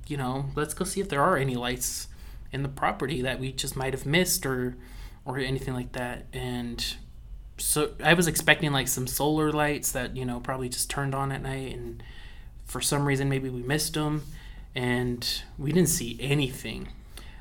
you 0.07 0.17
know, 0.17 0.47
let's 0.55 0.75
go 0.75 0.85
see 0.85 1.01
if 1.01 1.09
there 1.09 1.23
are 1.23 1.37
any 1.37 1.55
lights 1.55 2.09
in 2.53 2.63
the 2.63 2.69
property 2.69 3.21
that 3.23 3.39
we 3.39 3.53
just 3.53 3.77
might 3.77 3.93
have 3.93 4.07
missed 4.07 4.47
or 4.47 4.77
or 5.25 5.39
anything 5.39 5.75
like 5.75 5.93
that. 5.93 6.27
And 6.33 6.97
so 7.59 7.93
I 8.03 8.15
was 8.15 8.27
expecting 8.27 8.73
like 8.73 8.89
some 8.89 9.07
solar 9.07 9.51
lights 9.53 9.93
that, 9.93 10.17
you 10.17 10.25
know, 10.25 10.41
probably 10.41 10.69
just 10.69 10.91
turned 10.91 11.15
on 11.15 11.33
at 11.33 11.43
night 11.43 11.75
and 11.75 12.03
for 12.65 12.81
some 12.81 13.07
reason 13.07 13.29
maybe 13.29 13.49
we 13.49 13.63
missed 13.63 13.95
them 13.95 14.25
and 14.75 15.43
we 15.57 15.73
didn't 15.73 15.89
see 15.89 16.19
anything. 16.21 16.89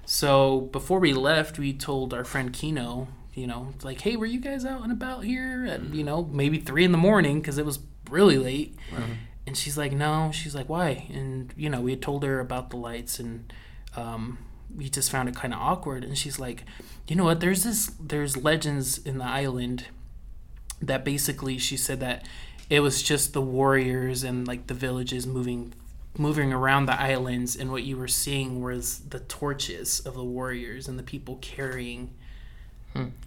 So 0.05 0.61
before 0.71 0.99
we 0.99 1.13
left, 1.13 1.59
we 1.59 1.73
told 1.73 2.13
our 2.13 2.23
friend 2.23 2.53
Kino, 2.53 3.07
you 3.33 3.47
know, 3.47 3.73
like, 3.83 4.01
hey, 4.01 4.15
were 4.15 4.25
you 4.25 4.39
guys 4.39 4.63
out 4.63 4.83
and 4.83 4.91
about 4.91 5.23
here 5.23 5.65
at, 5.69 5.93
you 5.93 6.03
know, 6.03 6.23
maybe 6.31 6.59
three 6.59 6.85
in 6.85 6.91
the 6.91 6.97
morning 6.97 7.41
because 7.41 7.57
it 7.57 7.65
was 7.65 7.79
really 8.09 8.37
late. 8.37 8.77
And 9.47 9.57
she's 9.57 9.77
like, 9.77 9.91
no. 9.91 10.31
She's 10.31 10.55
like, 10.55 10.69
why? 10.69 11.07
And, 11.11 11.53
you 11.57 11.69
know, 11.69 11.81
we 11.81 11.91
had 11.91 12.01
told 12.01 12.23
her 12.23 12.39
about 12.39 12.69
the 12.69 12.77
lights 12.77 13.19
and 13.19 13.51
um, 13.97 14.37
we 14.73 14.89
just 14.89 15.11
found 15.11 15.27
it 15.27 15.35
kind 15.35 15.53
of 15.53 15.59
awkward. 15.59 16.03
And 16.03 16.17
she's 16.17 16.39
like, 16.39 16.63
you 17.07 17.15
know 17.15 17.25
what? 17.25 17.41
There's 17.41 17.63
this, 17.63 17.91
there's 17.99 18.37
legends 18.37 18.97
in 18.99 19.17
the 19.17 19.25
island 19.25 19.85
that 20.81 21.03
basically 21.05 21.57
she 21.57 21.77
said 21.77 21.99
that 21.99 22.25
it 22.69 22.79
was 22.81 23.01
just 23.03 23.33
the 23.33 23.41
warriors 23.41 24.23
and 24.23 24.47
like 24.47 24.67
the 24.67 24.73
villages 24.73 25.25
moving 25.27 25.73
moving 26.17 26.53
around 26.53 26.85
the 26.85 26.99
islands 26.99 27.55
and 27.55 27.71
what 27.71 27.83
you 27.83 27.97
were 27.97 28.07
seeing 28.07 28.61
was 28.61 28.99
the 29.09 29.19
torches 29.19 29.99
of 30.01 30.13
the 30.13 30.23
warriors 30.23 30.87
and 30.87 30.97
the 30.97 31.03
people 31.03 31.37
carrying 31.41 32.09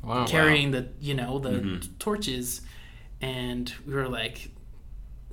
Wow. 0.03 0.25
carrying 0.27 0.71
the 0.71 0.89
you 1.01 1.13
know 1.15 1.39
the 1.39 1.51
Mhm. 1.61 1.89
torches. 1.99 2.63
And 3.21 3.73
we 3.87 3.93
were 3.93 4.09
like 4.09 4.51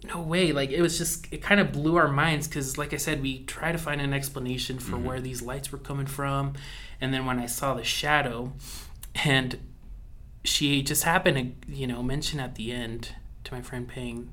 no 0.04 0.22
way. 0.22 0.52
Like 0.52 0.72
it 0.72 0.82
was 0.82 0.98
just 0.98 1.28
it 1.32 1.42
kind 1.42 1.62
of 1.62 1.72
blew 1.72 1.96
our 1.96 2.10
minds 2.10 2.48
because 2.48 2.78
like 2.78 2.94
i 2.94 2.98
said 2.98 3.22
we 3.22 3.44
tried 3.46 3.72
to 3.72 3.78
find 3.78 4.02
an 4.02 4.14
explanation 4.14 4.78
for 4.78 4.98
where 4.98 5.22
these 5.22 5.42
lights 5.42 5.72
were 5.72 5.78
coming 5.78 6.06
from. 6.06 6.54
And 7.00 7.14
then 7.14 7.26
when 7.26 7.40
i 7.40 7.46
saw 7.46 7.74
the 7.76 7.84
shadow 7.86 8.52
and 9.24 9.58
she 10.46 10.82
just 10.84 11.04
happened 11.04 11.56
to 11.66 11.72
you 11.72 11.88
know 11.88 12.02
mention 12.04 12.40
at 12.40 12.56
the 12.56 12.72
end 12.72 13.10
to 13.44 13.54
my 13.54 13.62
friend 13.62 13.88
ping 13.88 14.32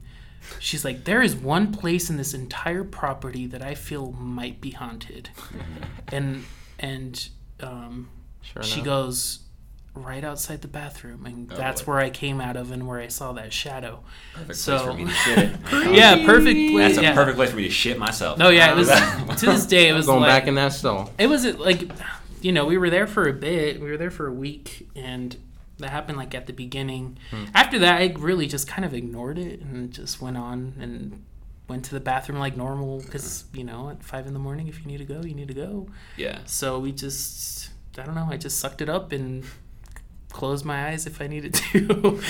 she's 0.58 0.84
like 0.84 1.04
there 1.04 1.22
is 1.22 1.34
one 1.36 1.72
place 1.72 2.10
in 2.10 2.16
this 2.16 2.34
entire 2.34 2.84
property 2.84 3.46
that 3.46 3.62
i 3.62 3.74
feel 3.74 4.12
might 4.12 4.60
be 4.60 4.70
haunted 4.70 5.30
and 6.12 6.44
and 6.78 7.28
um 7.60 8.08
Sure 8.42 8.62
she 8.62 8.82
goes 8.82 9.38
right 9.94 10.24
outside 10.24 10.62
the 10.62 10.68
bathroom 10.68 11.26
and 11.26 11.52
Oh, 11.52 11.56
that's 11.56 11.82
boy. 11.82 11.92
where 11.92 12.00
i 12.00 12.10
came 12.10 12.40
out 12.40 12.56
of 12.56 12.72
and 12.72 12.88
where 12.88 12.98
i 12.98 13.08
saw 13.08 13.32
that 13.34 13.52
shadow 13.52 14.00
Perfect 14.34 14.58
So- 14.58 14.78
place 14.78 14.86
for 14.90 14.94
me 14.98 15.04
to 15.04 15.10
shit 15.12 15.50
yeah 15.94 16.24
perfect 16.26 16.58
place 16.72 16.96
That's 16.96 16.98
a 16.98 17.02
yeah. 17.02 17.14
perfect 17.14 17.36
place 17.36 17.50
for 17.50 17.56
me 17.56 17.64
to 17.64 17.70
shit 17.70 17.98
myself. 17.98 18.38
no 18.38 18.48
yeah 18.48 18.72
it 18.72 18.76
was 18.76 18.88
to 19.40 19.46
this 19.46 19.66
day 19.66 19.88
it 19.88 19.92
was 19.92 20.06
Going 20.06 20.20
like, 20.22 20.28
back 20.30 20.46
in 20.48 20.54
that 20.56 20.72
stall. 20.72 21.10
it 21.18 21.28
was 21.28 21.44
like 21.44 21.88
you 22.40 22.50
know 22.52 22.64
we 22.64 22.78
were 22.78 22.90
there 22.90 23.06
for 23.06 23.28
a 23.28 23.32
bit 23.32 23.80
we 23.80 23.88
were 23.90 23.96
there 23.98 24.10
for 24.10 24.26
a 24.26 24.32
week 24.32 24.88
and 24.96 25.36
that 25.82 25.90
happened 25.90 26.16
like 26.18 26.34
at 26.34 26.46
the 26.46 26.52
beginning 26.52 27.18
Hmm. 27.30 27.44
after 27.54 27.78
that 27.80 28.00
i 28.00 28.14
really 28.18 28.46
just 28.46 28.66
kind 28.66 28.84
of 28.84 28.94
ignored 28.94 29.38
it 29.38 29.60
and 29.60 29.92
just 29.92 30.20
went 30.22 30.36
on 30.36 30.74
and 30.80 31.22
went 31.68 31.84
to 31.86 31.92
the 31.94 32.00
bathroom 32.00 32.38
like 32.38 32.56
normal 32.56 33.00
because 33.00 33.44
you 33.54 33.64
know 33.64 33.88
at 33.90 34.02
five 34.02 34.26
in 34.26 34.32
the 34.32 34.38
morning 34.40 34.66
if 34.68 34.80
you 34.80 34.86
need 34.86 34.98
to 34.98 35.04
go 35.04 35.22
you 35.22 35.34
need 35.34 35.48
to 35.48 35.54
go 35.54 35.88
Yeah. 36.16 36.38
so 36.46 36.78
we 36.78 36.92
just 36.92 37.70
i 37.98 38.02
don't 38.02 38.14
know 38.14 38.28
i 38.30 38.36
just 38.36 38.58
sucked 38.58 38.80
it 38.82 38.88
up 38.88 39.12
and 39.12 39.44
closed 40.30 40.64
my 40.64 40.88
eyes 40.88 41.06
if 41.06 41.20
i 41.20 41.26
needed 41.26 41.52
to 41.54 41.86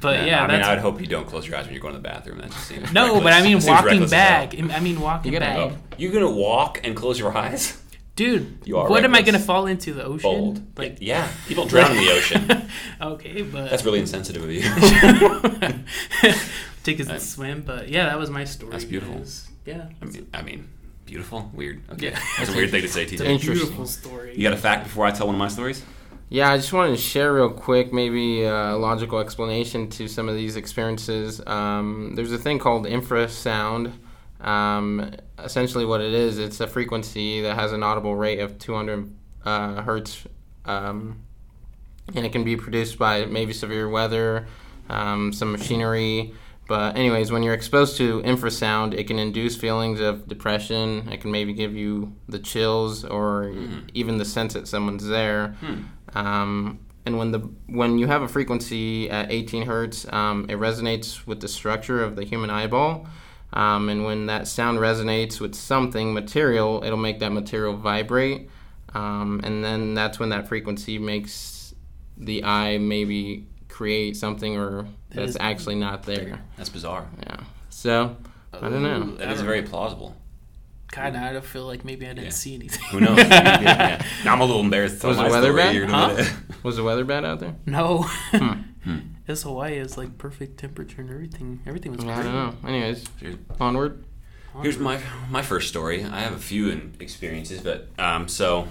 but 0.00 0.26
yeah 0.26 0.44
I 0.44 0.50
mean, 0.52 0.62
I 0.62 0.70
would 0.70 0.80
hope 0.80 1.00
you 1.00 1.06
don't 1.06 1.26
close 1.26 1.46
your 1.46 1.56
eyes 1.56 1.64
when 1.64 1.72
you're 1.74 1.80
going 1.82 1.94
to 1.94 1.98
the 2.00 2.08
bathroom. 2.08 2.38
That 2.38 2.50
just 2.50 2.66
seems 2.66 2.92
no 2.92 3.20
but 3.20 3.32
i 3.32 3.40
mean 3.42 3.60
walking 3.62 3.86
reckless 4.00 4.10
back 4.10 4.54
i 4.58 4.80
mean 4.80 5.00
walking 5.00 5.32
You 5.32 5.38
gotta 5.38 5.68
back. 5.70 5.78
You're 5.96 6.12
gonna 6.12 6.30
walk 6.30 6.80
and 6.84 6.96
close 6.96 7.18
your 7.18 7.36
eyes? 7.36 7.80
Dude 8.16 8.58
You 8.64 8.78
are 8.78 8.88
what 8.88 9.04
am 9.04 9.14
i 9.14 9.22
gonna 9.22 9.38
fall 9.38 9.66
into 9.66 9.92
the 9.92 10.04
ocean 10.04 10.30
Bold. 10.30 10.62
like 10.78 10.98
yeah, 11.00 11.28
people 11.48 11.66
drown 11.66 11.90
in 11.92 11.96
the 11.98 12.10
ocean. 12.12 12.68
okay 13.00 13.42
but 13.42 13.70
That's 13.70 13.84
really 13.84 14.00
insensitive 14.00 14.42
of 14.44 14.50
you. 14.50 14.62
take 16.84 17.00
a 17.00 17.12
I- 17.14 17.18
swim 17.18 17.62
but 17.62 17.88
yeah 17.88 18.06
that 18.06 18.18
was 18.18 18.30
my 18.30 18.44
story 18.44 18.72
That's 18.72 18.84
beautiful. 18.84 19.16
guys. 19.16 19.48
yeah 19.66 19.88
I 20.00 20.04
mean, 20.04 20.28
I 20.34 20.42
mean, 20.42 20.68
beautiful, 21.06 21.50
weird. 21.54 21.82
Okay, 21.92 22.10
Yeah. 22.10 22.18
that's 22.38 22.50
a 22.50 22.56
weird 22.56 22.70
thing 22.70 22.82
to 22.82 22.88
say, 22.88 23.02
it's 23.06 23.12
a 23.12 23.16
TJ. 23.16 23.26
Interesting. 23.28 23.54
beautiful 23.54 23.86
story 23.86 24.34
You 24.36 24.42
got 24.42 24.52
a 24.52 24.56
fact 24.56 24.84
before 24.84 25.06
I 25.06 25.10
tell 25.10 25.26
one 25.26 25.34
of 25.36 25.38
my 25.38 25.48
stories? 25.48 25.82
Yeah, 26.30 26.50
I 26.50 26.56
just 26.56 26.72
wanted 26.72 26.92
to 26.96 27.02
share 27.02 27.32
real 27.34 27.50
quick, 27.50 27.92
maybe 27.92 28.42
a 28.44 28.74
logical 28.76 29.20
explanation 29.20 29.88
to 29.90 30.08
some 30.08 30.28
of 30.28 30.34
these 30.34 30.56
experiences. 30.56 31.40
Um, 31.46 32.14
there's 32.16 32.32
a 32.32 32.38
thing 32.38 32.58
called 32.58 32.86
infrasound. 32.86 33.92
Um, 34.40 35.12
essentially, 35.38 35.84
what 35.84 36.00
it 36.00 36.12
is, 36.12 36.38
it's 36.38 36.60
a 36.60 36.66
frequency 36.66 37.40
that 37.42 37.54
has 37.56 37.72
an 37.72 37.82
audible 37.82 38.14
rate 38.16 38.40
of 38.40 38.58
200 38.58 39.10
uh, 39.44 39.82
hertz, 39.82 40.26
um, 40.64 41.20
and 42.14 42.26
it 42.26 42.32
can 42.32 42.44
be 42.44 42.56
produced 42.56 42.98
by 42.98 43.24
maybe 43.26 43.52
severe 43.52 43.88
weather, 43.88 44.46
um, 44.90 45.32
some 45.32 45.52
machinery. 45.52 46.34
But 46.66 46.96
anyways, 46.96 47.30
when 47.30 47.42
you're 47.42 47.54
exposed 47.54 47.98
to 47.98 48.22
infrasound, 48.22 48.94
it 48.94 49.04
can 49.06 49.18
induce 49.18 49.54
feelings 49.54 50.00
of 50.00 50.26
depression. 50.26 51.08
It 51.12 51.20
can 51.20 51.30
maybe 51.30 51.52
give 51.52 51.74
you 51.74 52.14
the 52.26 52.38
chills 52.38 53.04
or 53.04 53.50
Mhm. 53.54 53.88
even 53.92 54.16
the 54.16 54.24
sense 54.24 54.54
that 54.54 54.66
someone's 54.66 55.06
there. 55.06 55.56
Hmm. 55.60 56.18
Um, 56.18 56.78
and 57.04 57.18
when 57.18 57.32
the 57.32 57.40
when 57.68 57.98
you 57.98 58.06
have 58.06 58.22
a 58.22 58.28
frequency 58.28 59.10
at 59.10 59.30
18 59.30 59.64
hertz, 59.66 60.10
um, 60.10 60.46
it 60.48 60.58
resonates 60.58 61.26
with 61.26 61.40
the 61.40 61.48
structure 61.48 62.02
of 62.02 62.16
the 62.16 62.24
human 62.24 62.48
eyeball. 62.48 63.06
Um, 63.54 63.88
and 63.88 64.04
when 64.04 64.26
that 64.26 64.48
sound 64.48 64.78
resonates 64.78 65.40
with 65.40 65.54
something 65.54 66.12
material, 66.12 66.82
it'll 66.84 66.98
make 66.98 67.20
that 67.20 67.30
material 67.32 67.74
vibrate. 67.76 68.50
Um, 68.94 69.40
and 69.44 69.64
then 69.64 69.94
that's 69.94 70.18
when 70.18 70.28
that 70.30 70.48
frequency 70.48 70.98
makes 70.98 71.72
the 72.16 72.44
eye 72.44 72.78
maybe 72.78 73.46
create 73.68 74.16
something 74.16 74.56
or 74.56 74.82
That 75.10 75.16
that's 75.26 75.36
actually 75.40 75.76
not 75.76 76.02
there. 76.02 76.40
That's 76.56 76.68
bizarre. 76.68 77.08
Yeah. 77.22 77.36
So 77.70 78.16
I 78.52 78.68
don't 78.68 78.82
know. 78.82 79.16
That 79.16 79.30
is 79.30 79.40
very 79.40 79.62
plausible. 79.62 80.16
God, 80.92 81.12
now 81.14 81.28
I 81.28 81.32
don't 81.32 81.44
feel 81.44 81.64
like 81.66 81.84
maybe 81.84 82.06
I 82.06 82.10
didn't 82.10 82.24
Yeah. 82.24 82.30
see 82.30 82.54
anything. 82.54 82.82
Who 82.90 83.00
knows? 83.00 83.18
yeah. 83.18 84.04
Now 84.24 84.32
I'm 84.32 84.40
a 84.40 84.44
little 84.44 84.60
embarrassed. 84.62 85.00
to 85.00 85.08
Was 85.08 85.16
the 85.16 85.24
weather 85.24 85.52
bad? 85.52 85.88
Huh? 85.90 86.24
Was 86.62 86.76
the 86.76 86.84
weather 86.84 87.04
bad 87.04 87.24
out 87.24 87.40
there? 87.40 87.54
no. 87.66 88.02
Hmm. 88.32 88.98
This 89.26 89.42
Hawaii 89.42 89.78
is 89.78 89.96
like 89.96 90.18
perfect 90.18 90.58
temperature 90.58 91.00
and 91.00 91.10
everything. 91.10 91.60
Everything 91.66 91.92
was 91.92 92.04
I 92.04 92.14
great. 92.14 92.22
don't 92.24 92.32
know. 92.62 92.68
Anyways, 92.68 93.04
Here's- 93.20 93.36
onward. 93.60 94.04
Here's 94.62 94.78
my 94.78 95.00
my 95.30 95.42
first 95.42 95.68
story. 95.68 96.04
I 96.04 96.20
have 96.20 96.34
a 96.34 96.38
few 96.38 96.68
experiences, 97.00 97.60
but 97.60 97.88
um, 97.98 98.28
so 98.28 98.68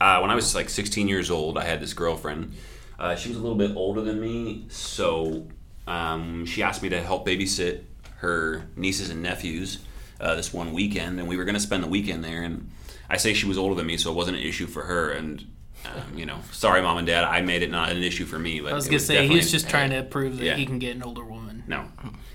uh, 0.00 0.18
when 0.20 0.30
I 0.30 0.34
was 0.34 0.54
like 0.56 0.68
16 0.68 1.06
years 1.06 1.30
old, 1.30 1.56
I 1.56 1.64
had 1.64 1.80
this 1.80 1.94
girlfriend. 1.94 2.54
Uh, 2.98 3.14
she 3.14 3.28
was 3.28 3.38
a 3.38 3.40
little 3.40 3.56
bit 3.58 3.76
older 3.76 4.00
than 4.00 4.20
me, 4.20 4.64
so 4.68 5.46
um, 5.86 6.44
she 6.46 6.64
asked 6.64 6.82
me 6.82 6.88
to 6.88 7.00
help 7.00 7.24
babysit 7.26 7.82
her 8.16 8.64
nieces 8.74 9.10
and 9.10 9.22
nephews 9.22 9.78
uh, 10.20 10.34
this 10.34 10.52
one 10.52 10.72
weekend, 10.72 11.20
and 11.20 11.28
we 11.28 11.36
were 11.36 11.44
going 11.44 11.54
to 11.54 11.60
spend 11.60 11.84
the 11.84 11.88
weekend 11.88 12.24
there. 12.24 12.42
And 12.42 12.68
I 13.08 13.18
say 13.18 13.34
she 13.34 13.46
was 13.46 13.58
older 13.58 13.76
than 13.76 13.86
me, 13.86 13.96
so 13.96 14.10
it 14.10 14.14
wasn't 14.14 14.36
an 14.38 14.42
issue 14.42 14.66
for 14.66 14.82
her. 14.84 15.10
And 15.12 15.44
um, 15.84 16.16
you 16.18 16.26
know, 16.26 16.38
sorry, 16.52 16.82
mom 16.82 16.98
and 16.98 17.06
dad, 17.06 17.24
I 17.24 17.40
made 17.40 17.62
it 17.62 17.70
not 17.70 17.90
an 17.90 18.02
issue 18.02 18.24
for 18.24 18.38
me. 18.38 18.60
But 18.60 18.72
I 18.72 18.74
was 18.74 18.86
gonna 18.86 18.98
say 18.98 19.14
he 19.14 19.18
definitely- 19.20 19.36
was 19.40 19.50
just 19.50 19.68
trying 19.68 19.90
to 19.90 20.02
prove 20.02 20.38
that 20.38 20.44
Yeah. 20.44 20.56
he 20.56 20.66
can 20.66 20.78
get 20.78 20.94
an 20.96 21.02
older 21.02 21.24
woman. 21.24 21.64
No, 21.66 21.84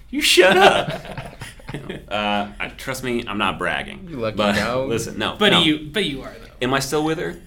you 0.10 0.22
shut 0.22 0.58
up. 0.58 1.36
uh, 2.10 2.48
trust 2.78 3.04
me, 3.04 3.24
I'm 3.28 3.38
not 3.38 3.58
bragging. 3.58 4.08
You 4.10 4.18
lucky 4.18 4.38
but 4.38 4.56
dog. 4.56 4.90
listen, 4.90 5.18
no. 5.18 5.36
But 5.38 5.52
no. 5.52 5.62
you, 5.62 5.90
but 5.92 6.06
you 6.06 6.22
are 6.24 6.32
though. 6.40 6.48
Am 6.62 6.74
I 6.74 6.80
still 6.80 7.04
with 7.04 7.18
her? 7.20 7.40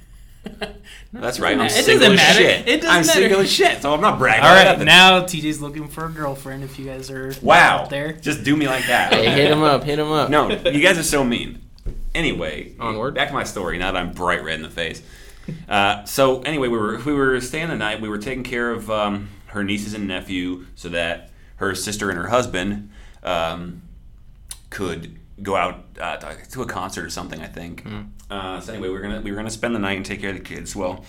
That's 1.12 1.38
right. 1.38 1.52
I'm 1.52 1.58
matter. 1.58 1.74
It 1.78 1.84
single 1.84 2.08
doesn't 2.10 2.12
as 2.12 2.18
matter. 2.18 2.38
shit. 2.40 2.68
It 2.68 2.76
doesn't 2.80 2.96
I'm 2.96 3.04
single 3.04 3.40
as 3.40 3.52
shit, 3.52 3.82
so 3.82 3.92
I'm 3.92 4.00
not 4.00 4.18
bragging. 4.18 4.42
All 4.44 4.50
about 4.52 4.56
right, 4.64 4.72
nothing. 4.72 4.86
now 4.86 5.20
TJ's 5.22 5.60
looking 5.60 5.88
for 5.88 6.06
a 6.06 6.08
girlfriend. 6.08 6.64
If 6.64 6.78
you 6.78 6.86
guys 6.86 7.10
are 7.10 7.34
Wow. 7.42 7.80
out 7.82 7.90
there, 7.90 8.12
Just 8.12 8.42
do 8.44 8.56
me 8.56 8.66
like 8.66 8.86
that. 8.86 9.12
Hey, 9.12 9.28
hit 9.30 9.50
him 9.50 9.62
up. 9.62 9.84
Hit 9.84 9.98
him 9.98 10.10
up. 10.10 10.30
No, 10.30 10.48
you 10.50 10.80
guys 10.82 10.96
are 10.98 11.02
so 11.02 11.24
mean. 11.24 11.60
Anyway, 12.14 12.72
Onward. 12.80 13.14
Back 13.14 13.28
to 13.28 13.34
my 13.34 13.44
story. 13.44 13.76
Now 13.78 13.92
that 13.92 13.98
I'm 13.98 14.12
bright 14.12 14.42
red 14.42 14.54
in 14.56 14.62
the 14.62 14.70
face. 14.70 15.02
Uh, 15.68 16.04
so 16.04 16.40
anyway, 16.42 16.68
we 16.68 16.76
were 16.76 16.98
we 16.98 17.12
were 17.12 17.40
staying 17.40 17.68
the 17.68 17.76
night. 17.76 18.00
We 18.00 18.08
were 18.08 18.18
taking 18.18 18.42
care 18.42 18.70
of 18.72 18.90
um, 18.90 19.28
her 19.46 19.62
nieces 19.62 19.94
and 19.94 20.08
nephew, 20.08 20.66
so 20.74 20.88
that 20.90 21.30
her 21.56 21.74
sister 21.74 22.10
and 22.10 22.18
her 22.18 22.28
husband 22.28 22.90
um, 23.22 23.82
could 24.70 25.18
go 25.42 25.56
out 25.56 25.84
uh, 26.00 26.16
to 26.16 26.62
a 26.62 26.66
concert 26.66 27.04
or 27.04 27.10
something. 27.10 27.40
I 27.40 27.46
think. 27.46 27.84
Uh, 28.30 28.60
so 28.60 28.72
anyway, 28.72 28.88
we 28.88 28.94
were 28.94 29.00
gonna 29.00 29.20
we 29.20 29.30
were 29.30 29.36
gonna 29.36 29.50
spend 29.50 29.74
the 29.74 29.78
night 29.78 29.96
and 29.96 30.04
take 30.06 30.20
care 30.20 30.30
of 30.30 30.36
the 30.36 30.42
kids. 30.42 30.74
Well, 30.74 31.04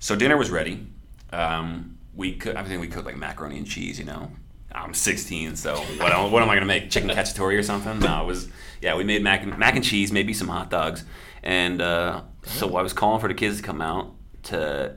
so 0.00 0.16
dinner 0.16 0.36
was 0.36 0.50
ready. 0.50 0.86
Um, 1.32 1.96
we 2.14 2.34
could 2.34 2.56
I 2.56 2.64
think 2.64 2.80
we 2.80 2.88
cooked 2.88 3.06
like 3.06 3.16
macaroni 3.16 3.58
and 3.58 3.66
cheese. 3.66 3.98
You 3.98 4.04
know, 4.06 4.30
I'm 4.72 4.94
16, 4.94 5.56
so 5.56 5.76
what, 5.76 6.12
am- 6.12 6.30
what 6.32 6.42
am 6.42 6.50
I 6.50 6.54
gonna 6.54 6.66
make? 6.66 6.90
Chicken 6.90 7.10
cacciatore 7.10 7.58
or 7.58 7.62
something? 7.62 8.00
No, 8.00 8.22
it 8.22 8.26
was 8.26 8.48
yeah. 8.80 8.96
We 8.96 9.04
made 9.04 9.22
mac 9.22 9.42
and, 9.42 9.56
mac 9.58 9.76
and 9.76 9.84
cheese, 9.84 10.10
maybe 10.12 10.32
some 10.34 10.48
hot 10.48 10.70
dogs, 10.70 11.04
and 11.42 11.80
uh, 11.80 12.22
so 12.44 12.76
I 12.76 12.82
was 12.82 12.92
calling 12.92 13.20
for 13.20 13.28
the 13.28 13.34
kids 13.34 13.58
to 13.58 13.62
come 13.62 13.80
out 13.82 14.14
to 14.44 14.96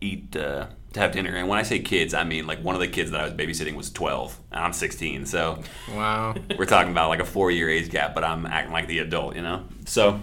eat 0.00 0.36
uh, 0.36 0.66
to 0.92 1.00
have 1.00 1.12
dinner. 1.12 1.34
And 1.34 1.48
when 1.48 1.58
I 1.58 1.62
say 1.62 1.78
kids, 1.78 2.14
I 2.14 2.24
mean 2.24 2.46
like 2.46 2.62
one 2.62 2.74
of 2.74 2.80
the 2.80 2.88
kids 2.88 3.10
that 3.10 3.20
I 3.20 3.24
was 3.24 3.32
babysitting 3.32 3.74
was 3.74 3.90
12, 3.90 4.38
and 4.52 4.60
I'm 4.64 4.72
16, 4.72 5.26
so 5.26 5.62
Wow. 5.94 6.34
we're 6.58 6.66
talking 6.66 6.92
about 6.92 7.08
like 7.08 7.20
a 7.20 7.24
four 7.24 7.50
year 7.50 7.68
age 7.68 7.90
gap, 7.90 8.14
but 8.14 8.24
I'm 8.24 8.46
acting 8.46 8.72
like 8.72 8.88
the 8.88 8.98
adult, 9.00 9.36
you 9.36 9.42
know. 9.42 9.64
So 9.86 10.20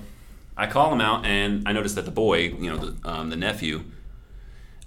I 0.55 0.67
call 0.67 0.93
him 0.93 1.01
out, 1.01 1.25
and 1.25 1.67
I 1.67 1.71
notice 1.73 1.93
that 1.95 2.05
the 2.05 2.11
boy, 2.11 2.37
you 2.43 2.69
know, 2.69 2.77
the, 2.77 3.09
um, 3.09 3.29
the 3.29 3.35
nephew, 3.35 3.83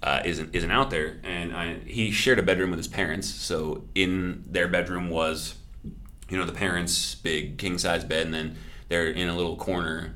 uh, 0.02 0.22
isn't 0.24 0.54
isn't 0.54 0.70
out 0.70 0.90
there, 0.90 1.16
and 1.24 1.56
I, 1.56 1.74
he 1.86 2.10
shared 2.12 2.38
a 2.38 2.42
bedroom 2.42 2.70
with 2.70 2.78
his 2.78 2.86
parents. 2.88 3.28
So 3.28 3.84
in 3.94 4.44
their 4.46 4.68
bedroom 4.68 5.08
was, 5.10 5.56
you 6.28 6.38
know, 6.38 6.44
the 6.44 6.52
parents' 6.52 7.14
big 7.16 7.58
king 7.58 7.78
size 7.78 8.04
bed, 8.04 8.26
and 8.26 8.34
then 8.34 8.56
they're 8.88 9.08
in 9.08 9.28
a 9.28 9.34
little 9.36 9.56
corner. 9.56 10.14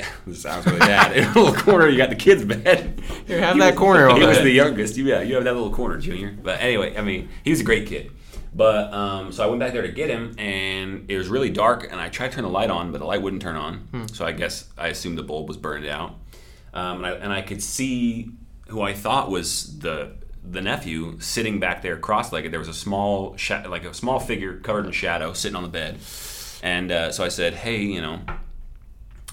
sounds 0.32 0.66
really 0.66 0.78
bad. 0.78 1.12
In 1.16 1.24
a 1.24 1.32
little 1.34 1.52
corner, 1.54 1.88
you 1.88 1.96
got 1.96 2.10
the 2.10 2.16
kids' 2.16 2.44
bed. 2.44 3.00
Here, 3.26 3.40
have 3.40 3.54
He 3.54 3.60
that 3.60 3.70
was- 3.72 3.78
corner 3.78 4.14
He 4.14 4.24
was 4.24 4.38
the 4.38 4.50
youngest. 4.50 4.96
You, 4.96 5.04
yeah, 5.06 5.20
you 5.22 5.34
have 5.34 5.44
that 5.44 5.54
little 5.54 5.72
corner, 5.72 5.98
Junior. 5.98 6.36
But 6.42 6.60
anyway, 6.60 6.96
I 6.96 7.02
mean, 7.02 7.28
he 7.44 7.50
was 7.50 7.60
a 7.60 7.64
great 7.64 7.86
kid. 7.86 8.12
But 8.54 8.92
um, 8.94 9.30
so 9.32 9.44
I 9.44 9.46
went 9.46 9.60
back 9.60 9.72
there 9.72 9.82
to 9.82 9.92
get 9.92 10.08
him, 10.08 10.34
and 10.38 11.04
it 11.10 11.16
was 11.18 11.28
really 11.28 11.50
dark. 11.50 11.86
And 11.90 12.00
I 12.00 12.08
tried 12.08 12.28
to 12.28 12.34
turn 12.36 12.44
the 12.44 12.50
light 12.50 12.70
on, 12.70 12.92
but 12.92 12.98
the 12.98 13.04
light 13.04 13.20
wouldn't 13.22 13.42
turn 13.42 13.56
on. 13.56 14.06
So 14.12 14.24
I 14.24 14.32
guess 14.32 14.68
I 14.78 14.88
assumed 14.88 15.18
the 15.18 15.22
bulb 15.22 15.48
was 15.48 15.56
burned 15.56 15.86
out. 15.86 16.14
Um, 16.72 16.98
and, 17.04 17.06
I, 17.06 17.10
and 17.12 17.32
I 17.32 17.42
could 17.42 17.62
see 17.62 18.30
who 18.68 18.80
I 18.82 18.92
thought 18.94 19.30
was 19.30 19.78
the 19.78 20.16
the 20.50 20.62
nephew 20.62 21.18
sitting 21.20 21.60
back 21.60 21.82
there 21.82 21.98
cross-legged. 21.98 22.50
There 22.52 22.58
was 22.58 22.68
a 22.68 22.74
small, 22.74 23.36
sha- 23.36 23.64
like 23.68 23.84
a 23.84 23.92
small 23.92 24.18
figure 24.18 24.58
covered 24.60 24.86
in 24.86 24.92
shadow, 24.92 25.34
sitting 25.34 25.56
on 25.56 25.62
the 25.62 25.68
bed. 25.68 25.98
And 26.62 26.90
uh, 26.90 27.12
so 27.12 27.22
I 27.24 27.28
said, 27.28 27.54
"Hey, 27.54 27.82
you 27.82 28.00
know." 28.00 28.20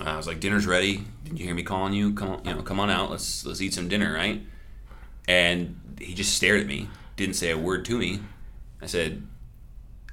I 0.02 0.18
was 0.18 0.28
like, 0.28 0.40
"Dinner's 0.40 0.68
ready. 0.68 1.04
Did 1.24 1.40
you 1.40 1.46
hear 1.46 1.56
me 1.56 1.64
calling 1.64 1.94
you? 1.94 2.14
Come 2.14 2.30
on, 2.30 2.46
you 2.46 2.54
know, 2.54 2.62
come 2.62 2.80
on 2.80 2.90
out. 2.90 3.10
Let's 3.12 3.46
let's 3.46 3.62
eat 3.62 3.74
some 3.74 3.88
dinner, 3.88 4.14
right?" 4.14 4.42
And 5.28 5.80
he 6.00 6.14
just 6.14 6.34
stared 6.36 6.60
at 6.62 6.68
me, 6.68 6.90
didn't 7.16 7.36
say 7.36 7.52
a 7.52 7.58
word 7.58 7.86
to 7.86 7.98
me. 7.98 8.20
I 8.82 8.86
said, 8.88 9.26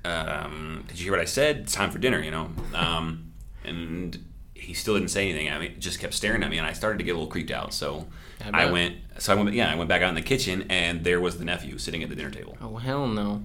um, 0.05 0.85
"Did 0.89 0.99
you 0.99 1.05
hear 1.05 1.13
what 1.13 1.21
I 1.21 1.25
said? 1.27 1.59
It's 1.59 1.73
time 1.75 1.91
for 1.91 1.99
dinner, 1.99 2.21
you 2.21 2.31
know." 2.31 2.51
Um, 2.75 3.33
and 3.65 4.25
he 4.55 4.75
still 4.75 4.95
didn't 4.95 5.11
say 5.11 5.29
anything. 5.29 5.51
I 5.51 5.59
mean, 5.59 5.75
just 5.81 5.99
kept 5.99 6.15
staring 6.15 6.43
at 6.43 6.51
me, 6.51 6.59
and 6.59 6.67
I 6.67 6.73
started 6.73 6.99
to 6.99 7.05
get 7.05 7.13
a 7.13 7.15
little 7.15 7.31
creeped 7.31 7.51
out. 7.51 7.75
So 7.75 8.07
I 8.53 8.65
I, 8.65 8.71
went. 8.71 8.97
So 9.19 9.33
I 9.33 9.37
went. 9.37 9.53
Yeah, 9.55 9.71
I 9.71 9.75
went 9.75 9.89
back 9.89 10.03
out 10.03 10.09
in 10.11 10.15
the 10.15 10.23
kitchen, 10.23 10.65
and 10.71 11.03
there 11.05 11.21
was 11.21 11.39
the 11.39 11.45
nephew 11.45 11.79
sitting 11.79 12.03
at 12.03 12.09
the 12.09 12.17
dinner 12.17 12.31
table. 12.31 12.57
Oh 12.61 12.77
hell 12.77 13.07
no. 13.09 13.43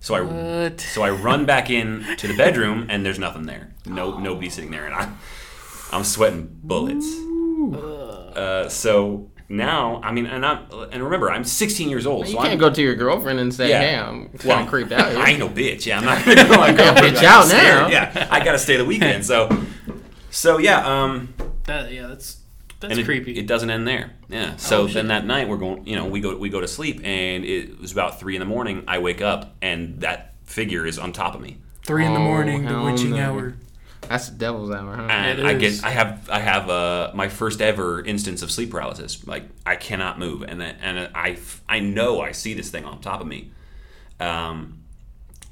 So 0.00 0.14
I 0.14 0.20
What? 0.20 0.80
so 0.80 1.02
I 1.02 1.10
run 1.10 1.46
back 1.46 1.70
in 1.70 2.04
to 2.18 2.28
the 2.28 2.36
bedroom, 2.36 2.86
and 2.88 3.04
there's 3.04 3.18
nothing 3.18 3.46
there. 3.46 3.72
No, 3.86 4.18
nobody 4.28 4.48
sitting 4.50 4.70
there, 4.70 4.84
and 4.86 4.94
I, 4.94 5.10
I'm 5.92 6.04
sweating 6.04 6.48
bullets. 6.62 7.06
Uh, 7.74 8.68
so 8.68 9.30
now, 9.48 10.00
I 10.02 10.10
mean, 10.12 10.26
and 10.26 10.44
I'm 10.44 10.66
and 10.92 11.02
remember, 11.02 11.30
I'm 11.30 11.44
16 11.44 11.88
years 11.88 12.06
old. 12.06 12.26
You 12.26 12.32
so 12.32 12.38
can't 12.38 12.52
I'm, 12.52 12.58
go 12.58 12.70
to 12.70 12.82
your 12.82 12.94
girlfriend 12.94 13.38
and 13.40 13.52
say, 13.54 13.68
Yeah. 13.68 13.80
"Hey, 13.80 13.96
I'm 13.96 14.28
kind 14.30 14.44
well, 14.44 14.62
of 14.62 14.68
creeped 14.68 14.92
out 14.92 15.10
here." 15.10 15.18
I 15.22 15.30
ain't 15.30 15.38
no 15.38 15.48
bitch. 15.48 15.86
Yeah, 15.86 15.98
I'm 15.98 16.04
not 16.04 16.24
gonna 16.24 16.44
go 16.44 16.54
like, 16.56 16.76
Yeah, 16.76 16.94
bitch 16.94 17.22
out 17.22 17.48
now. 17.48 17.88
Yeah, 17.88 18.28
I 18.30 18.44
gotta 18.44 18.58
stay 18.58 18.76
the 18.76 18.84
weekend. 18.84 19.24
So, 19.24 19.48
so 20.30 20.58
yeah, 20.58 20.84
um, 21.02 21.32
That, 21.64 21.92
yeah, 21.92 22.08
that's 22.08 22.38
that's 22.80 22.90
and 22.92 23.00
it, 23.00 23.04
creepy. 23.04 23.36
It 23.38 23.46
doesn't 23.46 23.70
end 23.70 23.86
there. 23.86 24.12
Yeah. 24.28 24.56
So 24.56 24.82
Oh, 24.82 24.86
then 24.88 25.08
that 25.08 25.24
night 25.26 25.48
we're 25.48 25.56
going. 25.58 25.86
You 25.86 25.96
know, 25.96 26.06
we 26.06 26.20
go 26.20 26.36
we 26.36 26.48
go 26.48 26.60
to 26.60 26.68
sleep, 26.68 27.00
and 27.04 27.44
it 27.44 27.80
was 27.80 27.92
about 27.92 28.18
three 28.18 28.34
in 28.36 28.40
the 28.40 28.46
morning. 28.46 28.84
I 28.88 28.98
wake 28.98 29.20
up, 29.22 29.54
and 29.62 30.00
that 30.00 30.34
figure 30.44 30.86
is 30.86 30.98
on 30.98 31.12
top 31.12 31.34
of 31.34 31.40
me. 31.40 31.58
Three 31.84 32.04
in 32.04 32.14
the 32.14 32.18
Oh, 32.20 32.24
morning, 32.24 32.64
the 32.64 32.80
witching 32.82 33.10
no. 33.10 33.16
hour. 33.18 33.54
That's 34.08 34.28
the 34.28 34.36
devil's 34.36 34.70
hour, 34.70 34.94
huh? 34.96 35.02
and 35.10 35.38
It 35.40 35.46
I 35.46 35.54
get 35.54 35.82
I 35.84 35.90
have 35.90 36.28
I 36.30 36.40
have 36.40 36.68
uh, 36.70 37.10
my 37.14 37.28
first 37.28 37.60
ever 37.60 38.00
instance 38.04 38.42
of 38.42 38.50
sleep 38.50 38.70
paralysis. 38.70 39.26
Like 39.26 39.44
I 39.66 39.76
cannot 39.76 40.18
move, 40.18 40.42
and 40.42 40.60
then- 40.60 40.76
and 40.82 41.08
I 41.14 41.38
I 41.68 41.80
know 41.80 42.20
I 42.20 42.32
see 42.32 42.54
this 42.54 42.70
thing 42.70 42.84
on 42.84 43.00
top 43.00 43.20
of 43.20 43.26
me, 43.26 43.50
um, 44.20 44.78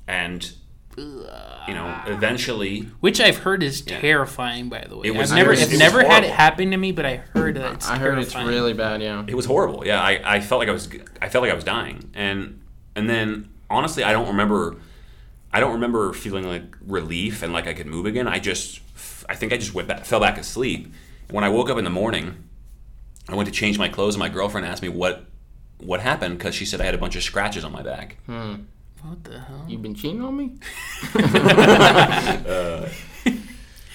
and 0.07 0.53
you 0.97 1.75
know 1.75 2.03
eventually 2.07 2.81
Which 3.01 3.19
I've 3.21 3.39
heard 3.39 3.63
is 3.63 3.83
Yeah. 3.87 3.99
terrifying, 4.01 4.69
by 4.69 4.85
the 4.87 4.97
way. 4.99 5.07
It 5.09 5.15
was- 5.15 5.31
I've 5.33 5.39
never, 5.39 5.53
it 5.53 5.57
was- 5.57 5.63
I've 5.63 5.69
it 5.69 5.73
was 5.73 5.79
never 5.79 5.99
had 6.01 6.09
it 6.25 6.27
horrible. 6.29 6.35
happen 6.37 6.71
to 6.73 6.77
me, 6.77 6.93
but 6.93 7.07
I 7.07 7.17
heard 7.33 7.57
that 7.57 7.73
it's 7.75 7.89
I 7.89 7.97
heard 7.99 8.19
it's 8.19 8.33
terrifying. 8.33 8.55
really 8.55 8.73
bad. 8.75 9.01
Yeah. 9.01 9.25
it 9.27 9.35
was 9.35 9.47
horrible. 9.47 9.85
Yeah, 9.87 10.01
I, 10.03 10.21
I 10.37 10.41
felt 10.41 10.59
like 10.59 10.69
I 10.69 10.73
was 10.73 10.89
I 11.23 11.29
felt 11.29 11.43
like 11.43 11.51
I 11.51 11.55
was 11.55 11.65
dying, 11.65 12.11
and 12.15 12.61
and 12.95 13.09
then 13.09 13.49
honestly 13.71 14.05
I 14.05 14.13
don't 14.13 14.29
remember 14.29 14.77
I 15.53 15.61
don't 15.61 15.73
remember 15.75 16.13
feeling 16.13 16.45
like 16.47 16.63
relief 16.87 17.43
and 17.43 17.53
like 17.53 17.67
I 17.67 17.75
could 17.75 17.87
move 17.87 18.07
again. 18.07 18.27
I 18.29 18.39
just 18.39 18.81
I 19.29 19.35
think 19.35 19.53
I 19.53 19.57
just 19.59 19.75
went 19.75 19.89
back, 19.89 20.05
fell 20.05 20.21
back 20.21 20.39
asleep. 20.39 20.93
When 21.31 21.45
I 21.45 21.49
woke 21.49 21.71
up 21.71 21.79
in 21.79 21.85
the 21.85 21.91
morning, 21.91 22.49
I 23.29 23.35
went 23.35 23.47
to 23.49 23.53
change 23.55 23.79
my 23.79 23.89
clothes, 23.89 24.15
and 24.15 24.21
my 24.21 24.29
girlfriend 24.29 24.67
asked 24.67 24.83
me 24.83 24.89
what 24.89 25.25
what 25.79 26.01
happened 26.01 26.39
because 26.39 26.55
she 26.55 26.65
said 26.65 26.81
I 26.81 26.85
had 26.85 26.95
a 26.95 26.99
bunch 26.99 27.17
of 27.17 27.23
scratches 27.23 27.65
on 27.65 27.73
my 27.73 27.83
back. 27.83 28.17
Hmm. 28.27 28.55
What 29.03 29.25
the 29.25 29.41
hell? 29.41 29.65
You've 29.69 29.83
been 29.83 29.95
cheating 29.95 30.23
on 30.23 30.37
me? 30.37 30.53
Uh, 31.15 32.89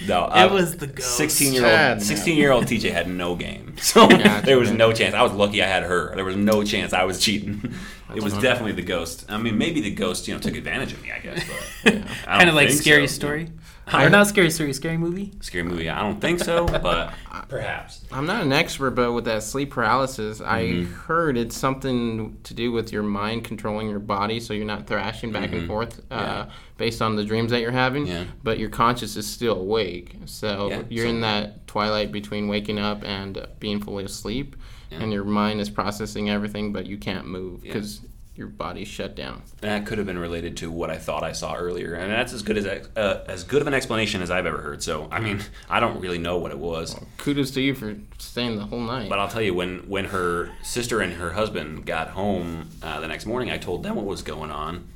no, 0.08 0.26
It 0.26 0.30
uh, 0.30 0.54
was 0.54 0.78
the 0.78 0.88
ghost. 0.88 1.18
sixteen 1.18 1.54
year 1.54 1.66
old 1.92 2.02
sixteen 2.04 2.38
year 2.38 2.52
old 2.52 2.66
TJ 2.66 2.92
had 2.92 3.08
no 3.10 3.36
game, 3.36 3.76
so 3.82 4.08
Gotcha, 4.08 4.46
there 4.46 4.60
was 4.60 4.70
man. 4.70 4.78
no 4.78 4.94
chance. 4.94 5.16
I 5.16 5.24
was 5.24 5.32
lucky 5.32 5.62
I 5.64 5.66
had 5.68 5.84
her. 5.84 6.14
There 6.16 6.24
was 6.26 6.36
no 6.36 6.64
chance 6.64 6.94
I 6.94 7.04
was 7.06 7.20
cheating. 7.20 7.74
It 8.16 8.24
was 8.24 8.34
definitely 8.38 8.72
the 8.74 8.82
ghost. 8.82 9.26
I 9.30 9.38
mean, 9.38 9.58
maybe 9.58 9.82
the 9.82 9.92
ghost, 9.92 10.28
you 10.28 10.34
know, 10.34 10.40
took 10.40 10.56
advantage 10.56 10.94
of 10.94 11.02
me. 11.02 11.12
I 11.12 11.20
guess, 11.20 11.44
but 11.84 11.94
I 12.28 12.38
Kind 12.38 12.50
of 12.50 12.56
like 12.56 12.70
scary 12.70 13.08
so. 13.08 13.14
story. 13.16 13.52
I- 13.90 14.04
or 14.06 14.10
not 14.10 14.28
scary 14.28 14.50
story, 14.52 14.74
scary 14.74 14.98
movie. 14.98 15.32
Scary 15.40 15.64
movie. 15.64 15.90
I 15.90 16.02
don't 16.02 16.20
think 16.20 16.40
so, 16.40 16.66
but 16.66 17.14
perhaps. 17.48 18.04
I'm 18.12 18.26
not 18.26 18.44
an 18.44 18.52
expert, 18.52 18.92
but 18.92 19.14
with 19.14 19.24
that 19.26 19.44
sleep 19.44 19.72
paralysis, 19.72 20.42
I 20.42 20.64
Mm-hmm. 20.64 20.94
heard 20.94 21.38
it's 21.38 21.56
something 21.56 22.38
to 22.44 22.54
do 22.54 22.74
with 22.74 22.92
your 22.92 23.04
mind 23.04 23.46
controlling 23.46 23.90
your 23.90 24.00
body, 24.00 24.42
so 24.42 24.54
you're 24.54 24.66
not 24.66 24.88
thrashing 24.88 25.32
back 25.32 25.54
and 25.54 25.68
forth 25.68 26.02
uh, 26.12 26.16
Mm-hmm. 26.20 26.26
Yeah. 26.50 26.56
based 26.78 27.02
on 27.02 27.16
the 27.16 27.24
dreams 27.24 27.52
that 27.52 27.62
you're 27.62 27.72
having. 27.72 28.08
Yeah. 28.08 28.26
But 28.44 28.60
your 28.60 28.70
conscious 28.70 29.16
is 29.16 29.26
still 29.26 29.58
awake, 29.62 30.16
so 30.26 30.70
Yeah, 30.70 30.82
you're 30.90 31.06
so- 31.06 31.10
in 31.12 31.22
that 31.22 31.66
twilight 31.68 32.12
between 32.12 32.50
waking 32.50 32.80
up 32.80 33.04
and 33.06 33.38
uh, 33.38 33.46
being 33.60 33.80
fully 33.80 34.04
asleep, 34.04 34.58
Yeah. 34.92 35.00
and 35.02 35.12
your 35.14 35.24
mind 35.26 35.60
is 35.62 35.70
processing 35.70 36.30
everything, 36.30 36.72
but 36.74 36.86
you 36.86 36.98
can't 36.98 37.28
move 37.28 37.64
Yeah. 37.66 37.74
because 37.74 38.02
your 38.36 38.48
body's 38.48 38.88
shut 38.88 39.16
down. 39.16 39.42
That 39.62 39.88
could 39.88 39.98
have 39.98 40.06
been 40.06 40.20
related 40.20 40.58
to 40.58 40.70
what 40.70 40.92
I 40.92 40.98
thought 40.98 41.24
I 41.24 41.32
saw 41.32 41.56
earlier, 41.56 41.96
and 41.96 42.12
that's 42.12 42.34
as 42.34 42.44
good 42.44 42.56
as 42.58 42.68
uh, 42.96 43.24
as 43.28 43.44
good 43.44 43.62
of 43.62 43.68
an 43.68 43.74
explanation 43.74 44.22
as 44.22 44.30
I've 44.30 44.46
ever 44.46 44.60
heard. 44.62 44.84
So, 44.84 45.08
I 45.12 45.20
mean, 45.20 45.40
I 45.70 45.80
don't 45.80 46.00
really 46.00 46.20
know 46.20 46.38
what 46.38 46.52
it 46.52 46.60
was, 46.60 46.96
Kudos 47.18 47.50
to 47.52 47.62
you 47.62 47.74
for 47.74 47.96
staying 48.20 48.58
the 48.58 48.66
whole 48.66 48.80
night. 48.82 49.10
but 49.10 49.18
I'll 49.18 49.28
tell 49.28 49.42
you 49.42 49.56
when 49.56 49.80
when 49.90 50.06
her 50.06 50.52
sister 50.62 51.02
and 51.02 51.14
her 51.14 51.32
husband 51.32 51.88
got 51.88 52.10
home 52.10 52.70
uh, 52.84 53.00
the 53.00 53.08
next 53.08 53.26
morning, 53.26 53.50
I 53.50 53.58
told 53.58 53.82
them 53.82 53.96
what 53.96 54.06
was 54.06 54.22
going 54.22 54.52
on, 54.52 54.88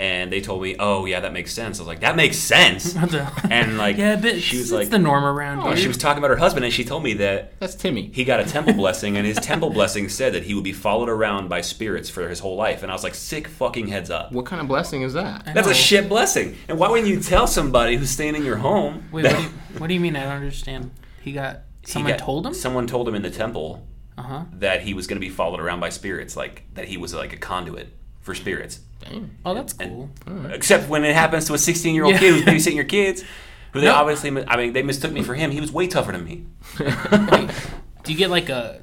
and 0.00 0.32
they 0.32 0.40
told 0.40 0.62
me, 0.62 0.76
"Oh, 0.80 1.04
yeah, 1.04 1.20
that 1.20 1.32
makes 1.34 1.52
sense." 1.52 1.78
I 1.78 1.82
was 1.82 1.86
like, 1.88 2.00
"That 2.00 2.16
makes 2.16 2.38
sense," 2.38 2.96
and 3.50 3.76
like, 3.76 3.98
yeah, 3.98 4.16
but 4.16 4.40
she 4.40 4.56
was 4.56 4.66
it's 4.66 4.72
like, 4.72 4.88
the 4.90 4.98
norm 4.98 5.24
around 5.24 5.60
oh, 5.60 5.68
here. 5.68 5.76
she 5.76 5.88
was 5.88 5.98
talking 5.98 6.18
about 6.18 6.30
her 6.30 6.38
husband, 6.38 6.64
and 6.64 6.72
she 6.72 6.84
told 6.84 7.02
me 7.04 7.12
that 7.14 7.60
That's 7.60 7.74
Timmy. 7.74 8.10
he 8.14 8.24
got 8.24 8.40
a 8.40 8.44
temple 8.44 8.72
blessing, 8.82 9.16
and 9.18 9.26
his 9.26 9.36
temple 9.36 9.68
blessing 9.70 10.08
said 10.08 10.32
that 10.32 10.44
he 10.44 10.54
would 10.54 10.64
be 10.64 10.72
followed 10.72 11.10
around 11.10 11.48
by 11.48 11.60
spirits 11.60 12.08
for 12.08 12.28
his 12.28 12.40
whole 12.40 12.56
life. 12.56 12.82
And 12.82 12.90
I 12.90 12.94
was 12.94 13.04
like, 13.04 13.14
sick 13.14 13.46
fucking 13.46 13.88
heads 13.88 14.08
up. 14.10 14.32
What 14.32 14.46
kind 14.46 14.62
of 14.62 14.68
blessing 14.68 15.02
is 15.02 15.12
that? 15.12 15.44
That's 15.54 15.68
a 15.68 15.74
shit 15.74 16.08
blessing. 16.08 16.56
And 16.68 16.78
why 16.78 16.88
wouldn't 16.88 17.08
you 17.08 17.20
tell 17.20 17.46
somebody 17.46 17.96
who's 17.96 18.10
staying 18.10 18.36
in 18.36 18.44
your 18.44 18.56
home? 18.56 19.04
Wait, 19.12 19.22
that 19.22 19.34
what 19.34 19.38
do, 19.38 19.44
you, 19.44 19.50
what 19.80 19.86
do 19.88 19.94
you 19.94 20.00
mean? 20.00 20.16
I 20.16 20.22
don't 20.24 20.32
understand. 20.32 20.90
He 21.20 21.32
got 21.32 21.60
he 21.84 21.92
someone 21.92 22.12
got- 22.12 22.20
told 22.20 22.46
him. 22.46 22.54
Someone 22.54 22.86
told 22.86 23.06
him 23.06 23.14
in 23.14 23.22
the 23.22 23.30
temple 23.30 23.86
Uh 24.16 24.22
huh. 24.22 24.44
that 24.54 24.80
he 24.82 24.94
was 24.94 25.06
going 25.06 25.20
to 25.20 25.26
be 25.26 25.28
followed 25.30 25.60
around 25.60 25.80
by 25.80 25.90
spirits, 25.90 26.36
like 26.36 26.64
that 26.74 26.86
he 26.88 26.96
was 26.96 27.12
like 27.12 27.34
a 27.34 27.36
conduit 27.36 27.88
for 28.30 28.34
spirits. 28.36 28.80
Dang. 29.00 29.30
Oh, 29.44 29.54
that's 29.54 29.74
And- 29.80 29.90
cool. 30.26 30.50
Except 30.52 30.88
when 30.88 31.04
it 31.04 31.14
happens 31.14 31.46
to 31.46 31.54
a 31.54 31.58
16 31.58 31.94
year 31.94 32.04
old 32.04 32.14
Yeah. 32.14 32.20
kid 32.20 32.34
who's 32.34 32.44
babysitting 32.44 32.74
your 32.76 32.84
kids, 32.84 33.24
who 33.72 33.80
they 33.80 33.86
No. 33.86 33.94
obviously, 33.94 34.30
I 34.46 34.56
mean, 34.56 34.72
they 34.72 34.82
mistook 34.82 35.12
me 35.12 35.22
for 35.22 35.34
him. 35.34 35.50
He 35.50 35.60
was 35.60 35.72
way 35.72 35.86
tougher 35.88 36.12
than 36.12 36.24
me. 36.24 36.44
Wait, 36.80 37.50
do 38.04 38.12
you 38.12 38.18
get 38.18 38.30
like 38.30 38.48
a? 38.48 38.82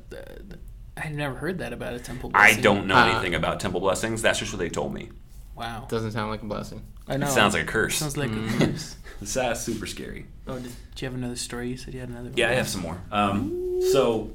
I've 0.97 1.11
never 1.11 1.35
heard 1.35 1.59
that 1.59 1.73
about 1.73 1.93
a 1.93 1.99
temple. 1.99 2.31
Blessing. 2.31 2.57
I 2.57 2.61
don't 2.61 2.87
know 2.87 2.95
Uh, 2.95 3.05
anything 3.11 3.35
about 3.35 3.59
temple 3.59 3.79
blessings. 3.79 4.21
That's 4.21 4.39
just 4.39 4.51
what 4.51 4.59
they 4.59 4.69
told 4.69 4.93
me. 4.93 5.09
Wow. 5.55 5.85
Doesn't 5.89 6.11
sound 6.11 6.29
like 6.31 6.41
a 6.41 6.45
blessing. 6.45 6.81
I 7.07 7.17
know. 7.17 7.27
It 7.27 7.31
sounds 7.31 7.53
like 7.53 7.63
a 7.63 7.67
curse. 7.67 7.95
Sounds 7.97 8.17
like 8.17 8.29
Mm. 8.31 8.61
a 8.63 8.67
curse. 8.67 8.95
That's 9.21 9.61
super 9.61 9.85
scary. 9.87 10.25
Oh, 10.47 10.55
did, 10.55 10.63
did 10.93 11.01
you 11.01 11.05
have 11.07 11.15
another 11.15 11.35
story? 11.35 11.69
You 11.69 11.77
said 11.77 11.93
you 11.93 11.99
had 11.99 12.09
another. 12.09 12.31
Yeah, 12.35 12.49
I 12.49 12.53
have 12.53 12.67
some 12.67 12.81
more. 12.81 12.99
Um, 13.11 13.79
so. 13.91 14.31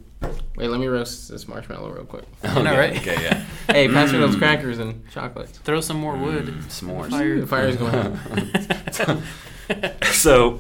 Wait, 0.57 0.69
let 0.69 0.79
me 0.81 0.87
roast 0.87 1.29
this 1.31 1.49
marshmallow 1.49 1.91
real 1.91 2.05
quick. 2.05 2.25
Okay, 2.45 2.63
know, 2.63 2.77
right? 2.79 2.97
Okay, 2.97 3.23
yeah. 3.23 3.45
Hey, 3.73 3.89
pass 3.89 4.13
me 4.13 4.19
those 4.19 4.35
Mm. 4.37 4.39
crackers 4.39 4.79
and 4.79 5.09
chocolates. 5.11 5.59
Throw 5.59 5.81
some 5.81 5.97
more 5.99 6.17
wood. 6.17 6.47
S'mores. 6.69 7.11
Fire. 7.11 7.41
The 7.41 7.47
fire's 7.47 7.77
going 7.77 7.95
out. 7.95 9.23
so 10.13 10.59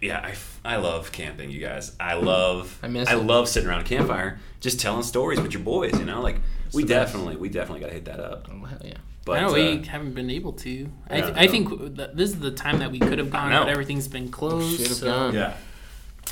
yeah 0.00 0.18
I, 0.64 0.74
I 0.74 0.76
love 0.76 1.12
camping 1.12 1.50
you 1.50 1.60
guys 1.60 1.94
i 2.00 2.14
love 2.14 2.78
I 2.82 2.88
miss 2.88 3.08
i 3.08 3.14
it. 3.14 3.18
love 3.22 3.48
sitting 3.48 3.68
around 3.68 3.82
a 3.82 3.84
campfire 3.84 4.38
just 4.60 4.80
telling 4.80 5.02
stories 5.02 5.40
with 5.40 5.52
your 5.52 5.62
boys 5.62 5.98
you 5.98 6.04
know 6.06 6.20
like 6.22 6.36
we 6.72 6.82
the 6.82 6.88
best. 6.94 7.12
definitely 7.12 7.36
we 7.36 7.48
definitely 7.48 7.80
gotta 7.80 7.92
hit 7.92 8.06
that 8.06 8.18
up 8.18 8.48
Oh, 8.50 8.64
hell 8.64 8.78
yeah. 8.82 8.94
but 9.24 9.36
I 9.38 9.40
know 9.42 9.50
uh, 9.50 9.52
we 9.54 9.82
haven't 9.86 10.14
been 10.14 10.30
able 10.30 10.52
to. 10.54 10.90
I, 11.08 11.16
Yeah, 11.18 11.24
th- 11.26 11.36
I 11.36 11.44
no. 11.46 11.50
think 11.50 11.96
that 11.96 12.16
this 12.16 12.30
is 12.30 12.38
the 12.40 12.50
time 12.50 12.78
that 12.78 12.90
we 12.90 12.98
could 12.98 13.18
have 13.18 13.30
gone, 13.30 13.50
know. 13.50 13.60
but 13.64 13.68
everything's 13.68 14.08
been 14.08 14.30
closed. 14.30 14.78
Should 14.78 14.88
have 14.88 14.96
so- 14.96 15.06
gone. 15.06 15.34
yeah 15.34 15.56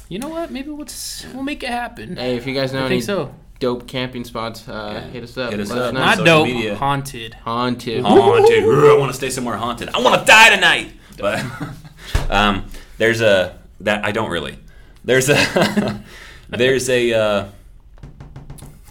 You 0.09 0.19
know 0.19 0.29
what? 0.29 0.51
Maybe 0.51 0.71
we'll 0.71 0.87
just, 0.87 1.27
we'll 1.35 1.43
make 1.43 1.63
it 1.63 1.69
happen. 1.69 2.17
Hey, 2.17 2.37
if 2.37 2.47
you 2.47 2.55
guys 2.55 2.73
know 2.73 2.81
I 2.81 2.87
any 2.87 2.97
think 2.97 3.05
so. 3.05 3.35
dope 3.61 3.87
camping 3.87 4.25
spots, 4.25 4.67
uh, 4.69 4.93
Yeah. 5.05 5.11
hit 5.11 5.23
us 5.25 5.37
up. 5.37 5.51
Hit 5.51 5.61
us 5.61 5.71
Let 5.71 5.79
up. 5.83 5.95
know. 5.95 6.01
Not 6.01 6.13
social 6.19 6.25
dope. 6.25 6.47
media. 6.49 6.77
Haunted. 6.77 7.35
Haunted. 7.35 8.03
haunted 8.05 8.65
Ooh, 8.65 8.95
i 8.95 8.99
want 8.99 9.11
to 9.11 9.17
stay 9.17 9.29
somewhere 9.31 9.57
haunted 9.57 9.89
i 9.91 10.01
want 10.01 10.19
to 10.21 10.27
die 10.27 10.51
tonight 10.55 10.93
but 11.19 11.45
um, 12.31 12.65
there's 12.97 13.21
a 13.21 13.59
that 13.81 14.05
i 14.05 14.13
don't 14.13 14.31
really 14.31 14.59
there's 15.05 15.29
a 15.29 16.03
there's 16.49 16.89
a 16.89 17.13
uh, 17.13 17.49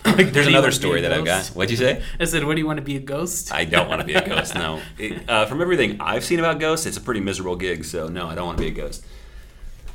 there's 0.16 0.48
another 0.48 0.72
story 0.72 1.02
that 1.02 1.12
i've 1.14 1.26
got 1.26 1.46
what'd 1.48 1.72
you 1.72 1.78
say 1.78 2.02
I 2.20 2.26
said, 2.26 2.44
"What 2.46 2.56
do 2.56 2.62
you 2.62 2.68
want 2.68 2.78
to 2.78 2.84
be 2.86 2.96
a 2.96 3.00
ghost?" 3.00 3.52
I 3.54 3.66
don't 3.66 3.88
want 3.90 4.02
to 4.02 4.08
be 4.08 4.14
a 4.14 4.26
ghost. 4.28 4.54
No, 4.56 4.82
It- 4.98 5.28
uh, 5.30 5.46
from 5.48 5.62
everything 5.62 5.98
I've 6.00 6.24
seen 6.24 6.40
about 6.40 6.60
ghosts, 6.60 6.86
it's 6.86 6.98
a 6.98 7.02
pretty 7.02 7.20
miserable 7.22 7.56
gig. 7.56 7.84
So 7.86 8.08
no, 8.08 8.28
I 8.28 8.36
don't 8.36 8.46
want 8.46 8.58
to 8.58 8.64
be 8.64 8.70
a 8.70 8.74
ghost. 8.74 9.06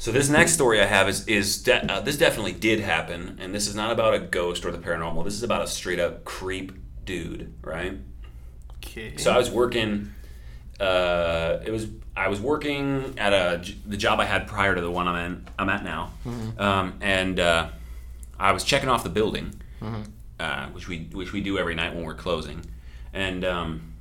So 0.02 0.10
this 0.10 0.28
next 0.28 0.54
story 0.54 0.80
I 0.80 0.86
have 0.86 1.08
is 1.08 1.24
is 1.28 1.62
de- 1.62 1.86
uh, 1.86 2.00
this 2.00 2.18
definitely 2.18 2.50
did 2.50 2.80
happen, 2.80 3.38
and 3.40 3.54
this 3.54 3.68
is 3.68 3.76
not 3.76 3.92
about 3.92 4.14
a 4.14 4.18
ghost 4.18 4.66
or 4.66 4.72
the 4.72 4.78
paranormal. 4.78 5.22
This 5.22 5.34
is 5.34 5.44
about 5.44 5.62
a 5.62 5.68
straight 5.68 6.00
up 6.00 6.24
creep 6.24 6.72
dude, 7.04 7.54
right? 7.62 7.96
Okay. 8.78 9.16
So 9.16 9.30
I 9.30 9.38
was 9.38 9.48
working. 9.48 10.12
Uh, 10.80 11.60
it 11.64 11.70
was 11.70 11.86
I 12.16 12.26
was 12.26 12.40
working 12.40 13.14
at 13.16 13.32
a 13.32 13.62
the 13.86 13.96
job 13.96 14.18
I 14.18 14.24
had 14.24 14.48
prior 14.48 14.74
to 14.74 14.80
the 14.80 14.90
one 14.90 15.06
I'm 15.06 15.24
in. 15.24 15.46
I'm 15.56 15.68
at 15.68 15.84
now, 15.84 16.12
um, 16.58 16.94
and 17.00 17.38
uh, 17.38 17.68
I 18.40 18.50
was 18.50 18.64
checking 18.64 18.88
off 18.88 19.04
the 19.04 19.08
building, 19.08 19.54
uh, 20.40 20.66
which 20.70 20.88
we 20.88 21.10
which 21.12 21.32
we 21.32 21.40
do 21.42 21.58
every 21.58 21.76
night 21.76 21.94
when 21.94 22.04
we're 22.04 22.14
closing, 22.14 22.60
and 23.12 23.44
um, 23.44 23.92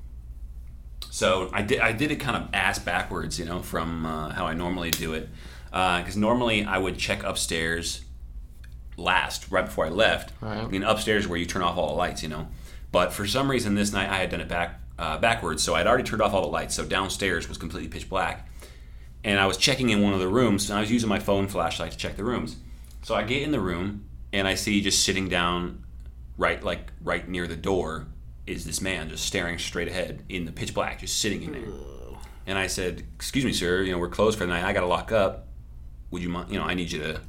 so 1.11 1.51
I 1.53 1.61
did 1.61 1.79
I 1.79 1.91
did 1.91 2.09
it 2.09 2.15
kind 2.15 2.37
of 2.37 2.49
ass 2.55 2.79
backwards, 2.79 3.37
you 3.37 3.45
know, 3.45 3.61
from 3.61 4.07
uh, 4.07 4.29
how 4.31 4.47
I 4.47 4.55
normally 4.55 4.89
do 4.89 5.13
it, 5.13 5.29
because 5.71 6.17
normally 6.17 6.63
I 6.63 6.77
would 6.77 6.97
check 6.97 7.23
upstairs 7.23 8.01
last 8.97 9.49
right 9.49 9.65
before 9.65 9.86
I 9.86 9.89
left. 9.89 10.34
Right. 10.41 10.57
I 10.57 10.67
mean 10.67 10.84
upstairs 10.84 11.27
where 11.27 11.39
you 11.39 11.45
turn 11.45 11.62
off 11.62 11.77
all 11.77 11.88
the 11.88 11.93
lights, 11.95 12.21
you 12.23 12.29
know. 12.29 12.47
But 12.91 13.13
for 13.13 13.25
some 13.25 13.49
reason 13.49 13.75
this 13.75 13.93
night 13.93 14.10
I 14.10 14.17
had 14.17 14.29
done 14.29 14.41
it 14.41 14.47
back 14.49 14.79
uh, 14.99 15.17
backwards, 15.17 15.63
so 15.63 15.73
I'd 15.73 15.88
already 15.88 16.03
turned 16.03 16.21
off 16.21 16.34
all 16.34 16.41
the 16.41 16.47
lights. 16.47 16.75
So 16.75 16.86
downstairs 16.86 17.47
was 17.49 17.57
completely 17.57 17.89
pitch 17.89 18.10
black, 18.10 18.47
and 19.23 19.39
I 19.39 19.47
was 19.47 19.57
checking 19.57 19.89
in 19.89 20.01
one 20.01 20.13
of 20.13 20.19
the 20.19 20.27
rooms, 20.27 20.69
and 20.69 20.77
I 20.77 20.81
was 20.81 20.91
using 20.91 21.10
my 21.10 21.19
phone 21.19 21.47
flashlight 21.47 21.91
to 21.93 21.97
check 21.97 22.17
the 22.17 22.23
rooms. 22.23 22.57
So 23.01 23.15
I 23.15 23.23
get 23.23 23.41
in 23.41 23.51
the 23.51 23.60
room, 23.60 24.05
and 24.31 24.47
I 24.47 24.53
see 24.55 24.79
just 24.81 25.03
sitting 25.03 25.27
down, 25.27 25.84
right 26.38 26.62
like 26.63 26.91
right 27.01 27.27
near 27.27 27.47
the 27.47 27.55
door, 27.55 28.07
is 28.45 28.65
this 28.65 28.81
man 28.81 29.10
just 29.10 29.25
staring 29.25 29.57
straight 29.57 29.88
ahead 29.88 30.23
in 30.29 30.45
the 30.45 30.51
pitch 30.51 30.73
black, 30.73 30.99
just 30.99 31.17
sitting 31.19 31.43
in 31.43 31.51
there. 31.53 31.71
And 32.45 32.57
I 32.57 32.67
said, 32.67 33.03
"Excuse 33.15 33.45
me, 33.45 33.53
sir. 33.53 33.81
You 33.81 33.93
know 33.93 33.97
we're 33.97 34.10
closed 34.10 34.38
for 34.38 34.45
the 34.45 34.51
night. 34.51 34.63
I 34.65 34.73
got 34.73 34.81
to 34.81 34.88
lock 34.88 35.12
up. 35.12 35.47
Would 36.12 36.21
you 36.21 36.30
mind? 36.30 36.52
You 36.52 36.60
know 36.60 36.65
I 36.65 36.74
need 36.74 36.91
you 36.91 37.00
to." 37.00 37.21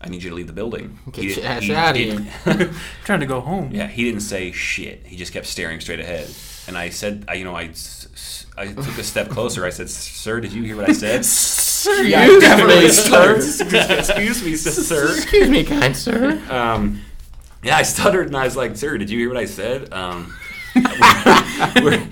I 0.00 0.08
need 0.08 0.22
you 0.22 0.28
to 0.28 0.36
leave 0.36 0.48
the 0.48 0.52
building. 0.52 0.98
Get 1.12 1.24
He 1.24 1.32
your 1.34 1.46
ass 1.46 1.62
he 1.62 1.72
outta 1.74 1.98
didn't- 1.98 2.28
trying 3.06 3.20
to 3.20 3.26
go 3.26 3.40
home. 3.40 3.70
yeah, 3.72 3.86
he 3.86 4.04
didn't 4.04 4.20
say 4.20 4.52
shit. 4.52 5.06
He 5.06 5.16
just 5.16 5.32
kept 5.32 5.46
staring 5.46 5.80
straight 5.80 6.00
ahead. 6.00 6.28
And 6.68 6.76
I 6.76 6.90
said, 6.90 7.24
I, 7.26 7.34
you 7.34 7.44
know, 7.44 7.54
I, 7.56 7.70
I 8.58 8.66
took 8.66 8.98
a 8.98 9.02
step 9.04 9.30
closer. 9.30 9.64
I 9.64 9.70
said, 9.70 9.88
"Sir, 9.88 10.40
did 10.40 10.52
you 10.52 10.62
hear 10.62 10.76
what 10.76 10.88
I 10.90 10.92
said?" 10.92 11.24
Yeah, 12.06 12.20
I 12.22 12.38
definitely 12.38 12.88
sir. 12.88 13.36
Excuse 13.36 14.42
me, 14.44 14.56
sir. 14.56 15.14
Excuse 15.16 15.48
me, 15.50 15.64
kind 15.64 15.96
sir. 15.96 16.40
Um, 16.50 17.00
yeah, 17.62 17.76
I 17.76 17.82
stuttered 17.82 18.26
and 18.26 18.36
I 18.36 18.44
was 18.44 18.56
like, 18.56 18.76
"Sir, 18.76 18.98
did 18.98 19.08
you 19.10 19.18
hear 19.18 19.28
what 19.28 19.36
I 19.38 19.44
said?" 19.46 19.92
Um, 19.92 20.34
we're, 20.74 21.82
we're 21.82 22.08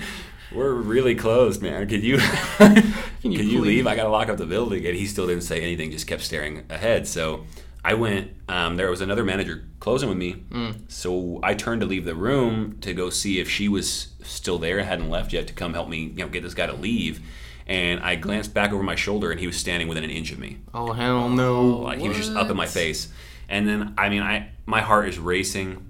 really 0.55 1.15
closed, 1.15 1.63
man. 1.63 1.89
Could 1.89 2.03
you 2.05 2.19
can 2.19 2.93
you, 3.23 3.43
you 3.43 3.61
leave? 3.61 3.87
I 3.87 3.97
gotta 3.97 4.09
lock 4.09 4.29
up 4.29 4.37
the 4.39 4.47
building. 4.47 4.85
And 4.87 4.97
he 4.97 5.07
still 5.07 5.27
didn't 5.27 5.45
say 5.45 5.61
anything. 5.61 5.91
Just 5.91 6.07
kept 6.07 6.23
staring 6.23 6.65
ahead. 6.71 7.07
So 7.07 7.47
I 7.85 7.95
went. 7.95 8.33
Um, 8.49 8.77
there 8.77 8.91
was 8.91 9.01
another 9.01 9.25
manager 9.25 9.65
closing 9.81 10.09
with 10.09 10.19
me. 10.19 10.45
So 10.89 11.41
I 11.43 11.55
turned 11.55 11.81
to 11.81 11.87
leave 11.87 12.05
the 12.05 12.15
room 12.15 12.79
to 12.81 12.95
go 12.95 13.11
see 13.11 13.41
if 13.41 13.51
she 13.51 13.69
was 13.69 14.09
still 14.23 14.59
there, 14.59 14.83
hadn't 14.85 15.11
left 15.11 15.33
yet, 15.33 15.47
to 15.49 15.53
come 15.53 15.75
help 15.75 15.89
me, 15.89 16.05
you 16.05 16.25
know, 16.25 16.29
get 16.29 16.43
this 16.43 16.55
guy 16.55 16.67
to 16.67 16.75
leave. 16.75 17.21
And 17.67 18.01
I 18.01 18.17
glanced 18.17 18.53
back 18.55 18.73
over 18.73 18.83
my 18.83 18.97
shoulder, 18.97 19.31
and 19.31 19.41
he 19.41 19.47
was 19.47 19.57
standing 19.57 19.89
within 19.89 20.05
an 20.05 20.11
inch 20.11 20.33
of 20.33 20.39
me. 20.39 20.59
Oh 20.75 20.93
hell 20.93 21.29
no! 21.29 21.65
Like 21.79 22.01
he 22.01 22.09
was 22.09 22.17
just 22.17 22.33
up 22.33 22.51
in 22.51 22.57
my 22.57 22.67
face. 22.67 23.09
And 23.49 23.69
then 23.69 23.95
I 23.99 24.09
mean 24.09 24.23
I 24.23 24.51
my 24.67 24.81
heart 24.81 25.09
is 25.09 25.19
racing. 25.19 25.87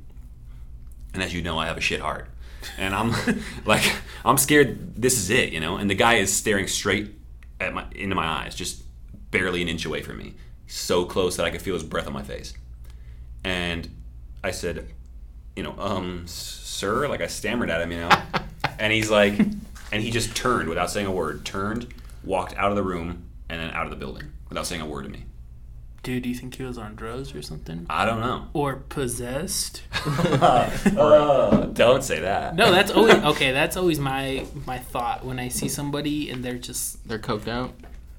And 1.14 1.22
as 1.22 1.34
you 1.34 1.42
know, 1.42 1.58
I 1.58 1.66
have 1.66 1.76
a 1.76 1.80
shit 1.80 2.00
heart. 2.00 2.28
And 2.78 2.94
I'm 2.94 3.14
like 3.64 3.94
I'm 4.24 4.38
scared 4.38 4.96
this 4.96 5.18
is 5.18 5.30
it, 5.30 5.52
you 5.52 5.60
know? 5.60 5.76
And 5.76 5.88
the 5.88 5.94
guy 5.94 6.14
is 6.14 6.32
staring 6.32 6.66
straight 6.66 7.10
at 7.60 7.72
my 7.72 7.86
into 7.94 8.14
my 8.14 8.26
eyes, 8.26 8.54
just 8.54 8.82
barely 9.30 9.62
an 9.62 9.68
inch 9.68 9.84
away 9.84 10.02
from 10.02 10.18
me. 10.18 10.34
So 10.66 11.04
close 11.04 11.36
that 11.36 11.46
I 11.46 11.50
could 11.50 11.62
feel 11.62 11.74
his 11.74 11.82
breath 11.82 12.06
on 12.06 12.12
my 12.12 12.22
face. 12.22 12.54
And 13.44 13.88
I 14.42 14.50
said, 14.50 14.88
you 15.56 15.62
know, 15.62 15.74
um, 15.78 16.24
sir, 16.26 17.08
like 17.08 17.20
I 17.20 17.26
stammered 17.26 17.70
at 17.70 17.80
him, 17.80 17.92
you 17.92 18.00
know. 18.00 18.10
and 18.78 18.92
he's 18.92 19.10
like 19.10 19.38
and 19.92 20.02
he 20.02 20.10
just 20.10 20.34
turned 20.34 20.68
without 20.68 20.90
saying 20.90 21.06
a 21.06 21.12
word, 21.12 21.44
turned, 21.44 21.92
walked 22.24 22.56
out 22.56 22.70
of 22.70 22.76
the 22.76 22.82
room, 22.82 23.24
and 23.48 23.60
then 23.60 23.70
out 23.70 23.84
of 23.84 23.90
the 23.90 23.96
building 23.96 24.32
without 24.48 24.66
saying 24.66 24.80
a 24.80 24.86
word 24.86 25.04
to 25.04 25.10
me. 25.10 25.24
Dude, 26.02 26.24
do 26.24 26.28
you 26.28 26.34
think 26.34 26.56
he 26.56 26.64
was 26.64 26.78
on 26.78 26.96
drugs 26.96 27.32
or 27.32 27.42
something? 27.42 27.86
I 27.88 28.04
don't 28.04 28.18
know. 28.20 28.48
Or 28.54 28.76
possessed? 28.76 29.82
Uh, 30.04 31.66
don't 31.72 32.02
say 32.02 32.20
that. 32.20 32.56
No, 32.56 32.72
that's 32.72 32.90
always 32.90 33.14
okay. 33.14 33.52
That's 33.52 33.76
always 33.76 34.00
my 34.00 34.44
my 34.66 34.78
thought 34.78 35.24
when 35.24 35.38
I 35.38 35.48
see 35.48 35.68
somebody 35.68 36.28
and 36.30 36.44
they're 36.44 36.58
just 36.58 37.06
They're 37.08 37.20
coked 37.20 37.46
out. 37.46 37.72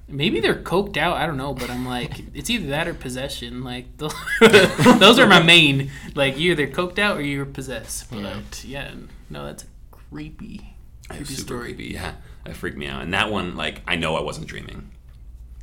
maybe 0.08 0.40
they're 0.40 0.54
coked 0.62 0.96
out. 0.96 1.16
I 1.18 1.26
don't 1.26 1.36
know, 1.36 1.52
but 1.52 1.68
I'm 1.68 1.84
like 1.86 2.22
it's 2.34 2.48
either 2.48 2.68
that 2.68 2.88
or 2.88 2.94
possession. 2.94 3.62
Like 3.62 3.98
those, 3.98 4.14
those 4.98 5.18
are 5.18 5.26
my 5.26 5.42
main. 5.42 5.90
Like 6.14 6.38
you're 6.38 6.52
either 6.52 6.68
coked 6.68 6.98
out 6.98 7.18
or 7.18 7.22
you're 7.22 7.44
possessed. 7.44 8.10
But 8.10 8.64
yeah, 8.64 8.92
no, 9.28 9.44
that's 9.44 9.64
a 9.64 9.66
creepy, 9.90 10.74
creepy 11.10 11.24
super 11.26 11.40
story. 11.40 11.74
creepy. 11.74 11.92
Yeah, 11.92 12.14
that 12.44 12.56
freaked 12.56 12.78
me 12.78 12.86
out. 12.86 13.02
And 13.02 13.12
that 13.12 13.30
one, 13.30 13.56
like, 13.56 13.82
I 13.86 13.96
know 13.96 14.16
I 14.16 14.22
wasn't 14.22 14.46
dreaming. 14.46 14.90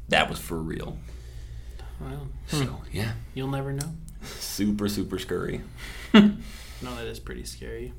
That 0.10 0.29
was 0.29 0.38
for 0.39 0.57
real. 0.57 0.97
Well, 2.02 2.28
hmm. 2.50 2.58
So 2.66 2.82
yeah, 2.92 3.14
you'll 3.34 3.48
never 3.50 3.72
know. 3.74 3.94
super 4.24 4.88
super 4.90 5.20
scurry. 5.20 5.62
No, 6.84 6.96
that 6.96 7.06
is 7.06 7.20
pretty 7.20 7.44
scary. 7.44 7.94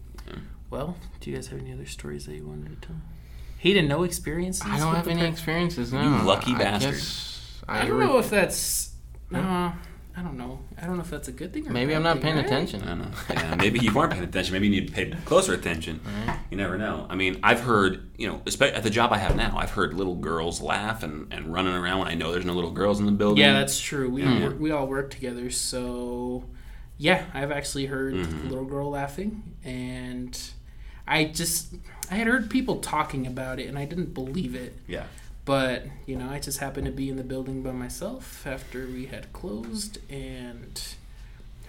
Well, 0.68 0.96
do 1.20 1.30
you 1.30 1.36
guys 1.36 1.46
have 1.48 1.60
any 1.60 1.72
other 1.72 1.86
stories 1.86 2.26
that 2.26 2.34
you 2.34 2.44
wanted 2.44 2.82
to 2.82 2.88
tell? 2.88 2.96
Hayden, 3.58 3.86
no 3.86 4.02
experiences. 4.02 4.66
I 4.66 4.76
don't 4.80 4.96
have 4.96 5.06
any 5.06 5.20
pre- 5.20 5.28
experiences. 5.28 5.92
No, 5.92 6.02
You 6.02 6.24
lucky 6.24 6.52
I 6.52 6.58
bastard. 6.58 6.94
guess 6.94 7.62
I 7.68 7.86
don't 7.86 8.00
know 8.00 8.18
if 8.18 8.28
that's. 8.28 8.94
No, 9.30 9.72
I 10.16 10.20
don't 10.22 10.36
know. 10.36 10.58
I 10.80 10.84
don't 10.86 10.96
know 10.96 11.02
if 11.02 11.10
that's 11.10 11.28
a 11.28 11.32
good 11.32 11.52
thing 11.54 11.66
or 11.66 11.70
Maybe 11.72 11.94
I'm 11.94 12.02
not 12.02 12.14
thing, 12.14 12.22
paying 12.22 12.36
right? 12.36 12.44
attention. 12.44 12.82
I 12.82 12.86
don't 12.88 12.98
know. 13.00 13.10
Yeah, 13.30 13.54
maybe 13.54 13.78
you 13.78 13.92
weren't 13.94 14.12
paying 14.12 14.24
attention. 14.24 14.52
Maybe 14.52 14.68
you 14.68 14.80
need 14.80 14.88
to 14.88 14.92
pay 14.92 15.10
closer 15.24 15.54
attention. 15.54 16.00
Right. 16.26 16.38
You 16.50 16.58
never 16.58 16.76
know. 16.76 17.06
I 17.08 17.14
mean, 17.14 17.40
I've 17.42 17.60
heard, 17.60 18.10
you 18.18 18.26
know, 18.28 18.38
espe- 18.44 18.74
at 18.76 18.82
the 18.82 18.90
job 18.90 19.10
I 19.12 19.16
have 19.18 19.36
now, 19.36 19.56
I've 19.56 19.70
heard 19.70 19.94
little 19.94 20.14
girls 20.14 20.60
laugh 20.60 21.02
and, 21.02 21.32
and 21.32 21.50
running 21.52 21.74
around 21.74 22.00
when 22.00 22.08
I 22.08 22.14
know 22.14 22.30
there's 22.32 22.44
no 22.44 22.52
little 22.52 22.72
girls 22.72 23.00
in 23.00 23.06
the 23.06 23.12
building. 23.12 23.42
Yeah, 23.42 23.54
that's 23.54 23.80
true. 23.80 24.10
We 24.10 24.22
Yeah. 24.22 24.42
work, 24.48 24.60
we 24.60 24.70
all 24.70 24.86
work 24.86 25.10
together, 25.10 25.48
so 25.50 26.44
yeah, 26.98 27.24
I've 27.32 27.50
actually 27.50 27.86
heard 27.86 28.12
Mhm. 28.14 28.50
little 28.50 28.66
girl 28.66 28.90
laughing, 28.90 29.42
and 29.64 30.38
I 31.08 31.24
just 31.24 31.74
I 32.10 32.16
had 32.16 32.26
heard 32.26 32.50
people 32.50 32.76
talking 32.80 33.26
about 33.26 33.58
it, 33.58 33.66
and 33.68 33.78
I 33.78 33.86
didn't 33.86 34.12
believe 34.12 34.54
it. 34.54 34.76
yeah. 34.86 35.04
But 35.44 35.84
you 36.06 36.16
know, 36.16 36.28
I 36.30 36.38
just 36.38 36.58
happened 36.58 36.86
to 36.86 36.92
be 36.92 37.08
in 37.08 37.16
the 37.16 37.24
building 37.24 37.62
by 37.62 37.72
myself 37.72 38.46
after 38.46 38.86
we 38.86 39.06
had 39.06 39.32
closed, 39.32 39.98
and 40.10 40.80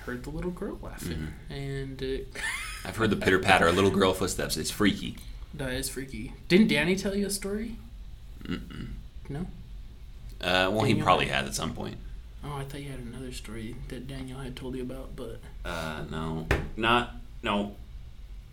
heard 0.05 0.23
the 0.23 0.29
little 0.29 0.51
girl 0.51 0.77
laughing, 0.81 1.29
and 1.49 2.01
it, 2.01 2.27
I've 2.85 2.97
heard 2.97 3.09
the 3.09 3.15
pitter 3.15 3.39
patter 3.39 3.67
of 3.67 3.75
little 3.75 3.89
girl 3.89 4.13
footsteps. 4.13 4.57
It's 4.57 4.69
freaky. 4.71 5.17
that 5.55 5.71
is 5.73 5.89
freaky. 5.89 6.33
Didn't 6.49 6.67
Danny 6.67 6.95
tell 6.95 7.15
you 7.15 7.25
a 7.25 7.29
story? 7.31 7.77
Mm-mm. 8.43 8.89
No. 9.29 9.47
Uh, 10.41 10.69
well, 10.71 10.81
he 10.83 10.93
probably 10.95 11.27
has 11.27 11.47
at 11.47 11.55
some 11.55 11.73
point. 11.73 11.95
Oh, 12.43 12.55
I 12.57 12.65
thought 12.65 12.81
you 12.81 12.89
had 12.89 12.99
another 12.99 13.31
story 13.31 13.75
that 13.87 14.05
Daniel 14.07 14.37
had 14.39 14.55
told 14.57 14.75
you 14.75 14.81
about, 14.83 15.15
but 15.15 15.39
Uh, 15.65 16.03
no, 16.11 16.45
not 16.75 17.15
no. 17.41 17.75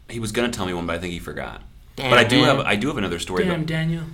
He 0.09 0.19
was 0.21 0.33
gonna 0.33 0.51
tell 0.51 0.65
me 0.65 0.73
one, 0.73 0.87
but 0.87 0.97
I 0.97 0.99
think 0.99 1.13
he 1.13 1.19
forgot. 1.19 1.61
Damn, 1.97 2.09
but 2.11 2.19
I 2.19 2.25
do 2.25 2.37
man. 2.41 2.57
have 2.57 2.67
I 2.67 2.77
do 2.77 2.87
have 2.89 2.97
another 2.97 3.19
story. 3.19 3.45
damn 3.45 3.55
About, 3.57 3.67
Daniel. 3.67 4.05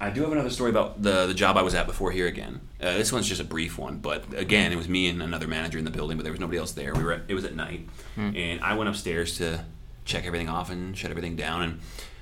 I 0.00 0.10
do 0.10 0.22
have 0.22 0.32
another 0.32 0.50
story 0.50 0.70
about 0.70 1.02
the 1.02 1.26
the 1.26 1.34
job 1.34 1.56
I 1.56 1.62
was 1.62 1.74
at 1.74 1.86
before 1.86 2.10
here 2.10 2.26
again. 2.26 2.60
Uh, 2.80 2.94
this 2.94 3.12
one's 3.12 3.28
just 3.28 3.40
a 3.40 3.44
brief 3.44 3.78
one, 3.78 3.98
but 3.98 4.24
again, 4.34 4.72
it 4.72 4.76
was 4.76 4.88
me 4.88 5.08
and 5.08 5.22
another 5.22 5.46
manager 5.46 5.78
in 5.78 5.84
the 5.84 5.90
building, 5.90 6.16
but 6.16 6.22
there 6.22 6.32
was 6.32 6.40
nobody 6.40 6.58
else 6.58 6.72
there. 6.72 6.94
We 6.94 7.02
were 7.04 7.12
at, 7.12 7.22
it 7.28 7.34
was 7.34 7.44
at 7.44 7.54
night, 7.54 7.86
and 8.16 8.60
I 8.62 8.74
went 8.74 8.88
upstairs 8.88 9.36
to 9.38 9.64
check 10.06 10.24
everything 10.24 10.48
off 10.48 10.70
and 10.70 10.96
shut 10.96 11.10
everything 11.10 11.36
down, 11.36 11.62
and 11.62 11.80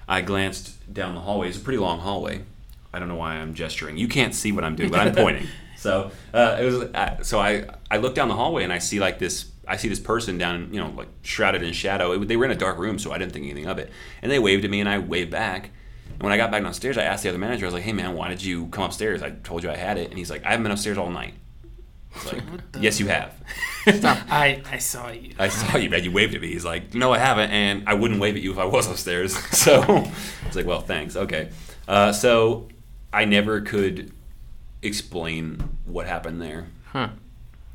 I 0.09 0.21
glanced 0.23 0.93
down 0.93 1.15
the 1.15 1.21
hallway. 1.21 1.49
It's 1.49 1.57
a 1.59 1.61
pretty 1.61 1.79
long 1.79 2.01
hallway. 2.01 2.43
I 2.93 2.99
don't 2.99 3.09
know 3.09 3.17
why 3.17 3.35
I'm 3.37 3.55
gesturing. 3.55 3.97
You 3.97 4.09
can't 4.09 4.35
see 4.35 4.51
what 4.51 4.65
I'm 4.65 4.75
doing, 4.75 4.91
but 4.91 5.01
I'm 5.01 5.15
pointing. 5.25 5.47
So 5.77 6.11
uh, 6.35 6.57
it 6.61 6.65
was. 6.65 6.75
Uh, 6.75 7.23
so 7.23 7.39
I 7.39 7.65
I 7.91 7.99
look 7.99 8.15
down 8.17 8.27
the 8.29 8.35
hallway 8.35 8.65
and 8.65 8.73
I 8.73 8.79
see 8.79 8.99
like 8.99 9.19
this. 9.21 9.47
I 9.69 9.77
see 9.77 9.89
this 9.89 10.01
person 10.01 10.39
down, 10.39 10.73
you 10.73 10.81
know, 10.81 10.89
like 10.97 11.09
shrouded 11.23 11.63
in 11.63 11.73
shadow. 11.75 12.13
It, 12.13 12.27
they 12.27 12.37
were 12.37 12.47
in 12.47 12.51
a 12.51 12.57
dark 12.57 12.79
room, 12.79 12.99
so 12.99 13.13
I 13.13 13.19
didn't 13.19 13.33
think 13.33 13.45
anything 13.45 13.67
of 13.67 13.79
it. 13.79 13.93
And 14.23 14.33
they 14.33 14.39
waved 14.39 14.65
at 14.65 14.71
me, 14.71 14.81
and 14.81 14.89
I 14.89 14.99
waved 14.99 15.31
back. 15.31 15.71
And 16.19 16.23
when 16.25 16.33
I 16.33 16.37
got 16.37 16.51
back 16.51 16.63
downstairs, 16.63 16.99
I 16.99 17.05
asked 17.05 17.23
the 17.23 17.29
other 17.29 17.39
manager. 17.39 17.65
I 17.65 17.69
was 17.69 17.75
like, 17.75 17.85
"Hey, 17.85 17.93
man, 17.93 18.15
why 18.15 18.29
did 18.29 18.43
you 18.43 18.67
come 18.67 18.85
upstairs? 18.85 19.23
I 19.23 19.31
told 19.31 19.63
you 19.63 19.71
I 19.71 19.77
had 19.77 19.99
it." 19.99 20.09
And 20.11 20.19
he's 20.19 20.31
like, 20.31 20.45
"I 20.45 20.51
haven't 20.51 20.65
been 20.65 20.73
upstairs 20.73 20.99
all 20.99 21.11
night." 21.11 21.35
Like, 22.27 22.43
"Yes, 22.81 22.99
you 22.99 23.07
have." 23.07 23.33
I 23.87 24.63
I 24.71 24.79
saw 24.79 25.11
you. 25.11 25.35
I 25.39 25.49
saw 25.49 25.77
you, 25.77 25.89
man. 25.91 26.03
You 26.03 26.11
waved 26.11 26.35
at 26.35 26.41
me. 26.41 26.49
He's 26.49 26.65
like, 26.65 26.93
"No, 26.95 27.13
I 27.13 27.19
haven't," 27.19 27.51
and 27.51 27.85
I 27.89 27.95
wouldn't 27.95 28.19
wave 28.21 28.35
at 28.35 28.43
you 28.43 28.51
if 28.51 28.59
I 28.59 28.65
was 28.65 28.91
upstairs. 28.91 29.37
So 29.53 30.05
it's 30.47 30.57
like, 30.57 30.67
"Well, 30.67 30.81
thanks." 30.81 31.15
Okay. 31.15 31.51
Uh, 31.87 32.13
so 32.13 32.69
I 33.13 33.25
never 33.25 33.61
could 33.61 34.13
explain 34.83 35.79
what 35.85 36.07
happened 36.07 36.41
there. 36.43 36.67
Huh. 36.87 37.11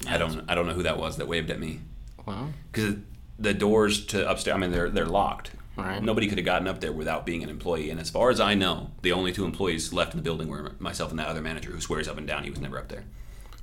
I 0.08 0.17
don't. 0.17 0.43
I 0.49 0.56
don't 0.56 0.67
know 0.67 0.73
who 0.73 0.84
that 0.84 0.97
was 0.97 1.17
that 1.17 1.27
waved 1.27 1.49
at 1.49 1.60
me 1.60 1.79
Well, 2.25 2.49
because 2.71 2.95
the 3.39 3.53
doors 3.53 4.06
to 4.08 4.29
upstairs. 4.29 4.56
I 4.56 4.60
mean, 4.60 4.71
they're 4.71 4.89
they're 4.89 5.06
locked. 5.06 5.51
Right. 5.76 6.04
Nobody 6.04 6.28
could 6.28 6.38
have 6.38 6.46
gotten 6.46 6.68
up 6.68 6.82
there 6.82 6.92
without 6.92 7.26
being 7.26 7.44
an 7.44 7.50
employee. 7.50 7.90
And 7.90 8.00
as 8.00 8.10
far 8.10 8.30
as 8.30 8.40
I 8.40 8.54
know, 8.54 8.92
the 9.02 9.12
only 9.12 9.32
two 9.32 9.44
employees 9.44 9.92
left 9.92 10.14
in 10.14 10.18
the 10.18 10.24
building 10.24 10.48
were 10.48 10.74
myself 10.78 11.10
and 11.10 11.20
that 11.20 11.28
other 11.28 11.42
manager 11.42 11.72
who 11.72 11.82
swears 11.82 12.08
up 12.08 12.18
and 12.18 12.28
down 12.28 12.44
he 12.44 12.52
was 12.52 12.60
never 12.60 12.78
up 12.78 12.90
there. 12.90 13.06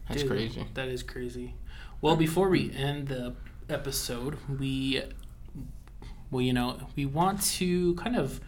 that's 0.08 0.22
Dude, 0.22 0.30
crazy. 0.30 0.66
That 0.74 0.88
is 0.88 1.02
crazy. 1.04 1.54
Well, 2.00 2.16
before 2.16 2.48
we 2.48 2.72
end 2.72 3.08
the 3.08 3.34
episode, 3.68 4.38
we, 4.48 5.02
well, 6.30 6.42
you 6.42 6.52
know, 6.52 6.88
we 6.96 7.06
want 7.06 7.42
to 7.42 7.94
kind 7.94 8.16
of 8.16 8.40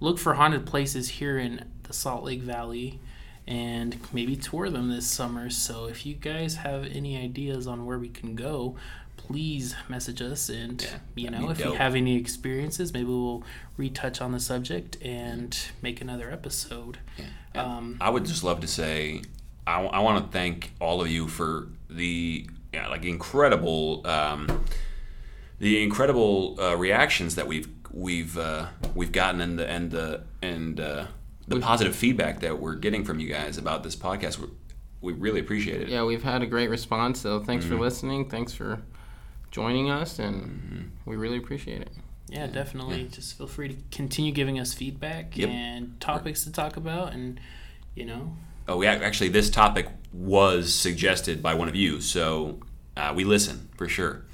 look 0.00 0.18
for 0.18 0.34
haunted 0.34 0.66
places 0.66 1.08
here 1.08 1.38
in 1.38 1.66
the 1.84 1.92
Salt 1.92 2.24
Lake 2.24 2.42
Valley 2.42 2.98
and 3.46 3.96
maybe 4.12 4.36
tour 4.36 4.70
them 4.70 4.90
this 4.90 5.06
summer. 5.06 5.50
So 5.50 5.86
if 5.86 6.06
you 6.06 6.14
guys 6.14 6.56
have 6.56 6.84
any 6.84 7.16
ideas 7.16 7.66
on 7.66 7.84
where 7.86 7.98
we 7.98 8.08
can 8.08 8.34
go, 8.34 8.74
please 9.26 9.74
message 9.88 10.20
us 10.22 10.48
and 10.48 10.82
Yeah, 10.82 10.98
you 11.16 11.30
know 11.30 11.46
be 11.46 11.52
if 11.52 11.58
you 11.60 11.72
have 11.72 11.94
any 11.94 12.16
experiences 12.16 12.92
maybe 12.92 13.06
we'll 13.08 13.42
retouch 13.76 14.20
on 14.20 14.32
the 14.32 14.40
subject 14.40 14.96
and 15.02 15.56
make 15.82 16.00
another 16.00 16.30
episode 16.30 16.98
um, 17.54 17.96
I 18.00 18.10
would 18.10 18.24
just 18.26 18.44
love 18.44 18.60
to 18.60 18.66
say 18.66 19.22
I, 19.66 19.82
I 19.84 20.00
want 20.00 20.24
to 20.24 20.30
thank 20.30 20.72
all 20.80 21.00
of 21.00 21.08
you 21.08 21.26
for 21.28 21.68
the 21.88 22.46
yeah, 22.72 22.88
like 22.88 23.04
incredible 23.04 24.06
um, 24.06 24.64
the 25.58 25.82
incredible 25.82 26.60
uh, 26.60 26.76
reactions 26.76 27.36
that 27.36 27.46
we've 27.46 27.68
we've 27.92 28.36
uh, 28.36 28.66
we've 28.94 29.12
gotten 29.12 29.40
and 29.40 29.58
the 29.58 29.66
and 29.70 29.90
the 29.92 30.22
and 30.42 30.80
uh, 30.80 31.06
the 31.46 31.60
positive 31.60 31.94
feedback 31.94 32.40
that 32.40 32.58
we're 32.58 32.74
getting 32.74 33.04
from 33.04 33.20
you 33.20 33.28
guys 33.28 33.56
about 33.56 33.84
this 33.84 33.94
podcast. 33.94 34.38
We, 34.38 34.48
we 35.00 35.12
really 35.12 35.38
appreciate 35.40 35.80
it. 35.82 35.88
Yeah, 35.88 36.02
we've 36.04 36.22
had 36.24 36.42
a 36.42 36.46
great 36.46 36.68
response. 36.70 37.20
So 37.20 37.38
thanks 37.40 37.64
Mm-hmm. 37.64 37.74
for 37.76 37.80
listening. 37.80 38.28
Thanks 38.30 38.52
for 38.52 38.82
joining 39.54 39.88
us, 39.88 40.18
and 40.18 40.90
we 41.06 41.14
really 41.14 41.38
appreciate 41.38 41.80
it. 41.80 41.90
Yeah, 42.28 42.48
definitely. 42.48 43.04
Just 43.12 43.38
feel 43.38 43.46
free 43.46 43.68
to 43.68 43.76
continue 43.92 44.32
giving 44.32 44.58
us 44.58 44.74
feedback 44.74 45.36
Yep. 45.36 45.48
and 45.48 46.00
topics 46.00 46.42
to 46.44 46.50
talk 46.50 46.76
about, 46.76 47.12
and 47.12 47.38
you 47.94 48.04
know, 48.04 48.34
Oh, 48.66 48.78
we 48.78 48.86
actually 48.88 49.28
this 49.28 49.50
topic 49.50 49.86
was 50.12 50.74
suggested 50.74 51.40
by 51.42 51.54
one 51.54 51.68
of 51.68 51.76
you, 51.76 52.00
so 52.00 52.58
uh, 52.96 53.12
we 53.14 53.22
listen 53.24 53.68
for 53.76 53.88
sure. 53.88 54.24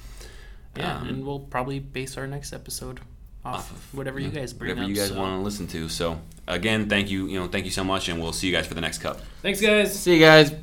yeah, 0.76 0.96
Um, 0.98 1.09
and 1.09 1.26
we'll 1.26 1.40
probably 1.40 1.80
base 1.80 2.16
our 2.16 2.26
next 2.26 2.52
episode 2.54 3.00
off, 3.44 3.56
off 3.56 3.70
of 3.72 3.94
whatever 3.94 4.18
you 4.20 4.30
guys 4.30 4.52
bring 4.54 4.70
whatever 4.70 4.85
up. 4.85 4.88
you 4.88 4.94
guys 4.96 5.09
so. 5.09 5.18
want 5.18 5.38
to 5.38 5.44
listen 5.44 5.66
to. 5.66 5.88
So 5.90 6.18
again, 6.46 6.88
thank 6.88 7.11
you, 7.11 7.26
you 7.26 7.38
know, 7.38 7.48
thank 7.48 7.64
you 7.66 7.70
so 7.70 7.85
much, 7.85 8.09
and 8.09 8.22
we'll 8.22 8.33
see 8.33 8.46
you 8.46 8.52
guys 8.54 8.66
for 8.66 8.74
the 8.74 8.80
next 8.80 8.98
cup. 8.98 9.20
Thanks, 9.42 9.61
guys. 9.61 9.98
See 9.98 10.14
you 10.14 10.20
guys. 10.20 10.54